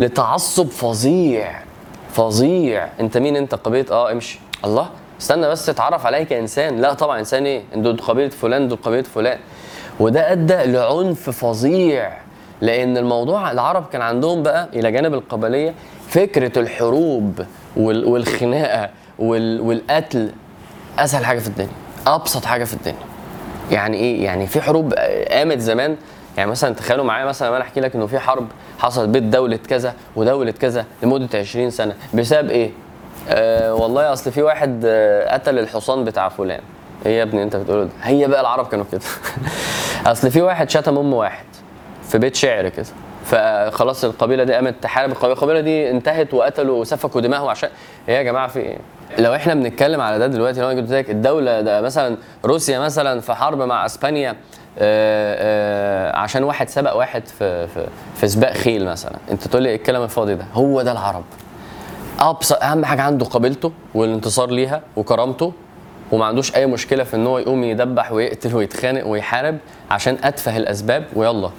لتعصب 0.00 0.66
فظيع. 0.66 1.62
فظيع. 2.12 2.88
انت 3.00 3.18
مين 3.18 3.36
انت؟ 3.36 3.54
قبيلة 3.54 3.86
آه 3.90 4.12
امشي. 4.12 4.40
الله. 4.64 4.88
استنى 5.20 5.48
بس 5.48 5.68
اتعرف 5.68 6.06
عليا 6.06 6.24
كانسان 6.24 6.80
لا 6.80 6.92
طبعا 6.94 7.18
إنسان 7.18 7.46
إيه؟ 7.46 7.62
دول 7.74 7.96
قبيلة 7.96 8.28
فلان 8.28 8.68
دول 8.68 8.78
قبيلة 8.82 9.02
فلان. 9.02 9.38
وده 10.00 10.32
أدى 10.32 10.54
لعنف 10.72 11.30
فظيع. 11.30 12.12
لأن 12.60 12.96
الموضوع 12.96 13.50
العرب 13.50 13.84
كان 13.92 14.02
عندهم 14.02 14.42
بقى 14.42 14.68
إلى 14.74 14.92
جانب 14.92 15.14
القبلية 15.14 15.74
فكرة 16.08 16.58
الحروب 16.58 17.44
وال- 17.76 18.04
والخناقة 18.04 18.90
وال- 19.18 19.60
والقتل. 19.60 20.32
أسهل 20.98 21.24
حاجة 21.24 21.38
في 21.38 21.48
الدنيا. 21.48 21.68
أبسط 22.06 22.44
حاجة 22.44 22.64
في 22.64 22.74
الدنيا. 22.74 22.96
يعني 23.70 23.96
إيه؟ 23.96 24.24
يعني 24.24 24.46
في 24.46 24.60
حروب 24.60 24.94
قامت 25.30 25.58
زمان. 25.58 25.96
يعني 26.36 26.50
مثلا 26.50 26.74
تخيلوا 26.74 27.04
معايا 27.04 27.24
مثلا 27.24 27.48
أنا 27.56 27.64
أحكي 27.64 27.80
لك 27.80 27.94
إنه 27.94 28.06
في 28.06 28.18
حرب 28.18 28.46
حصلت 28.82 29.08
بين 29.08 29.30
دولة 29.30 29.56
كذا 29.56 29.94
ودولة 30.16 30.50
كذا 30.50 30.84
لمدة 31.02 31.38
20 31.38 31.70
سنة. 31.70 31.94
بسبب 32.14 32.50
إيه؟ 32.50 32.70
آه 33.28 33.74
والله 33.74 34.12
أصل 34.12 34.32
في 34.32 34.42
واحد 34.42 34.82
آه 34.86 35.34
قتل 35.34 35.58
الحصان 35.58 36.04
بتاع 36.04 36.28
فلان. 36.28 36.60
إيه 37.06 37.18
يا 37.18 37.22
ابني 37.22 37.42
أنت 37.42 37.56
بتقوله 37.56 37.84
ده؟ 37.84 37.90
هي 38.02 38.28
بقى 38.28 38.40
العرب 38.40 38.66
كانوا 38.66 38.84
كده. 38.92 39.00
أصل 40.12 40.30
في 40.30 40.42
واحد 40.42 40.70
شتم 40.70 40.98
أم 40.98 41.12
واحد 41.14 41.44
في 42.08 42.18
بيت 42.18 42.34
شعر 42.36 42.68
كده. 42.68 42.86
فخلاص 43.24 44.04
القبيلة 44.04 44.44
دي 44.44 44.52
قامت 44.52 44.74
تحارب. 44.82 45.10
القبيلة 45.10 45.32
القبيله 45.32 45.60
دي 45.60 45.90
انتهت 45.90 46.34
وقتلوا 46.34 46.80
وسفكوا 46.80 47.20
دماءهم 47.20 47.48
عشان 47.48 47.68
إيه 48.08 48.14
يا 48.14 48.22
جماعة 48.22 48.48
في 48.48 48.58
إيه؟ 48.60 48.78
لو 49.18 49.34
إحنا 49.34 49.54
بنتكلم 49.54 50.00
على 50.00 50.18
ده 50.18 50.26
دلوقتي 50.26 50.60
لو 50.60 50.70
أنا 50.70 50.80
قلت 50.80 50.90
لك 50.90 51.10
الدولة 51.10 51.60
ده 51.60 51.80
مثلا 51.80 52.16
روسيا 52.44 52.78
مثلا 52.78 53.20
في 53.20 53.34
حرب 53.34 53.62
مع 53.62 53.86
إسبانيا 53.86 54.36
عشان 56.14 56.44
واحد 56.44 56.68
سبق 56.68 56.96
واحد 56.96 57.26
في 57.26 57.66
في 57.66 57.86
في 58.16 58.28
سباق 58.28 58.52
خيل 58.52 58.86
مثلا. 58.86 59.16
أنت 59.30 59.48
تقول 59.48 59.62
لي 59.62 59.68
إيه 59.68 59.76
الكلام 59.76 60.02
الفاضي 60.02 60.34
ده؟ 60.34 60.44
هو 60.54 60.82
ده 60.82 60.92
العرب. 60.92 61.24
ابسط 62.20 62.62
أهم 62.62 62.84
حاجة 62.84 63.02
عنده 63.02 63.26
قبيلته 63.26 63.72
والانتصار 63.94 64.50
ليها 64.50 64.80
وكرامته 64.96 65.52
وما 66.12 66.24
عندوش 66.24 66.56
أي 66.56 66.66
مشكلة 66.66 67.04
في 67.04 67.16
إن 67.16 67.26
هو 67.26 67.38
يقوم 67.38 67.64
يدبح 67.64 68.12
ويقتل 68.12 68.54
ويتخانق 68.54 69.06
ويحارب 69.06 69.58
عشان 69.90 70.18
أتفه 70.24 70.56
الأسباب 70.56 71.04
ويلا. 71.16 71.50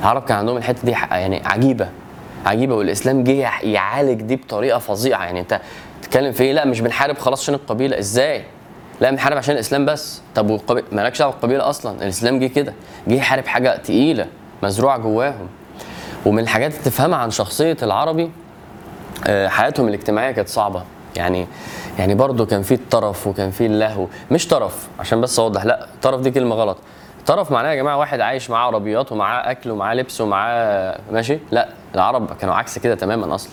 العرب 0.00 0.22
كان 0.24 0.38
عندهم 0.38 0.56
الحتة 0.56 0.82
دي 0.84 0.90
يعني 1.10 1.42
عجيبة 1.46 1.88
عجيبة 2.46 2.74
والإسلام 2.74 3.24
جه 3.24 3.50
يعالج 3.62 4.22
دي 4.22 4.36
بطريقة 4.36 4.78
فظيعة. 4.78 5.24
يعني 5.24 5.40
أنت 5.40 5.60
تتكلم 6.02 6.32
في 6.32 6.42
إيه؟ 6.44 6.52
لا 6.52 6.64
مش 6.64 6.80
بنحارب 6.80 7.18
خلاص 7.18 7.42
عشان 7.42 7.54
القبيلة. 7.54 7.98
إزاي؟ 7.98 8.44
لا 9.00 9.10
بنحارب 9.10 9.36
عشان 9.36 9.54
الإسلام 9.54 9.86
بس. 9.86 10.20
طب 10.34 10.50
والقبيله 10.50 10.86
مالكش 10.92 11.18
دعوة 11.18 11.32
بالقبيلة 11.32 11.68
أصلا. 11.68 12.02
الإسلام 12.02 12.38
جه 12.38 12.46
كده. 12.46 12.72
جه 13.08 13.14
يحارب 13.14 13.46
حاجة 13.46 13.76
تقيلة 13.76 14.26
مزروعة 14.62 14.98
جواهم. 14.98 15.48
ومن 16.26 16.38
الحاجات 16.42 16.72
اللي 16.72 16.84
تفهمها 16.84 17.18
عن 17.18 17.30
شخصية 17.30 17.76
العربي 17.82 18.30
آه، 19.26 19.48
حياتهم 19.48 19.88
الاجتماعية 19.88 20.32
كانت 20.32 20.48
صعبة. 20.48 20.82
يعني 21.16 21.46
يعني 21.98 22.14
برضه 22.14 22.46
كان 22.46 22.62
في 22.62 22.74
الطرف 22.74 23.26
وكان 23.26 23.50
في 23.50 23.66
اللهو. 23.66 24.06
مش 24.30 24.48
طرف 24.48 24.88
عشان 25.00 25.20
بس 25.20 25.38
أوضح. 25.38 25.64
لا 25.64 25.86
طرف 26.02 26.20
دي 26.20 26.30
كلمة 26.30 26.54
غلط. 26.54 26.76
طرف 27.26 27.50
معناها 27.52 27.70
يا 27.70 27.76
جماعة 27.76 27.96
واحد 27.96 28.20
عايش 28.20 28.50
معاه 28.50 28.66
عربيات 28.66 29.12
ومعاه 29.12 29.50
أكل 29.50 29.70
ومعاه 29.70 29.94
لبس 29.94 30.20
ومعاه 30.20 30.98
ماشي؟ 31.12 31.38
لا 31.52 31.68
العرب 31.94 32.36
كانوا 32.40 32.54
عكس 32.54 32.78
كده 32.78 32.94
تماما 32.94 33.34
أصلا. 33.34 33.52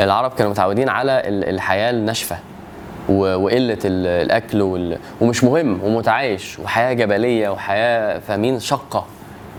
العرب 0.00 0.30
كانوا 0.30 0.50
متعودين 0.52 0.88
على 0.88 1.12
ال- 1.28 1.48
الحياة 1.48 1.90
الناشفة. 1.90 2.36
وقلة 3.08 3.78
ال- 3.84 4.06
الأكل 4.26 4.62
وال... 4.62 4.98
ومش 5.20 5.44
مهم 5.44 5.84
ومتعايش 5.84 6.58
وحياة 6.58 6.92
جبلية 6.92 7.48
وحياة 7.48 8.18
فاهمين 8.18 8.60
شقه 8.60 9.04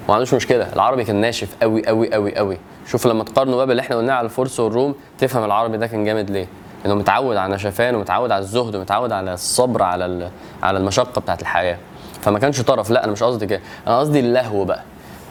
ما 0.09 0.13
عندوش 0.13 0.33
مشكلة. 0.33 0.73
العربي 0.73 1.03
كان 1.03 1.15
ناشف 1.15 1.49
قوي 1.61 1.87
قوي 1.87 2.13
قوي 2.13 2.35
قوي 2.35 2.57
شوف 2.87 3.07
لما 3.07 3.23
تقارنوا 3.23 3.55
بقى 3.55 3.67
باللي 3.67 3.81
إحنا 3.81 3.95
قلناه 3.95 4.13
على 4.13 4.25
الفرس 4.25 4.59
والروم 4.59 4.95
تفهم 5.19 5.43
العربي 5.43 5.77
ده 5.77 5.87
كان 5.87 6.05
جامد 6.05 6.29
ليه. 6.29 6.47
إنه 6.85 6.95
متعود 6.95 7.37
على 7.37 7.49
النشفان 7.49 7.95
ومتعود 7.95 8.31
على 8.31 8.41
الزهد 8.41 8.75
ومتعود 8.75 9.11
على 9.11 9.33
الصبر 9.33 9.83
على 9.83 10.29
على 10.63 10.77
المشقة 10.77 11.21
بتاعت 11.21 11.41
الحياة. 11.41 11.77
فما 12.21 12.39
كانش 12.39 12.61
طرف. 12.61 12.89
لا 12.91 13.03
أنا 13.03 13.11
مش 13.11 13.23
قصدي 13.23 13.45
كده. 13.45 13.61
أنا 13.87 13.99
قصدي 13.99 14.19
اللهو 14.19 14.65
بقى. 14.65 14.81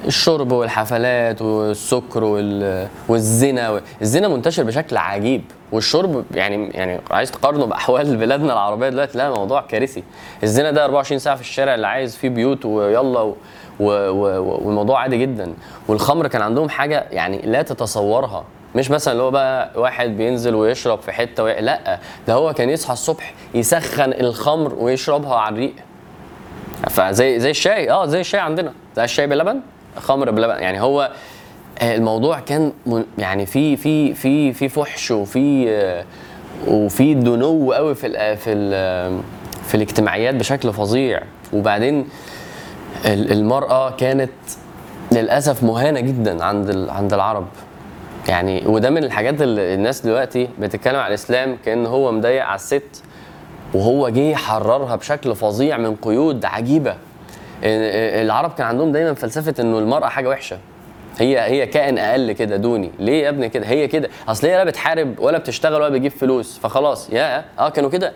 الشرب 0.06 0.52
والحفلات 0.52 1.42
والسكر 1.42 2.24
وال... 2.24 2.88
والزنا 3.08 3.80
الزنا 4.02 4.28
منتشر 4.28 4.62
بشكل 4.62 4.96
عجيب. 4.96 5.42
والشرب 5.72 6.24
يعني 6.34 6.68
يعني 6.68 7.00
عايز 7.10 7.30
تقارنه 7.30 7.66
بأحوال 7.66 8.16
بلادنا 8.26 8.52
العربية 8.52 8.88
دلوقتي 8.88 9.18
لا 9.18 9.30
موضوع 9.30 9.60
كارثي. 9.60 10.02
الزنا 10.42 10.70
ده 10.70 10.84
24 10.84 11.18
ساعة 11.18 11.36
في 11.36 11.40
الشارع 11.42 11.74
اللي 11.74 11.86
عايز 11.86 12.16
فيه 12.16 12.28
بيوت 12.28 12.64
ويلا 12.64 13.20
و... 13.20 13.36
و... 13.80 13.86
و... 14.10 14.58
والموضوع 14.66 15.00
عادي 15.00 15.18
جدا. 15.18 15.54
والخمر 15.88 16.26
كان 16.28 16.42
عندهم 16.42 16.68
حاجة 16.68 17.06
يعني 17.10 17.38
لا 17.44 17.62
تتصورها. 17.62 18.44
مش 18.74 18.90
مثلا 18.90 19.12
اللي 19.12 19.22
هو 19.24 19.30
بقى 19.30 19.70
واحد 19.76 20.08
بينزل 20.16 20.54
ويشرب 20.54 21.00
في 21.00 21.12
حتة 21.12 21.42
وي... 21.42 21.60
لا 21.60 21.98
ده 22.26 22.34
هو 22.34 22.52
كان 22.52 22.70
يصحى 22.70 22.92
الصبح 22.92 23.34
يسخن 23.54 24.12
الخمر 24.12 24.74
ويشربها 24.74 25.34
على 25.36 25.54
الريق. 25.54 25.74
فزي 26.90 27.40
زي 27.40 27.50
الشاي 27.50 27.90
آه 27.90 28.06
زي 28.06 28.20
الشاي 28.20 28.40
عندنا. 28.40 28.72
زي 28.96 29.04
الشاي 29.04 29.26
بلبن 29.26 29.60
خمر 29.96 30.30
بلبن. 30.30 30.62
يعني 30.62 30.80
هو 30.80 31.10
الموضوع 31.82 32.40
كان 32.40 32.72
يعني 33.18 33.46
في 33.46 33.76
في 33.76 34.14
في 34.14 34.52
في 34.52 34.68
فحش 34.68 35.10
وفي 35.10 35.70
آه، 35.70 36.04
وفي 36.68 37.14
دنو 37.14 37.72
قوي 37.72 37.94
في 37.94 38.06
ال 38.06 38.36
في 38.36 38.52
في 39.66 39.74
الاجتماعيات 39.74 40.34
بشكل 40.34 40.72
فظيع. 40.72 41.20
وبعدين 41.52 42.08
ال- 43.06 43.32
المرأة 43.32 43.90
كانت 43.90 44.30
للأسف 45.12 45.62
مهانة 45.62 46.00
جدا 46.00 46.44
عند 46.44 46.88
عند 46.90 47.12
العرب. 47.14 47.46
يعني 48.28 48.62
وده 48.66 48.90
من 48.90 49.04
الحاجات 49.04 49.42
اللي 49.42 49.74
الناس 49.74 50.00
دلوقتي 50.00 50.48
بتتكلم 50.60 50.96
على 50.96 51.08
الإسلام 51.08 51.58
كأن 51.64 51.86
هو 51.86 52.12
مضايق 52.12 52.44
على 52.44 52.54
الست 52.54 53.02
وهو 53.74 54.08
جه 54.08 54.20
يحررها 54.20 54.96
بشكل 54.96 55.34
فظيع 55.36 55.76
من 55.76 55.96
قيود 55.96 56.44
عجيبة. 56.44 56.90
ال- 57.64 58.24
العرب 58.26 58.52
كان 58.54 58.66
عندهم 58.66 58.92
دايما 58.92 59.14
فلسفة 59.14 59.54
إنه 59.60 59.78
المرأة 59.78 60.08
حاجة 60.08 60.28
وحشة. 60.28 60.58
هي 61.18 61.40
هي 61.40 61.66
كائن 61.66 61.98
أقل 61.98 62.32
كده 62.32 62.56
دوني. 62.56 62.90
ليه 62.98 63.22
يا 63.24 63.28
ابني 63.28 63.48
كده؟ 63.48 63.66
هي 63.66 63.88
كده. 63.88 64.08
أصل 64.28 64.46
هي 64.46 64.56
لا 64.56 64.64
بتحارب 64.64 65.14
ولا 65.18 65.38
بتشتغل 65.38 65.74
ولا 65.74 65.88
بتجيب 65.88 66.12
فلوس 66.12 66.58
فخلاص. 66.58 67.10
يا 67.12 67.44
آه 67.58 67.68
كانوا 67.68 67.90
كده. 67.90 68.12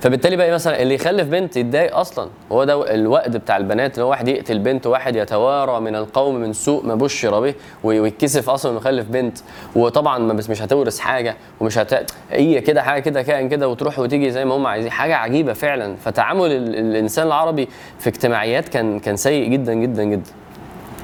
فبالتالي 0.00 0.36
بقى 0.36 0.50
مثلا 0.50 0.82
اللي 0.82 0.94
يخلف 0.94 1.28
بنت 1.28 1.56
يتضايق 1.56 1.96
أصلا. 1.96 2.28
هو 2.52 2.64
ده 2.64 2.94
الوقت 2.94 3.28
بتاع 3.36 3.56
البنات 3.56 3.94
اللي 3.94 4.04
هو 4.04 4.10
واحد 4.10 4.28
يقتل 4.28 4.58
بنت 4.58 4.86
واحد 4.86 5.16
يتوارى 5.16 5.80
من 5.80 5.96
القوم 5.96 6.34
من 6.34 6.52
سوء 6.52 6.86
ما 6.86 6.94
بشر 6.94 7.40
به 7.40 7.54
وي- 7.84 8.00
ويتكسف 8.00 8.50
أصلا 8.50 8.72
إنه 8.72 8.80
يخلف 8.80 9.06
بنت. 9.08 9.38
وطبعا 9.76 10.18
مش 10.18 10.62
هتورث 10.62 10.98
حاجة 10.98 11.36
ومش 11.60 11.78
هت 11.78 12.10
هي 12.30 12.60
كده 12.60 12.82
حاجة 12.82 13.00
كده 13.02 13.22
كائن 13.22 13.48
كده 13.48 13.68
وتروح 13.68 13.98
وتيجي 13.98 14.30
زي 14.30 14.44
ما 14.44 14.54
هم 14.56 14.66
عايزين. 14.66 14.90
حاجة 14.90 15.16
عجيبة 15.16 15.52
فعلا. 15.52 15.96
فتعامل 16.04 16.52
ال- 16.52 16.76
الإنسان 16.76 17.26
العربي 17.26 17.68
في 17.98 18.08
اجتماعيات 18.08 18.68
كان 18.68 19.00
كان 19.00 19.16
سيء 19.16 19.48
جدا 19.48 19.74
جدا 19.74 20.04
جدا. 20.04 20.30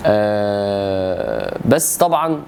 آه 0.06 1.56
بس 1.68 1.96
طبعا 1.96 2.42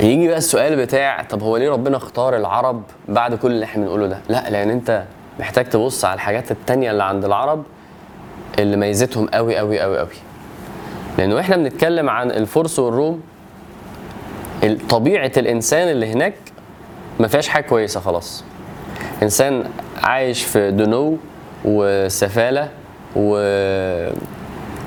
يجي 0.00 0.28
بقى 0.28 0.38
السؤال 0.38 0.76
بتاع 0.76 1.22
طب 1.22 1.42
هو 1.42 1.56
ليه 1.56 1.70
ربنا 1.70 1.96
اختار 1.96 2.36
العرب 2.36 2.82
بعد 3.08 3.34
كل 3.34 3.50
اللي 3.50 3.64
إحنا 3.64 3.82
بنقوله 3.84 4.06
ده؟ 4.06 4.18
لا 4.28 4.50
لأن 4.50 4.70
أنت 4.70 5.02
محتاج 5.40 5.68
تبص 5.68 6.04
على 6.04 6.14
الحاجات 6.14 6.50
التانية 6.50 6.90
اللي 6.90 7.04
عند 7.04 7.24
العرب 7.24 7.62
اللي 8.58 8.76
ميزتهم 8.76 9.26
قوي 9.28 9.56
قوي 9.56 9.80
قوي 9.80 9.98
قوي. 9.98 10.08
لأنه 11.18 11.40
إحنا 11.40 11.56
بنتكلم 11.56 12.10
عن 12.10 12.30
الفرس 12.30 12.78
والروم 12.78 13.20
ال- 14.62 14.86
طبيعة 14.88 15.32
الإنسان 15.36 15.88
اللي 15.88 16.12
هناك 16.12 16.34
ما 17.20 17.28
فيهاش 17.28 17.48
حاجة 17.48 17.62
كويسة 17.64 18.00
خلاص 18.00 18.44
إنسان 19.22 19.64
عايش 20.02 20.42
في 20.44 20.70
دنو 20.70 21.16
وسفالة 21.64 22.68
و... 23.16 23.38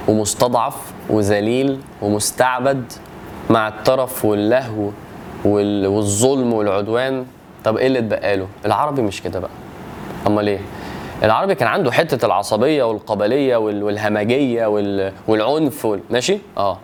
ومستضعف 0.07 0.92
وذليل 1.09 1.79
ومستعبد 2.01 2.93
مع 3.49 3.67
الترف 3.67 4.25
واللهو 4.25 4.89
وال... 5.45 5.87
والظلم 5.87 6.53
والعدوان. 6.53 7.25
طب 7.63 7.77
إيه 7.77 7.87
اللي 7.87 7.99
اتبقى 7.99 8.37
له؟ 8.37 8.47
العربي 8.65 9.01
مش 9.01 9.21
كده 9.21 9.39
بقى. 9.39 9.49
أمال 10.27 10.47
إيه؟ 10.47 10.59
العربي 11.23 11.55
كان 11.55 11.67
عنده 11.67 11.91
حتة 11.91 12.25
العصبية 12.25 12.83
والقبلية 12.83 13.55
وال... 13.55 13.83
والهمجية 13.83 14.65
وال... 14.65 15.11
والعنف 15.27 15.85
وال... 15.85 15.99
ماشي؟ 16.09 16.37
آه. 16.57 16.77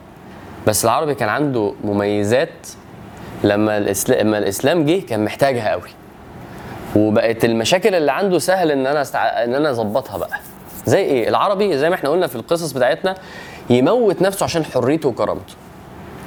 بس 0.67 0.85
العربي 0.85 1.15
كان 1.15 1.29
عنده 1.29 1.73
مميزات 1.83 2.67
لما 3.43 3.77
الاسلام 3.77 4.27
لما 4.27 4.37
الإسلام 4.37 4.85
جه 4.85 5.01
كان 5.01 5.25
محتاجها 5.25 5.71
قوي. 5.71 5.89
وبقت 6.95 7.45
المشاكل 7.45 7.95
اللي 7.95 8.11
عنده 8.11 8.39
سهل 8.39 8.71
إن 8.71 8.87
أنا 8.87 9.01
استع... 9.01 9.43
إن 9.43 9.55
أنا 9.55 9.69
أظبطها 9.69 10.17
بقى. 10.17 10.39
زي 10.85 10.99
إيه؟ 11.03 11.29
العربي 11.29 11.77
زي 11.77 11.89
ما 11.89 11.95
إحنا 11.95 12.09
قلنا 12.09 12.27
في 12.27 12.35
القصص 12.35 12.71
بتاعتنا 12.71 13.15
يموت 13.69 14.21
نفسه 14.21 14.43
عشان 14.43 14.65
حريته 14.65 15.09
وكرامته. 15.09 15.53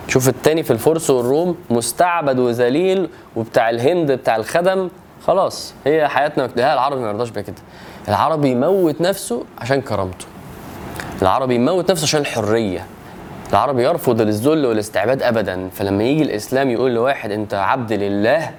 شوف 0.09 0.29
التاني 0.29 0.63
في 0.63 0.71
الفرس 0.71 1.11
والروم 1.11 1.57
مستعبد 1.71 2.39
وذليل 2.39 3.09
وبتاع 3.37 3.71
الهند 3.71 4.13
بتاع 4.13 4.37
الخدم. 4.37 4.89
خلاص 5.27 5.75
هي 5.85 6.09
حياتنا 6.09 6.49
لا 6.57 6.75
العربي 6.75 7.01
ما 7.01 7.09
يرضاش 7.09 7.31
بكده 7.31 7.55
العربي 8.09 8.51
يموت 8.51 9.01
نفسه 9.01 9.45
عشان 9.59 9.81
كرامته. 9.81 10.27
العربي 11.23 11.55
يموت 11.55 11.91
نفسه 11.91 12.05
عشان 12.05 12.21
الحريه 12.21 12.87
العربي 13.51 13.85
يرفض 13.85 14.21
الذل 14.21 14.67
والاستعباد 14.67 15.23
ابدا. 15.23 15.69
فلما 15.69 16.05
يجي 16.05 16.23
الإسلام 16.23 16.71
يقول 16.71 16.95
لواحد 16.95 17.31
أنت 17.31 17.55
عبد 17.55 17.93
لله 17.93 18.51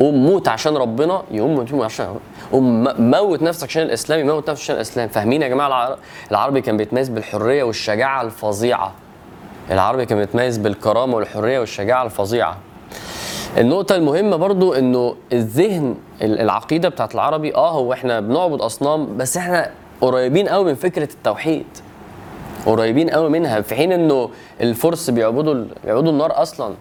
قوم 0.00 0.26
موت 0.26 0.48
عشان 0.48 0.76
ربنا 0.76 1.22
يقوم 1.30 1.54
موت 1.54 1.74
عشان 1.84 2.16
موت 2.52 3.42
نفسك 3.42 3.68
عشان 3.68 3.82
الإسلام 3.82 4.20
يموت 4.20 4.50
نفسه 4.50 4.62
عشان 4.62 4.76
الإسلام. 4.76 5.08
فاهمين 5.08 5.42
يا 5.42 5.48
جماعة؟ 5.48 5.66
العر- 5.68 5.98
العربي 6.30 6.60
كان 6.60 6.76
بيتميز 6.76 7.08
بالحرية 7.08 7.62
والشجاعة 7.62 8.22
الفظيعة. 8.22 8.92
العربي 9.70 10.06
كان 10.06 10.18
بيتميز 10.18 10.58
بالكرامة 10.58 11.16
والحرية 11.16 11.60
والشجاعة 11.60 12.04
الفظيعة. 12.04 12.56
النقطة 13.58 13.94
المهمة 13.96 14.36
برضو 14.36 14.74
إنه 14.74 15.16
الذهن 15.32 15.94
ال- 16.22 16.40
العقيدة 16.40 16.88
بتاعت 16.88 17.14
العربي 17.14 17.54
آه 17.54 17.70
هو 17.70 17.92
إحنا 17.92 18.20
بنعبد 18.20 18.60
أصنام 18.60 19.16
بس 19.16 19.36
إحنا 19.36 19.70
قريبين 20.00 20.48
قوي 20.48 20.64
من 20.64 20.74
فكرة 20.74 21.08
التوحيد. 21.14 21.66
قريبين 22.66 23.10
قوي 23.10 23.28
منها 23.30 23.60
في 23.60 23.74
حين 23.74 23.92
إنه 23.92 24.30
الفرس 24.60 25.10
بيعبدوا 25.10 25.64
بيعبدوا 25.84 26.12
النار 26.12 26.42
أصلا. 26.42 26.74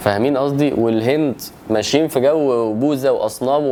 فاهمين 0.00 0.36
قصدي؟ 0.36 0.72
والهند 0.72 1.40
ماشيين 1.70 2.08
في 2.08 2.20
جو 2.20 2.72
بوذا 2.72 3.10
وأصنام 3.10 3.62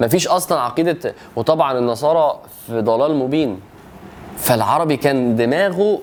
ومفيش 0.00 0.28
أصلا 0.28 0.60
عقيدة 0.60 1.14
وطبعا 1.36 1.78
النصارى 1.78 2.38
في 2.66 2.80
ضلال 2.80 3.14
مبين. 3.14 3.60
فالعربي 4.36 4.96
كان 4.96 5.36
دماغه 5.36 6.00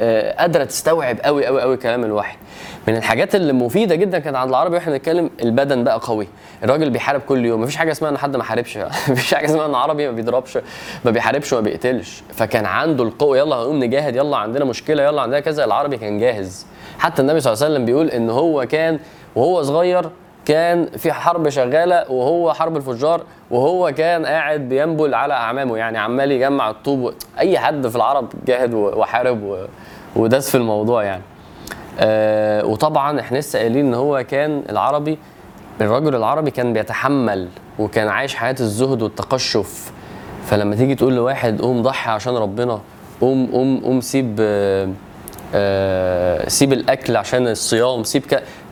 آه، 0.00 0.40
قادرة 0.40 0.64
تستوعب 0.64 1.20
قوي 1.24 1.46
قوي 1.46 1.60
قوي 1.60 1.76
كلام 1.76 2.04
الوحي. 2.04 2.36
من 2.88 2.96
الحاجات 2.96 3.34
اللي 3.34 3.52
مفيدة 3.52 3.94
جدا 3.94 4.18
كانت 4.18 4.36
عند 4.36 4.48
العربي 4.50 4.76
وإحنا 4.76 4.92
بنتكلم 4.92 5.30
البدن 5.42 5.84
بقى 5.84 6.00
قوي. 6.02 6.28
الراجل 6.64 6.90
بيحارب 6.90 7.20
كل 7.20 7.44
يوم 7.44 7.60
مفيش 7.62 7.76
حاجة 7.76 7.92
اسمها 7.92 8.10
إن 8.10 8.18
حد 8.18 8.36
ما 8.36 8.44
حاربش 8.44 8.76
مفيش 9.10 9.34
حاجة 9.34 9.44
اسمها 9.46 9.66
إن 9.66 9.74
عربي 9.74 10.06
ما 10.06 10.12
بيضربش 10.12 10.58
ما 11.04 11.10
بيحاربش 11.10 11.52
وما 11.52 11.62
بيقتلش. 11.62 12.22
فكان 12.34 12.66
عنده 12.66 13.04
القوة 13.04 13.38
يلا 13.38 13.56
هنقوم 13.56 13.84
نجاهد 13.84 14.16
يلا 14.16 14.36
عندنا 14.36 14.64
مشكلة 14.64 15.02
يلا 15.02 15.22
عندنا 15.22 15.40
كذا. 15.40 15.64
العربي 15.64 15.96
كان 15.96 16.18
جاهز. 16.18 16.66
حتى 16.98 17.22
النبي 17.22 17.40
صلى 17.40 17.52
الله 17.52 17.64
عليه 17.64 17.74
وسلم 17.74 17.86
بيقول 17.86 18.08
إن 18.08 18.30
هو 18.30 18.66
كان 18.66 18.98
وهو 19.36 19.62
صغير 19.62 20.10
كان 20.46 20.86
في 20.96 21.12
حرب 21.12 21.48
شغالة 21.48 22.10
وهو 22.10 22.52
حرب 22.52 22.76
الفجار 22.76 23.20
وهو 23.50 23.92
كان 23.92 24.26
قاعد 24.26 24.60
بينبل 24.60 25.14
على 25.14 25.34
أعمامه. 25.34 25.76
يعني 25.78 25.98
عمال 25.98 26.32
يجمع 26.32 26.70
الطوب 26.70 27.14
أي 27.38 27.58
حد 27.58 27.86
في 27.86 27.96
العرب 27.96 28.28
جاهد 28.46 28.74
وحارب 28.74 29.66
وداس 30.16 30.50
في 30.50 30.56
الموضوع 30.56 31.04
يعني. 31.04 31.22
آه 32.00 32.64
وطبعا 32.66 33.20
إحنا 33.20 33.38
لسه 33.38 33.58
قايلين 33.58 33.86
إن 33.86 33.94
هو 33.94 34.24
كان 34.30 34.62
العربي 34.70 35.18
الرجل 35.80 36.14
العربي 36.14 36.50
كان 36.50 36.72
بيتحمل 36.72 37.48
وكان 37.78 38.08
عايش 38.08 38.34
حياة 38.34 38.56
الزهد 38.60 39.02
والتقشف. 39.02 39.92
فلما 40.46 40.76
تيجي 40.76 40.94
تقول 40.94 41.14
لواحد 41.16 41.60
قوم 41.60 41.82
ضحي 41.82 42.10
عشان 42.10 42.36
ربنا 42.36 42.80
قوم 43.20 43.46
قوم 43.52 43.80
قوم 43.84 44.00
سيب 44.00 44.36
آه 44.40 44.88
آه 45.54 46.48
سيب 46.48 46.72
الأكل 46.72 47.16
عشان 47.16 47.48
الصيام 47.48 48.04
سيب. 48.04 48.22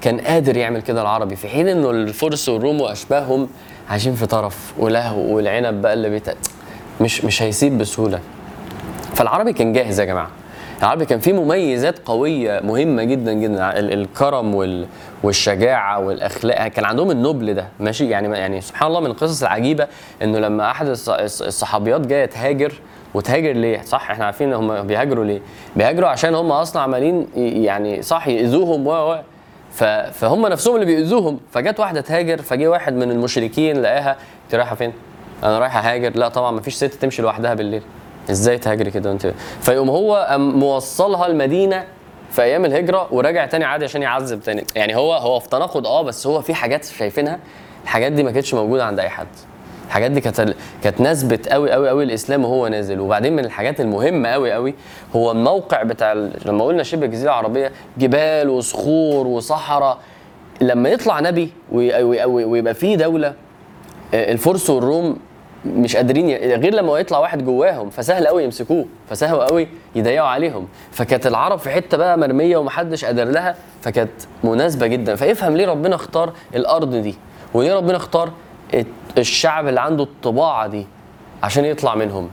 كان 0.00 0.20
قادر 0.20 0.56
يعمل 0.56 0.82
كده 0.82 1.02
العربي. 1.02 1.36
في 1.36 1.48
حين 1.48 1.68
إنه 1.68 1.90
الفرس 1.90 2.48
والروم 2.48 2.80
وأشباههم 2.80 3.48
عايشين 3.90 4.14
في 4.14 4.26
طرف 4.26 4.72
ولهو 4.78 5.20
والعنب 5.36 5.82
بقى 5.82 5.92
اللي 5.94 6.10
بيت... 6.10 6.28
مش 7.00 7.24
مش 7.24 7.42
هيسيب 7.42 7.78
بسهولة. 7.78 8.20
فالعربي 9.14 9.52
كان 9.52 9.72
جاهز 9.72 10.00
يا 10.00 10.04
جماعة. 10.04 10.28
العربي 10.83 11.05
كان 11.05 11.18
فيه 11.20 11.33
مميزات 11.33 11.99
قوية 12.05 12.61
مهمة 12.61 13.05
جدا 13.05 13.33
جدا. 13.33 13.78
ال- 13.78 13.93
الكرم 13.93 14.55
وال 14.55 14.87
والشجاعة 15.22 15.99
والأخلاق. 15.99 16.68
كان 16.68 16.85
عندهم 16.85 17.11
النبل 17.11 17.55
ده 17.55 17.64
ماشي؟ 17.80 18.09
يعني 18.09 18.39
يعني 18.39 18.61
سبحان 18.61 18.89
الله 18.89 19.01
من 19.01 19.07
القصص 19.07 19.43
العجيبة 19.43 19.87
إنه 20.22 20.39
لما 20.39 20.70
أحد 20.70 20.87
الص- 20.87 21.09
الص- 21.09 21.43
الصحابيات 21.43 22.01
جاية 22.07 22.26
تهاجر. 22.26 22.72
وتهاجر 23.14 23.53
ليه؟ 23.53 23.83
صح 23.83 24.11
إحنا 24.11 24.24
عارفين 24.24 24.53
هم 24.53 24.83
بيهاجروا 24.87 25.24
ليه؟ 25.24 25.41
بيهاجروا 25.76 26.09
عشان 26.09 26.35
هم 26.35 26.53
أصلا 26.53 26.83
عمالين 26.83 27.26
يعني 27.37 28.03
صح 28.03 28.28
يأذوهم 28.28 28.87
و 28.87 29.18
فهم 30.12 30.47
نفسهم 30.47 30.74
اللي 30.74 30.87
بيأذوهم. 30.87 31.41
فجت 31.53 31.80
واحدة 31.80 32.01
تهاجر 32.01 32.43
فجه 32.43 32.68
واحد 32.68 32.93
من 32.95 33.11
المشركين 33.11 33.83
لقاها 33.83 34.16
أنت 34.45 34.55
رايحة 34.55 34.74
فين؟ 34.74 34.93
أنا 35.45 35.59
رايحة 35.59 35.80
هاجر 35.80 36.11
لا 36.16 36.28
طبعا 36.28 36.51
مفيش 36.51 36.74
ست 36.74 36.85
تمشي 36.95 37.22
لوحدها 37.22 37.55
بالليل. 37.55 37.83
إزاي 38.30 38.58
تهاجري 38.58 38.90
كده 38.90 39.12
انت 39.12 39.32
فيقوم 39.60 39.90
هو 39.90 40.26
موصلها 40.38 41.26
المدينة 41.26 41.84
في 42.30 42.42
أيام 42.42 42.64
الهجرة 42.64 43.08
وراجع 43.10 43.46
تاني 43.46 43.64
عادي 43.64 43.84
عشان 43.84 44.02
يعذب 44.02 44.40
تاني. 44.40 44.64
يعني 44.76 44.96
هو 44.96 45.14
هو 45.14 45.40
في 45.40 45.48
تناقض 45.48 45.86
آه 45.86 46.02
بس 46.02 46.26
هو 46.26 46.40
في 46.40 46.54
حاجات 46.54 46.84
شايفينها. 46.84 47.38
الحاجات 47.84 48.12
دي 48.12 48.22
ما 48.22 48.30
كانتش 48.30 48.54
موجودة 48.54 48.84
عند 48.84 49.00
أي 49.00 49.08
حد. 49.08 49.26
الحاجات 49.86 50.10
دي 50.10 50.20
كانت 50.20 50.54
كانت 50.84 51.00
نسبت 51.00 51.48
قوي 51.48 51.72
قوي 51.72 51.88
قوي 51.88 52.04
الإسلام 52.04 52.44
وهو 52.44 52.68
نازل. 52.68 53.00
وبعدين 53.00 53.32
من 53.36 53.44
الحاجات 53.44 53.80
المهمة 53.80 54.28
قوي 54.28 54.52
قوي 54.52 54.74
هو 55.16 55.30
الموقع 55.30 55.82
بتاع 55.82 56.12
لما 56.46 56.64
قلنا 56.64 56.82
شبه 56.82 57.06
الجزيرة 57.06 57.30
العربية 57.30 57.72
جبال 57.98 58.48
وصخور 58.48 59.26
وصحراء. 59.26 59.98
لما 60.60 60.88
يطلع 60.88 61.20
نبي 61.20 61.52
وي- 61.72 62.02
وي- 62.02 62.24
وي- 62.24 62.44
ويبقى 62.44 62.74
فيه 62.74 62.96
دولة 62.96 63.34
آه، 64.14 64.32
الفرس 64.32 64.70
والروم 64.70 65.16
مش 65.66 65.96
قادرين 65.96 66.28
ي... 66.30 66.36
غير 66.36 66.74
لما 66.74 66.98
يطلع 66.98 67.18
واحد 67.18 67.44
جواهم 67.44 67.90
فسهل 67.90 68.26
قوي 68.26 68.44
يمسكوه 68.44 68.86
فسهل 69.10 69.40
قوي 69.40 69.68
يضيقوا 69.94 70.28
عليهم. 70.28 70.68
فكانت 70.90 71.26
العرب 71.26 71.58
في 71.58 71.70
حتة 71.70 71.96
بقى 71.96 72.18
مرمية 72.18 72.56
ومحدش 72.56 73.04
قادر 73.04 73.24
لها 73.24 73.54
فكانت 73.82 74.10
مناسبة 74.44 74.86
جدا. 74.86 75.14
فافهم 75.16 75.56
ليه 75.56 75.66
ربنا 75.66 75.94
اختار 75.94 76.32
الأرض 76.54 76.94
دي 76.94 77.14
وليه 77.54 77.74
ربنا 77.74 77.96
اختار 77.96 78.30
الشعب 79.18 79.68
اللي 79.68 79.80
عنده 79.80 80.02
الطباعة 80.04 80.66
دي 80.66 80.86
عشان 81.42 81.64
يطلع 81.64 81.94
منهم. 81.94 82.28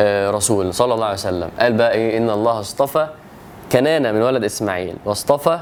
آه، 0.00 0.30
رسول 0.30 0.74
صلى 0.74 0.94
الله 0.94 1.04
عليه 1.04 1.14
وسلم 1.14 1.48
قال 1.60 1.72
بقى 1.72 1.92
إيه؟ 1.92 2.18
إن 2.18 2.30
الله 2.30 2.60
اصطفى 2.60 3.06
كنانة 3.72 4.12
من 4.12 4.22
ولد 4.22 4.44
إسماعيل 4.44 4.96
واصطفى 5.04 5.58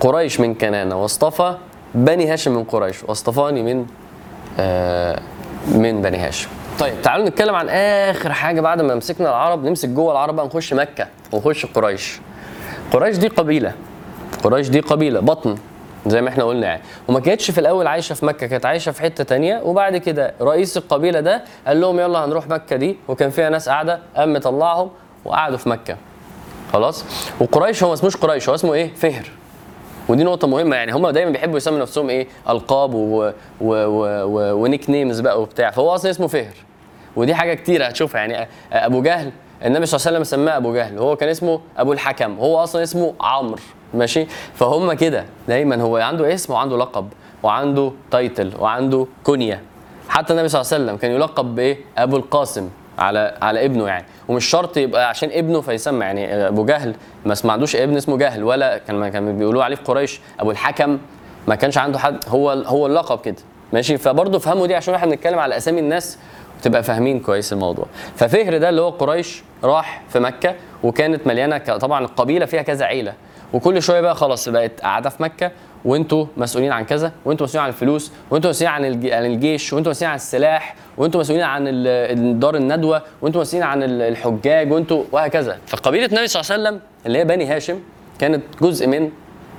قريش 0.00 0.40
من 0.40 0.54
كنانة 0.54 1.02
واصطفى 1.02 1.54
بني 1.94 2.26
هاشم 2.32 2.54
من 2.54 2.64
قريش 2.64 3.04
واصطفاني 3.04 3.62
من 3.62 3.86
آه، 4.60 5.20
من 5.66 6.02
بني 6.02 6.18
هاشم. 6.18 6.48
طيب 6.78 7.02
تعالوا 7.02 7.28
نتكلم 7.28 7.54
عن 7.54 7.68
آخر 7.68 8.32
حاجة 8.32 8.60
بعد 8.60 8.80
ما 8.80 8.94
مسكنا 8.94 9.28
العرب 9.28 9.64
نمسك 9.64 9.88
جوه 9.88 10.12
العرب 10.12 10.40
نخش 10.40 10.72
مكة 10.74 11.06
ونخش 11.32 11.66
قريش. 11.66 12.20
قريش 12.92 13.16
دي 13.16 13.28
قبيلة. 13.28 13.72
قريش 14.44 14.68
دي 14.68 14.80
قبيلة 14.80 15.20
بطن 15.20 15.56
زي 16.06 16.22
ما 16.22 16.28
إحنا 16.28 16.44
قلنا 16.44 16.66
يعني. 16.66 16.82
وما 17.08 17.20
كانتش 17.20 17.50
في 17.50 17.58
الأول 17.58 17.86
عايشة 17.86 18.14
في 18.14 18.26
مكة 18.26 18.46
كانت 18.46 18.66
عايشة 18.66 18.92
في 18.92 19.02
حتة 19.02 19.24
تانية. 19.24 19.60
وبعد 19.64 19.96
كده 19.96 20.34
رئيس 20.40 20.76
القبيلة 20.76 21.20
ده 21.20 21.44
قال 21.66 21.80
لهم 21.80 22.00
يلا 22.00 22.24
هنروح 22.24 22.48
مكة 22.48 22.76
دي. 22.76 22.96
وكان 23.08 23.30
فيها 23.30 23.50
ناس 23.50 23.68
قاعدة 23.68 24.00
قام 24.16 24.32
مطلعهم 24.32 24.90
وقعدوا 25.24 25.58
في 25.58 25.68
مكة. 25.68 25.96
خلاص؟ 26.72 27.04
وقريش 27.40 27.82
هو 27.82 27.88
ما 27.88 27.94
اسموش 27.94 28.16
قريش 28.16 28.48
هو 28.48 28.54
اسمه 28.54 28.74
إيه؟ 28.74 28.94
فهر. 28.94 29.30
ودي 30.12 30.24
نقطة 30.24 30.48
مهمة 30.48 30.76
يعني 30.76 30.92
هم 30.92 31.10
دايما 31.10 31.30
بيحبوا 31.30 31.56
يسموا 31.56 31.78
نفسهم 31.78 32.10
إيه؟ 32.10 32.26
ألقاب 32.48 32.94
و... 32.94 33.30
و... 33.60 33.74
و... 34.24 34.62
و 34.62 34.90
nicknames 34.90 35.20
بقى 35.20 35.42
وبتاع. 35.42 35.70
فهو 35.70 35.94
أصلا 35.94 36.10
اسمه 36.10 36.26
فهر. 36.26 36.54
ودي 37.16 37.34
حاجة 37.34 37.54
كتير 37.54 37.88
هتشوفها. 37.88 38.20
يعني 38.20 38.48
أبو 38.72 39.02
جهل 39.02 39.32
النبي 39.64 39.86
صلى 39.86 39.98
الله 39.98 40.06
عليه 40.08 40.18
وسلم 40.20 40.24
سماه 40.24 40.56
أبو 40.56 40.74
جهل. 40.74 40.98
وهو 40.98 41.16
كان 41.16 41.28
اسمه 41.28 41.60
أبو 41.78 41.92
الحكم. 41.92 42.38
هو 42.38 42.62
أصلا 42.62 42.82
اسمه 42.82 43.14
عمرو. 43.20 43.58
ماشي؟ 43.94 44.26
فهم 44.54 44.92
كده. 44.92 45.24
دايما 45.48 45.82
هو 45.82 45.96
عنده 45.96 46.34
اسم 46.34 46.52
وعنده 46.52 46.76
لقب 46.76 47.08
وعنده 47.42 47.92
title 48.10 48.52
وعنده 48.58 49.06
كنية. 49.24 49.62
حتى 50.08 50.32
النبي 50.32 50.48
صلى 50.48 50.60
الله 50.60 50.72
عليه 50.72 50.84
وسلم 50.84 50.96
كان 50.96 51.10
يلقب 51.10 51.54
بإيه؟ 51.54 51.78
أبو 51.98 52.16
القاسم. 52.16 52.68
على 52.98 53.34
على 53.42 53.64
ابنه 53.64 53.86
يعني. 53.88 54.04
ومش 54.28 54.44
شرط 54.44 54.76
يبقى 54.76 55.08
عشان 55.08 55.28
ابنه 55.32 55.60
فيسمى 55.60 56.04
يعني 56.04 56.48
أبو 56.48 56.64
جهل. 56.64 56.94
ما 57.24 57.52
عندوش 57.52 57.76
ابن 57.76 57.96
اسمه 57.96 58.16
جهل 58.18 58.44
ولا 58.44 58.78
كان 58.78 59.08
كان 59.08 59.38
بيقولوا 59.38 59.64
عليه 59.64 59.76
في 59.76 59.82
قريش. 59.82 60.20
أبو 60.40 60.50
الحكم 60.50 60.98
ما 61.48 61.54
كانش 61.54 61.78
عنده 61.78 61.98
حد 61.98 62.24
هو 62.28 62.50
هو 62.50 62.86
اللقب 62.86 63.20
كده. 63.20 63.36
ماشي؟ 63.72 63.98
فبرضه 63.98 64.38
فهموا 64.38 64.66
دي 64.66 64.74
عشان 64.74 64.94
إحنا 64.94 65.10
بنتكلم 65.10 65.38
على 65.38 65.56
أسامي 65.56 65.80
الناس 65.80 66.18
وتبقى 66.60 66.82
فاهمين 66.82 67.20
كويس 67.20 67.52
الموضوع. 67.52 67.86
ففهر 68.16 68.58
ده 68.58 68.68
اللي 68.68 68.80
هو 68.80 68.90
قريش 68.90 69.42
راح 69.64 70.02
في 70.08 70.20
مكة 70.20 70.54
وكانت 70.82 71.26
مليانة 71.26 71.58
طبعا 71.58 72.04
القبيله 72.04 72.46
فيها 72.46 72.62
كذا 72.62 72.84
عيلة. 72.84 73.14
وكل 73.52 73.82
شوية 73.82 74.00
بقى 74.00 74.14
خلاص 74.16 74.48
بقت 74.48 74.80
قاعدة 74.80 75.10
في 75.10 75.22
مكة 75.22 75.50
وانتوا 75.84 76.26
مسؤولين 76.36 76.72
عن 76.72 76.84
كذا 76.84 77.12
وانتوا 77.24 77.46
مسؤولين 77.46 77.64
عن 77.64 77.68
الفلوس 77.68 78.12
وانتوا 78.30 78.50
مسؤولين 78.50 78.74
عن 78.74 78.84
عن 79.12 79.26
الجيش 79.26 79.72
وانتوا 79.72 79.90
مسؤولين 79.90 80.10
عن 80.10 80.16
السلاح 80.16 80.74
وانتوا 80.96 81.20
مسؤولين 81.20 81.44
عن 81.44 81.64
دار 82.40 82.56
الندوة 82.56 83.02
وانتوا 83.22 83.40
مسؤولين 83.40 83.66
عن 83.68 83.82
ال- 83.82 84.02
الحجاج 84.02 84.72
وانتوا 84.72 85.04
وهكذا. 85.12 85.58
فقبيلة 85.66 86.06
النبي 86.06 86.26
صلى 86.26 86.40
الله 86.42 86.52
عليه 86.52 86.62
وسلم 86.62 86.80
اللي 87.06 87.18
هي 87.18 87.24
بني 87.24 87.46
هاشم 87.46 87.80
كانت 88.18 88.42
جزء 88.62 88.86
من 88.86 89.10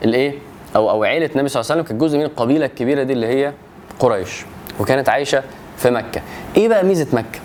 الإيه؟ 0.04 0.34
أو 0.76 0.90
أو 0.90 1.04
عيلة 1.04 1.30
النبي 1.36 1.48
صلى 1.50 1.62
الله 1.62 1.72
عليه 1.72 1.82
وسلم 1.82 1.88
كانت 1.90 2.02
جزء 2.02 2.18
من 2.18 2.24
القبيلة 2.24 2.66
الكبيرة 2.66 3.04
دي 3.04 3.14
اللي 3.14 3.28
هي 3.28 3.54
قريش. 4.00 4.46
وكانت 4.80 5.10
عايشة 5.10 5.44
في 5.78 5.90
مكة. 5.90 6.22
إيه 6.58 6.68
بقى 6.70 6.84
ميزة 6.84 7.08
مكة؟ 7.14 7.40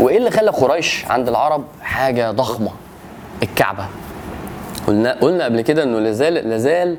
وإيه 0.00 0.18
اللي 0.18 0.30
خلى 0.30 0.50
قريش 0.50 1.04
عند 1.10 1.28
العرب 1.28 1.64
حاجة 1.82 2.30
ضخمة؟ 2.30 2.70
الكعبة. 3.42 3.86
قلنا 4.88 5.12
قلنا 5.12 5.44
قبل 5.44 5.60
كده 5.60 5.82
إنه 5.82 5.98
لازال 5.98 6.34
لازال 6.34 6.96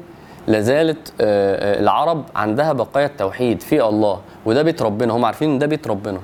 لازالت 0.47 1.13
آه، 1.21 1.77
آه، 1.77 1.79
العرب 1.79 2.23
عندها 2.35 2.73
بقايا 2.73 3.05
التوحيد 3.05 3.61
في 3.61 3.83
الله 3.83 4.19
وده 4.45 4.61
بيت 4.61 4.81
ربنا 4.81 5.13
هم 5.13 5.25
عارفين 5.25 5.49
إن 5.49 5.59
ده 5.59 5.65
بيت 5.65 5.87
ربنا. 5.87 6.19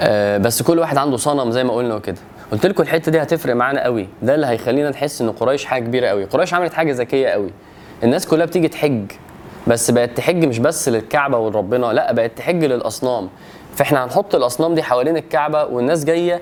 آه، 0.00 0.38
بس 0.38 0.62
كل 0.62 0.78
واحد 0.78 0.96
عنده 0.96 1.16
صنم 1.16 1.50
زي 1.50 1.64
ما 1.64 1.72
قلنا 1.72 1.94
وكده. 1.94 2.16
قلت 2.52 2.66
لكم 2.66 2.82
الحتة 2.82 3.12
دي 3.12 3.22
هتفرق 3.22 3.54
معانا 3.54 3.84
قوي. 3.84 4.08
ده 4.22 4.34
اللي 4.34 4.46
هيخلينا 4.46 4.90
نحس 4.90 5.20
إن 5.20 5.30
قريش 5.30 5.64
حاجة 5.64 5.84
كبيرة 5.84 6.06
قوي. 6.08 6.24
قريش 6.24 6.54
عملت 6.54 6.72
حاجة 6.72 6.92
ذكية 6.92 7.28
قوي. 7.28 7.50
الناس 8.02 8.26
كلها 8.26 8.46
بتيجي 8.46 8.68
تحج 8.68 9.04
بس 9.66 9.90
بقت 9.90 10.16
تحج 10.16 10.44
مش 10.44 10.58
بس 10.58 10.88
للكعبة 10.88 11.38
ولربنا 11.38 11.86
لا 11.86 12.12
بقت 12.12 12.32
تحج 12.36 12.64
للأصنام. 12.64 13.28
فإحنا 13.74 14.04
هنحط 14.04 14.34
الأصنام 14.34 14.74
دي 14.74 14.82
حوالين 14.82 15.16
الكعبة 15.16 15.64
والناس 15.64 16.04
جاية 16.04 16.40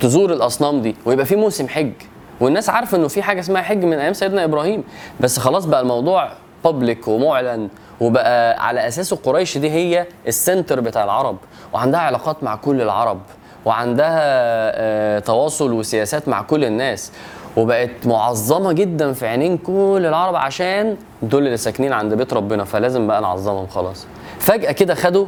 تزور 0.00 0.32
الأصنام 0.32 0.82
دي 0.82 0.96
ويبقى 1.04 1.26
في 1.26 1.36
موسم 1.36 1.68
حج. 1.68 1.92
والناس 2.40 2.68
عارفة 2.70 2.96
إنه 2.96 3.08
في 3.08 3.22
حاجة 3.22 3.40
اسمها 3.40 3.62
حج 3.62 3.84
من 3.84 3.98
أيام 3.98 4.12
سيدنا 4.12 4.44
إبراهيم. 4.44 4.84
بس 5.20 5.38
خلاص 5.38 5.64
بقى 5.64 5.80
الموضوع 5.80 6.28
بابليك 6.64 7.08
ومعلن 7.08 7.68
وبقى 8.00 8.66
على 8.66 8.88
اساسه 8.88 9.16
قريش 9.16 9.58
دي 9.58 9.70
هي 9.70 10.06
السنتر 10.28 10.80
بتاع 10.80 11.04
العرب 11.04 11.36
وعندها 11.72 12.00
علاقات 12.00 12.44
مع 12.44 12.54
كل 12.56 12.82
العرب 12.82 13.20
وعندها 13.64 14.18
آه، 14.22 15.18
تواصل 15.18 15.72
وسياسات 15.72 16.28
مع 16.28 16.42
كل 16.42 16.64
الناس. 16.64 17.12
وبقت 17.56 17.90
معظمة 18.06 18.72
جدا 18.72 19.12
في 19.12 19.26
عينين 19.26 19.58
كل 19.58 20.02
العرب 20.06 20.36
عشان 20.36 20.96
دول 21.22 21.46
اللي 21.46 21.56
ساكنين 21.56 21.92
عند 21.92 22.14
بيت 22.14 22.32
ربنا. 22.32 22.64
فلازم 22.64 23.06
بقى 23.06 23.22
نعظمهم 23.22 23.66
خلاص. 23.66 24.06
فجأة 24.38 24.72
كده 24.72 24.94
خدوا 24.94 25.26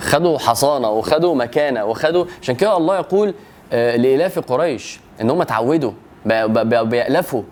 خدوا 0.00 0.38
حصانة 0.38 0.90
وخدوا 0.90 1.34
مكانة 1.34 1.84
وخدوا 1.84 2.24
عشان 2.42 2.54
كده 2.54 2.76
الله 2.76 2.96
يقول 2.96 3.34
آه، 3.72 3.96
لإلاف 3.96 4.38
قريش 4.38 5.00
إن 5.20 5.30
هم 5.30 5.40
اتعودوا 5.40 5.92
بقوا- 6.26 6.82
بيألفوا. 6.82 7.42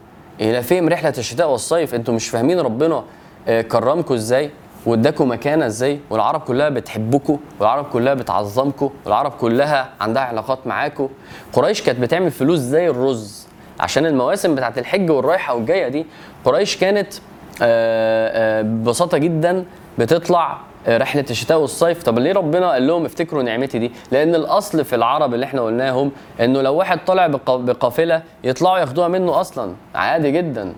الافهم 0.41 0.89
رحلة 0.89 1.15
الشتاء 1.19 1.51
والصيف 1.51 1.95
أنتوا 1.95 2.15
مش 2.15 2.29
فاهمين 2.29 2.61
ربنا 2.61 3.05
آه، 3.49 3.61
كرمكم 3.63 4.15
إزاي 4.15 4.51
واداكم 4.87 5.31
مكانة 5.31 5.67
إزاي 5.67 6.01
والعرب 6.11 6.41
كلها 6.41 6.69
بتحبكم 6.69 7.39
والعرب 7.61 7.85
كلها 7.85 8.15
بتعظمكم 8.15 8.91
والعرب 9.05 9.31
كلها 9.31 9.89
عندها 10.01 10.23
علاقات 10.23 10.67
معاكم 10.67 11.09
قريش 11.53 11.83
كانت 11.83 12.01
بتعمل 12.01 12.31
فلوس 12.31 12.59
زي 12.59 12.89
الرز. 12.89 13.47
عشان 13.81 14.07
المواسم 14.07 14.55
بتاعت 14.55 14.79
الحج 14.79 15.11
والرايحة 15.11 15.55
والجاية 15.55 15.89
دي 15.89 16.07
قريش 16.45 16.77
كانت 16.77 17.15
آه، 17.63 18.59
آه، 18.61 18.63
ببساطة 18.63 19.19
جدا 19.19 19.65
بتطلع 19.99 20.59
رحلة 20.89 21.25
الشتاء 21.31 21.59
والصيف. 21.59 22.03
طب 22.03 22.19
ليه 22.19 22.33
ربنا 22.33 22.71
قال 22.71 22.87
لهم 22.87 23.05
افتكروا 23.05 23.43
نعمتي 23.43 23.79
دي؟ 23.79 23.93
لأن 24.13 24.35
الأصل 24.35 24.85
في 24.85 24.97
العرب 24.97 25.35
اللي 25.35 25.47
إحنا 25.47 25.61
قلناهم 25.63 26.11
إنه 26.41 26.63
لو 26.63 26.75
واحد 26.75 26.99
طالع 27.07 27.27
بق- 27.27 27.57
بقافلة 27.57 28.23
يطلعوا 28.45 28.79
ياخدوها 28.79 29.09
منه 29.09 29.41
أصلا. 29.41 29.73
عادي 29.95 30.31
جدا. 30.31 30.73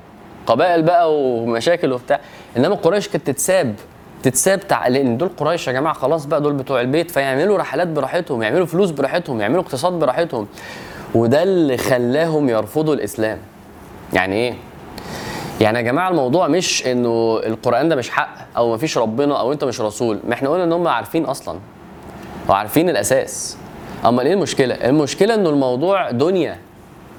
قبائل 0.46 0.82
بقى 0.82 1.14
ومشاكل 1.14 1.92
وبتاع. 1.92 2.20
إنما 2.56 2.74
قريش 2.74 3.08
كانت 3.08 3.26
تتساب. 3.26 3.74
تتساب. 4.22 4.60
لأن 4.88 5.16
دول 5.16 5.28
قريش 5.36 5.68
يا 5.68 5.72
جماعة 5.72 5.94
خلاص 5.94 6.24
بقى 6.26 6.40
دول 6.40 6.52
بتوع 6.52 6.80
البيت 6.80 7.10
فيعملوا 7.10 7.58
رحلات 7.58 7.88
براحتهم 7.88 8.42
يعملوا 8.42 8.66
فلوس 8.66 8.90
براحتهم 8.90 9.40
يعملوا 9.40 9.62
اقتصاد 9.62 9.92
براحتهم. 9.92 10.46
وده 11.14 11.42
اللي 11.42 11.76
خلاهم 11.76 12.48
يرفضوا 12.48 12.94
الإسلام. 12.94 13.38
يعني 14.12 14.34
إيه؟ 14.36 14.54
يعني 15.60 15.78
يا 15.78 15.82
جماعة 15.82 16.08
الموضوع 16.10 16.48
مش 16.48 16.86
إنه 16.86 17.40
القرآن 17.46 17.88
ده 17.88 17.96
مش 17.96 18.10
حق 18.10 18.36
أو 18.56 18.74
مفيش 18.74 18.98
ربنا 18.98 19.40
أو 19.40 19.52
أنت 19.52 19.64
مش 19.64 19.80
رسول. 19.80 20.18
ما 20.28 20.34
إحنا 20.34 20.48
قلنا 20.48 20.64
إن 20.64 20.72
هم 20.72 20.88
عارفين 20.88 21.24
أصلا 21.24 21.58
وعارفين 22.48 22.88
الأساس. 22.90 23.56
أمال 24.06 24.26
إيه 24.26 24.34
المشكلة؟ 24.34 24.74
المشكلة 24.74 25.34
إنه 25.34 25.48
الموضوع 25.50 26.10
دنيا. 26.10 26.58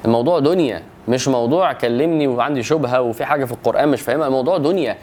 الموضوع 0.06 0.40
دنيا 0.40 0.82
مش 1.08 1.28
موضوع 1.28 1.74
كلمني 1.74 2.28
وعندي 2.28 2.64
شبهة 2.64 3.02
وفي 3.02 3.26
حاجة 3.26 3.46
في 3.46 3.52
القرآن 3.52 3.90
مش 3.90 4.02
فاهمها. 4.02 4.28
الموضوع 4.28 4.58
دنيا. 4.58 4.98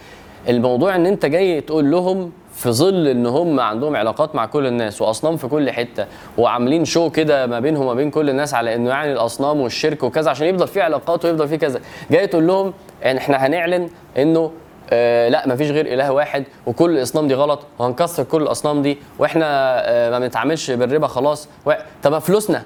الموضوع 0.48 0.96
إن 0.96 1.06
أنت 1.06 1.26
جاي 1.26 1.60
تقول 1.60 1.90
لهم 1.90 2.32
في 2.56 2.70
ظل 2.72 3.06
إن 3.08 3.26
هم 3.26 3.60
عندهم 3.60 3.96
علاقات 3.96 4.34
مع 4.34 4.46
كل 4.46 4.66
الناس 4.66 5.02
وأصنام 5.02 5.36
في 5.36 5.48
كل 5.48 5.70
حتة 5.70 6.06
وعاملين 6.38 6.84
شو 6.84 7.10
كده 7.10 7.46
ما 7.46 7.60
بينهم 7.60 7.82
وما 7.82 7.94
بين 7.94 8.10
كل 8.10 8.30
الناس 8.30 8.54
على 8.54 8.74
إنه 8.74 8.90
يعني 8.90 9.12
الأصنام 9.12 9.60
والشرك 9.60 10.02
وكذا 10.02 10.30
عشان 10.30 10.46
يفضل 10.46 10.68
في 10.68 10.80
علاقات 10.82 11.24
ويفضل 11.24 11.48
في 11.48 11.56
كذا 11.56 11.80
جاي 12.10 12.26
تقول 12.26 12.46
لهم 12.46 12.72
يعني 13.02 13.18
إحنا 13.18 13.36
هنعلن 13.46 13.88
إنه 14.18 14.52
آه 14.90 15.28
لا 15.28 15.48
مفيش 15.48 15.70
غير 15.70 15.86
إله 15.94 16.12
واحد 16.12 16.44
وكل 16.66 16.90
الأصنام 16.90 17.28
دي 17.28 17.34
غلط 17.34 17.60
وهنكسر 17.78 18.22
كل 18.24 18.42
الأصنام 18.42 18.82
دي 18.82 18.98
وإحنا 19.18 19.46
آه 19.90 20.10
ما 20.10 20.18
بنتعاملش 20.18 20.70
بالربا 20.70 21.06
خلاص 21.06 21.48
و... 21.66 21.72
طب 22.02 22.18
فلوسنا 22.18 22.62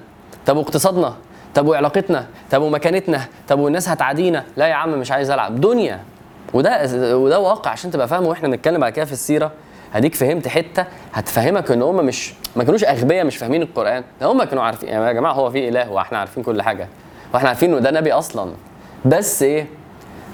طب 0.47 0.57
واقتصادنا 0.57 1.15
طب 1.55 1.67
وعلاقتنا 1.69 2.27
طب 2.51 2.63
ومكانتنا 2.63 3.21
طب 3.49 3.59
والناس 3.59 3.89
هتعادينا 3.89 4.45
لا 4.57 4.67
يا 4.67 4.75
عم 4.75 4.99
مش 4.99 5.13
عايز 5.13 5.31
ألعب 5.31 5.61
دنيا. 5.61 6.01
وده 6.55 6.87
وده 7.17 7.41
واقع 7.41 7.71
عشان 7.71 7.91
تبقى 7.91 8.09
فاهم 8.09 8.27
وإحنا 8.27 8.49
بنتكلم 8.49 8.81
بعد 8.81 8.93
كده 8.93 9.05
في 9.05 9.13
السيرة. 9.13 9.53
هديك 9.95 10.15
فهمت 10.15 10.49
حتة 10.49 10.85
هتفهمك 11.13 11.71
إن 11.71 11.83
هم 11.83 11.97
مش 12.07 12.33
ما 12.57 12.65
كانوش 12.65 12.85
أغبياء 12.85 13.25
مش 13.25 13.37
فاهمين 13.37 13.63
القرآن. 13.63 14.05
ده 14.21 14.27
هم 14.27 14.43
كانوا 14.43 14.63
عارفين 14.63 14.89
يعني 14.89 15.05
يا 15.05 15.13
جماعة 15.13 15.33
هو 15.33 15.51
في 15.51 15.69
إله 15.69 15.91
وإحنا 15.91 16.19
عارفين 16.19 16.43
كل 16.43 16.63
حاجة. 16.63 16.89
وإحنا 17.35 17.49
عارفين 17.49 17.71
انه 17.73 17.81
ده 17.81 17.91
نبي 17.91 18.13
أصلا. 18.13 18.53
بس 19.05 19.43
إيه؟ 19.43 19.67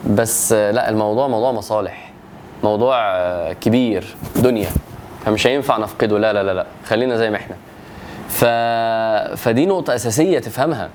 بس 0.06 0.52
لا 0.52 0.88
الموضوع 0.88 1.28
موضوع 1.28 1.52
مصالح. 1.52 2.12
موضوع 2.64 2.96
آه، 3.00 3.52
كبير. 3.52 4.16
دنيا. 4.36 4.68
فمش 5.24 5.46
هينفع 5.46 5.78
نفقده. 5.78 6.18
لا 6.18 6.32
لا 6.32 6.42
لا 6.42 6.54
لا. 6.54 6.66
خلينا 6.86 7.16
زي 7.16 7.30
ما 7.30 7.36
إحنا. 7.36 7.56
ف... 8.28 8.44
فدي 9.42 9.66
نقطة 9.66 9.94
أساسية 9.94 10.38
تفهمها. 10.38 10.88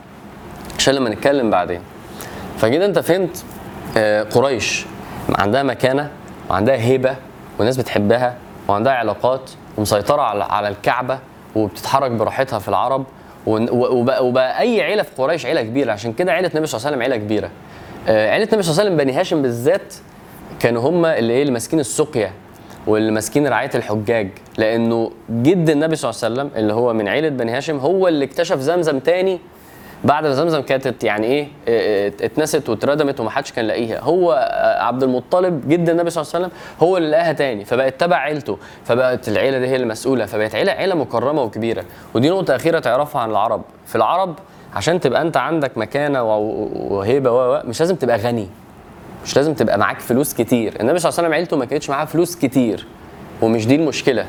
عشان 0.77 0.93
لما 0.95 1.09
نتكلم 1.09 1.49
بعدين. 1.49 1.81
فكده 2.57 2.85
أنت 2.85 2.99
فهمت 2.99 3.43
آه، 3.97 4.23
قريش. 4.23 4.85
عندها 5.29 5.63
مكانة 5.63 6.09
وعندها 6.49 6.75
هيبة 6.75 7.15
والناس 7.57 7.77
بتحبها. 7.77 8.35
وعندها 8.67 8.93
علاقات 8.93 9.51
ومسيطرة 9.77 10.21
على 10.21 10.43
على 10.43 10.67
الكعبة 10.67 11.19
وبتتحرك 11.55 12.11
براحتها 12.11 12.59
في 12.59 12.67
العرب 12.67 13.05
وبقى, 13.47 14.25
وبقى 14.27 14.59
أي 14.59 14.81
عيلة 14.81 15.03
في 15.03 15.09
قريش 15.17 15.45
عيلة 15.45 15.61
كبيرة. 15.61 15.91
عشان 15.91 16.13
كده 16.13 16.31
عيلة 16.31 16.47
النبي 16.47 16.65
صلى 16.67 16.77
الله 16.77 16.87
عليه 16.87 16.97
وسلم 16.97 17.13
عيلة 17.13 17.25
كبيرة. 17.25 17.49
آه، 18.07 18.29
عيلة 18.31 18.45
النبي 18.45 18.63
صلى 18.63 18.71
الله 18.71 18.81
عليه 18.81 18.91
وسلم 18.91 18.97
بني 19.05 19.19
هاشم 19.19 19.41
بالذات 19.41 19.93
كانوا 20.59 20.89
هم 20.89 21.05
اللي 21.05 21.33
إيه 21.33 21.41
اللي 21.41 21.53
ماسكين 21.53 21.79
السقيا 21.79 22.31
واللي 22.87 23.11
ماسكين 23.11 23.47
رعاية 23.47 23.69
الحجاج. 23.75 24.29
لأنه 24.57 25.11
جد 25.29 25.69
النبي 25.69 25.95
صلى 25.95 26.09
الله 26.09 26.21
عليه 26.23 26.33
وسلم 26.35 26.51
اللي 26.61 26.73
هو 26.73 26.93
من 26.93 27.07
عيلة 27.07 27.29
بني 27.29 27.57
هاشم 27.57 27.77
هو 27.77 28.07
اللي 28.07 28.25
اكتشف 28.25 28.57
زمزم 28.59 28.99
تاني 28.99 29.39
بعد 30.03 30.23
ما 30.27 30.33
زمزم 30.33 30.61
كانت 30.61 31.03
يعني 31.03 31.27
إيه 31.27 31.47
آه، 31.67 32.07
آه، 32.07 32.13
اتنست 32.25 32.69
واتردمت 32.69 33.19
ومحدش 33.19 33.51
كان 33.51 33.65
لاقيها. 33.65 33.99
هو 33.99 34.33
آه، 34.33 34.83
عبد 34.83 35.03
المطلب 35.03 35.69
جد 35.69 35.89
النبي 35.89 36.09
صلى 36.09 36.21
الله 36.21 36.31
عليه 36.35 36.45
وسلم 36.45 36.57
هو 36.81 36.97
اللي 36.97 37.09
لقاها 37.11 37.33
تاني 37.33 37.65
فبقت 37.65 37.99
تبع 37.99 38.15
عيلته 38.17 38.57
فبقت 38.85 39.27
العيلة 39.27 39.59
دي 39.59 39.67
هي 39.67 39.75
المسؤوله 39.75 40.25
فبقت 40.25 40.55
عيلة 40.55 40.71
عيلة 40.71 40.95
مكرمة 40.95 41.41
وكبيرة. 41.41 41.83
ودي 42.13 42.29
نقطة 42.29 42.55
أخيرة 42.55 42.79
تعرفها 42.79 43.21
عن 43.21 43.29
العرب. 43.31 43.61
في 43.85 43.95
العرب 43.95 44.35
عشان 44.73 44.99
تبقى 44.99 45.21
أنت 45.21 45.37
عندك 45.37 45.77
مكانة 45.77 46.23
وهيبة 46.23 47.31
و- 47.31 47.61
مش 47.65 47.79
لازم 47.79 47.95
تبقى 47.95 48.17
غني. 48.17 48.47
مش 49.25 49.35
لازم 49.35 49.53
تبقى 49.53 49.77
معاك 49.77 49.99
فلوس 49.99 50.33
كتير. 50.33 50.73
النبي 50.81 50.99
صلى 50.99 51.09
الله 51.09 51.17
عليه 51.19 51.27
وسلم 51.27 51.33
عيلته 51.33 51.57
ما 51.57 51.65
كانتش 51.65 51.89
معاها 51.89 52.05
فلوس 52.05 52.35
كتير. 52.35 52.87
ومش 53.41 53.67
دي 53.67 53.75
المشكلة. 53.75 54.25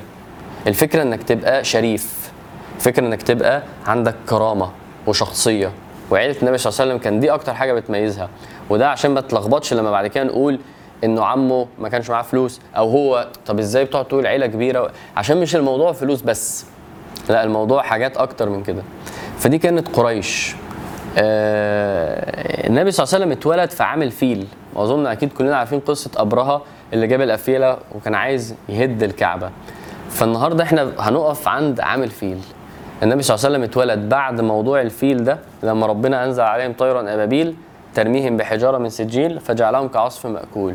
الفكرة 0.66 1.02
إنك 1.02 1.22
تبقى 1.22 1.64
شريف. 1.64 2.32
الفكرة 2.76 3.06
إنك 3.06 3.22
تبقى 3.22 3.62
عندك 3.86 4.14
كرامة. 4.28 4.70
وشخصية. 5.06 5.70
وعيلة 6.10 6.36
النبي 6.42 6.58
صلى 6.58 6.70
الله 6.70 6.80
عليه 6.80 6.90
وسلم 6.92 7.04
كان 7.04 7.20
دي 7.20 7.30
أكتر 7.30 7.54
حاجة 7.54 7.72
بتميزها. 7.72 8.28
وده 8.70 8.90
عشان 8.90 9.10
ما 9.10 9.20
تلخبطش 9.20 9.74
لما 9.74 9.90
بعد 9.90 10.06
كده 10.06 10.24
نقول 10.24 10.58
إنه 11.04 11.24
عمه 11.24 11.66
ما 11.78 11.88
كانش 11.88 12.10
معاه 12.10 12.22
فلوس 12.22 12.60
أو 12.76 12.90
هو 12.90 13.28
طب 13.46 13.58
إزاي 13.58 13.84
بتقعد 13.84 14.04
تقول 14.04 14.26
عيلة 14.26 14.46
كبيرة؟ 14.46 14.90
عشان 15.16 15.40
مش 15.40 15.56
الموضوع 15.56 15.92
فلوس 15.92 16.22
بس. 16.22 16.66
لا 17.28 17.44
الموضوع 17.44 17.82
حاجات 17.82 18.16
أكتر 18.16 18.48
من 18.48 18.62
كده. 18.62 18.82
فدي 19.38 19.58
كانت 19.58 19.88
قريش. 19.88 20.54
آه 21.18 22.66
النبي 22.66 22.90
صلى 22.90 23.04
الله 23.04 23.14
عليه 23.14 23.24
وسلم 23.24 23.32
اتولد 23.38 23.70
في 23.70 23.82
عام 23.82 24.02
الفيل. 24.02 24.46
وأظن 24.74 25.06
أكيد 25.06 25.32
كلنا 25.32 25.56
عارفين 25.56 25.80
قصة 25.80 26.10
أبرهة 26.16 26.62
اللي 26.92 27.06
جاب 27.06 27.20
الأفيلة 27.20 27.78
وكان 27.94 28.14
عايز 28.14 28.54
يهد 28.68 29.02
الكعبة. 29.02 29.50
فالنهاردة 30.10 30.64
إحنا 30.64 30.92
هنقف 30.98 31.48
عند 31.48 31.80
عام 31.80 32.02
الفيل. 32.02 32.38
النبي 33.02 33.22
صلى 33.22 33.34
الله 33.34 33.46
عليه 33.46 33.56
وسلم 33.56 33.62
اتولد 33.70 34.08
بعد 34.08 34.40
موضوع 34.40 34.80
الفيل 34.80 35.24
ده 35.24 35.38
لما 35.62 35.86
ربنا 35.86 36.24
أنزل 36.24 36.42
عليهم 36.42 36.72
طيرا 36.72 37.14
أبابيل 37.14 37.54
ترميهم 37.94 38.36
بحجارة 38.36 38.78
من 38.78 38.88
سجيل 38.88 39.40
فجعلهم 39.40 39.88
كعصف 39.88 40.26
مأكول. 40.26 40.74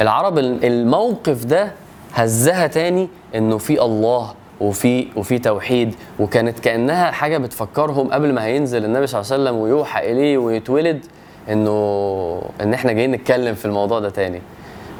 العرب 0.00 0.38
الموقف 0.38 1.44
ده 1.44 1.72
هزها 2.14 2.66
تاني 2.66 3.08
إنه 3.34 3.58
في 3.58 3.82
الله 3.82 4.34
وفي 4.60 5.06
وفي 5.16 5.38
توحيد 5.38 5.94
وكانت 6.20 6.58
كأنها 6.58 7.10
حاجة 7.10 7.38
بتفكرهم 7.38 8.08
قبل 8.12 8.32
ما 8.32 8.44
هينزل 8.44 8.84
النبي 8.84 9.06
صلى 9.06 9.20
الله 9.20 9.32
عليه 9.32 9.42
وسلم 9.42 9.60
ويوحى 9.60 10.12
إليه 10.12 10.38
ويتولد 10.38 11.04
إنه 11.50 12.42
إن 12.60 12.74
إحنا 12.74 12.92
جايين 12.92 13.12
نتكلم 13.12 13.54
في 13.54 13.64
الموضوع 13.64 14.00
ده 14.00 14.10
تاني. 14.10 14.42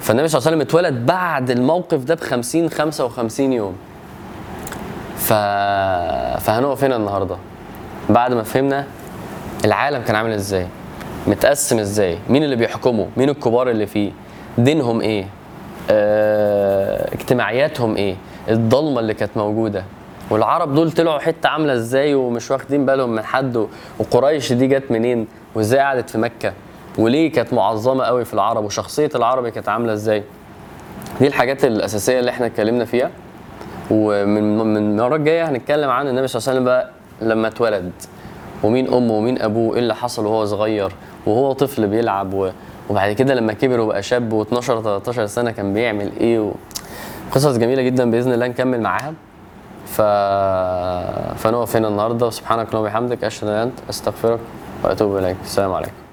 فالنبي 0.01 0.29
صلى 0.29 0.39
الله 0.39 0.49
عليه 0.49 0.57
وسلم 0.57 0.69
اتولد 0.69 1.07
بعد 1.07 1.51
الموقف 1.51 2.05
ده 2.05 2.15
ب 2.15 2.21
50 2.21 2.71
55 2.71 3.53
يوم. 3.53 3.75
ف... 5.17 5.33
فهنقف 6.45 6.85
هنا 6.85 6.97
النهارده. 6.97 7.37
بعد 8.11 8.33
ما 8.35 8.43
فهمنا 8.43 8.87
العالم 9.65 10.03
كان 10.03 10.17
عامل 10.17 10.33
إزاي 10.33 10.67
متقسم 11.27 11.79
إزاي 11.79 12.19
مين 12.29 12.45
اللي 12.45 12.57
بيحكمه 12.57 13.09
مين 13.17 13.29
الكبار 13.29 13.71
اللي 13.71 13.87
فيه 13.87 14.13
دينهم 14.59 15.01
إيه 15.01 15.27
آه... 15.91 17.15
اجتماعياتهم 17.15 17.97
إيه 17.97 18.17
الضلمة 18.49 19.01
اللي 19.01 19.15
كانت 19.15 19.37
موجودة. 19.37 19.85
والعرب 20.31 20.75
دول 20.75 20.93
طلعوا 20.93 21.19
حتة 21.19 21.49
عاملة 21.49 21.73
إزاي 21.75 22.15
ومش 22.15 22.51
واخدين 22.51 22.87
بالهم 22.87 23.11
من 23.11 23.23
حد 23.25 23.67
وقريش 23.99 24.53
دي 24.53 24.67
جت 24.67 24.91
منين 24.91 25.27
وإزاي 25.55 25.81
قعدت 25.81 26.11
في 26.11 26.19
مكة؟ 26.19 26.53
وليه 26.99 27.33
كانت 27.33 27.53
معظمة 27.53 28.05
قوي 28.05 28.25
في 28.25 28.35
العرب 28.35 28.65
وشخصية 28.65 29.11
العربي 29.15 29.51
كانت 29.51 29.69
عاملة 29.69 29.93
إزاي؟ 29.93 30.23
دي 31.21 31.27
الحاجات 31.27 31.65
الأساسية 31.65 32.19
اللي 32.21 32.31
إحنا 32.31 32.47
اتكلمنا 32.47 32.85
فيها. 32.85 33.11
ومن 33.91 34.59
من 34.59 34.77
المرة 34.77 35.17
الجاية 35.17 35.49
هنتكلم 35.49 35.91
عن 35.91 36.09
النبي 36.09 36.27
صلى 36.27 36.41
الله 36.41 36.49
عليه 36.51 36.61
وسلم 36.61 36.65
بقى 36.65 36.91
لما 37.35 37.49
اتولد. 37.49 37.93
ومين 38.63 38.95
أمه 38.95 39.13
ومين 39.15 39.43
أبوه 39.43 39.75
إيه 39.75 39.81
اللي 39.81 39.95
حصل 39.95 40.27
وهو 40.27 40.45
صغير 40.45 40.93
وهو 41.27 41.53
طفل 41.53 41.87
بيلعب. 41.87 42.53
وبعد 42.91 43.13
كده 43.13 43.35
لما 43.35 43.53
كبر 43.53 43.81
وبقى 43.81 44.03
شاب 44.03 44.45
و12 44.45 44.61
13 44.61 45.27
سنة 45.27 45.51
كان 45.51 45.75
بيعمل 45.75 46.13
إيه 46.21 46.39
و... 46.41 46.53
قصص 47.33 47.57
جميلة 47.57 47.83
جدا 47.83 48.11
بإذن 48.11 48.33
الله 48.33 48.47
نكمل 48.47 48.81
معاها. 48.81 49.15
ف... 49.87 50.01
فنقف 51.41 51.77
هنا 51.77 51.89
النهارده. 51.89 52.27
وسبحانك 52.27 52.69
اللهم 52.69 52.83
وبحمدك 52.85 53.25
أشهد 53.25 53.49
أن 53.49 53.55
أنت 53.55 53.79
أستغفرك 53.91 54.39
وأتوب 54.85 55.17
إليك. 55.17 55.37
السلام 55.45 55.73
عليكم. 55.73 56.04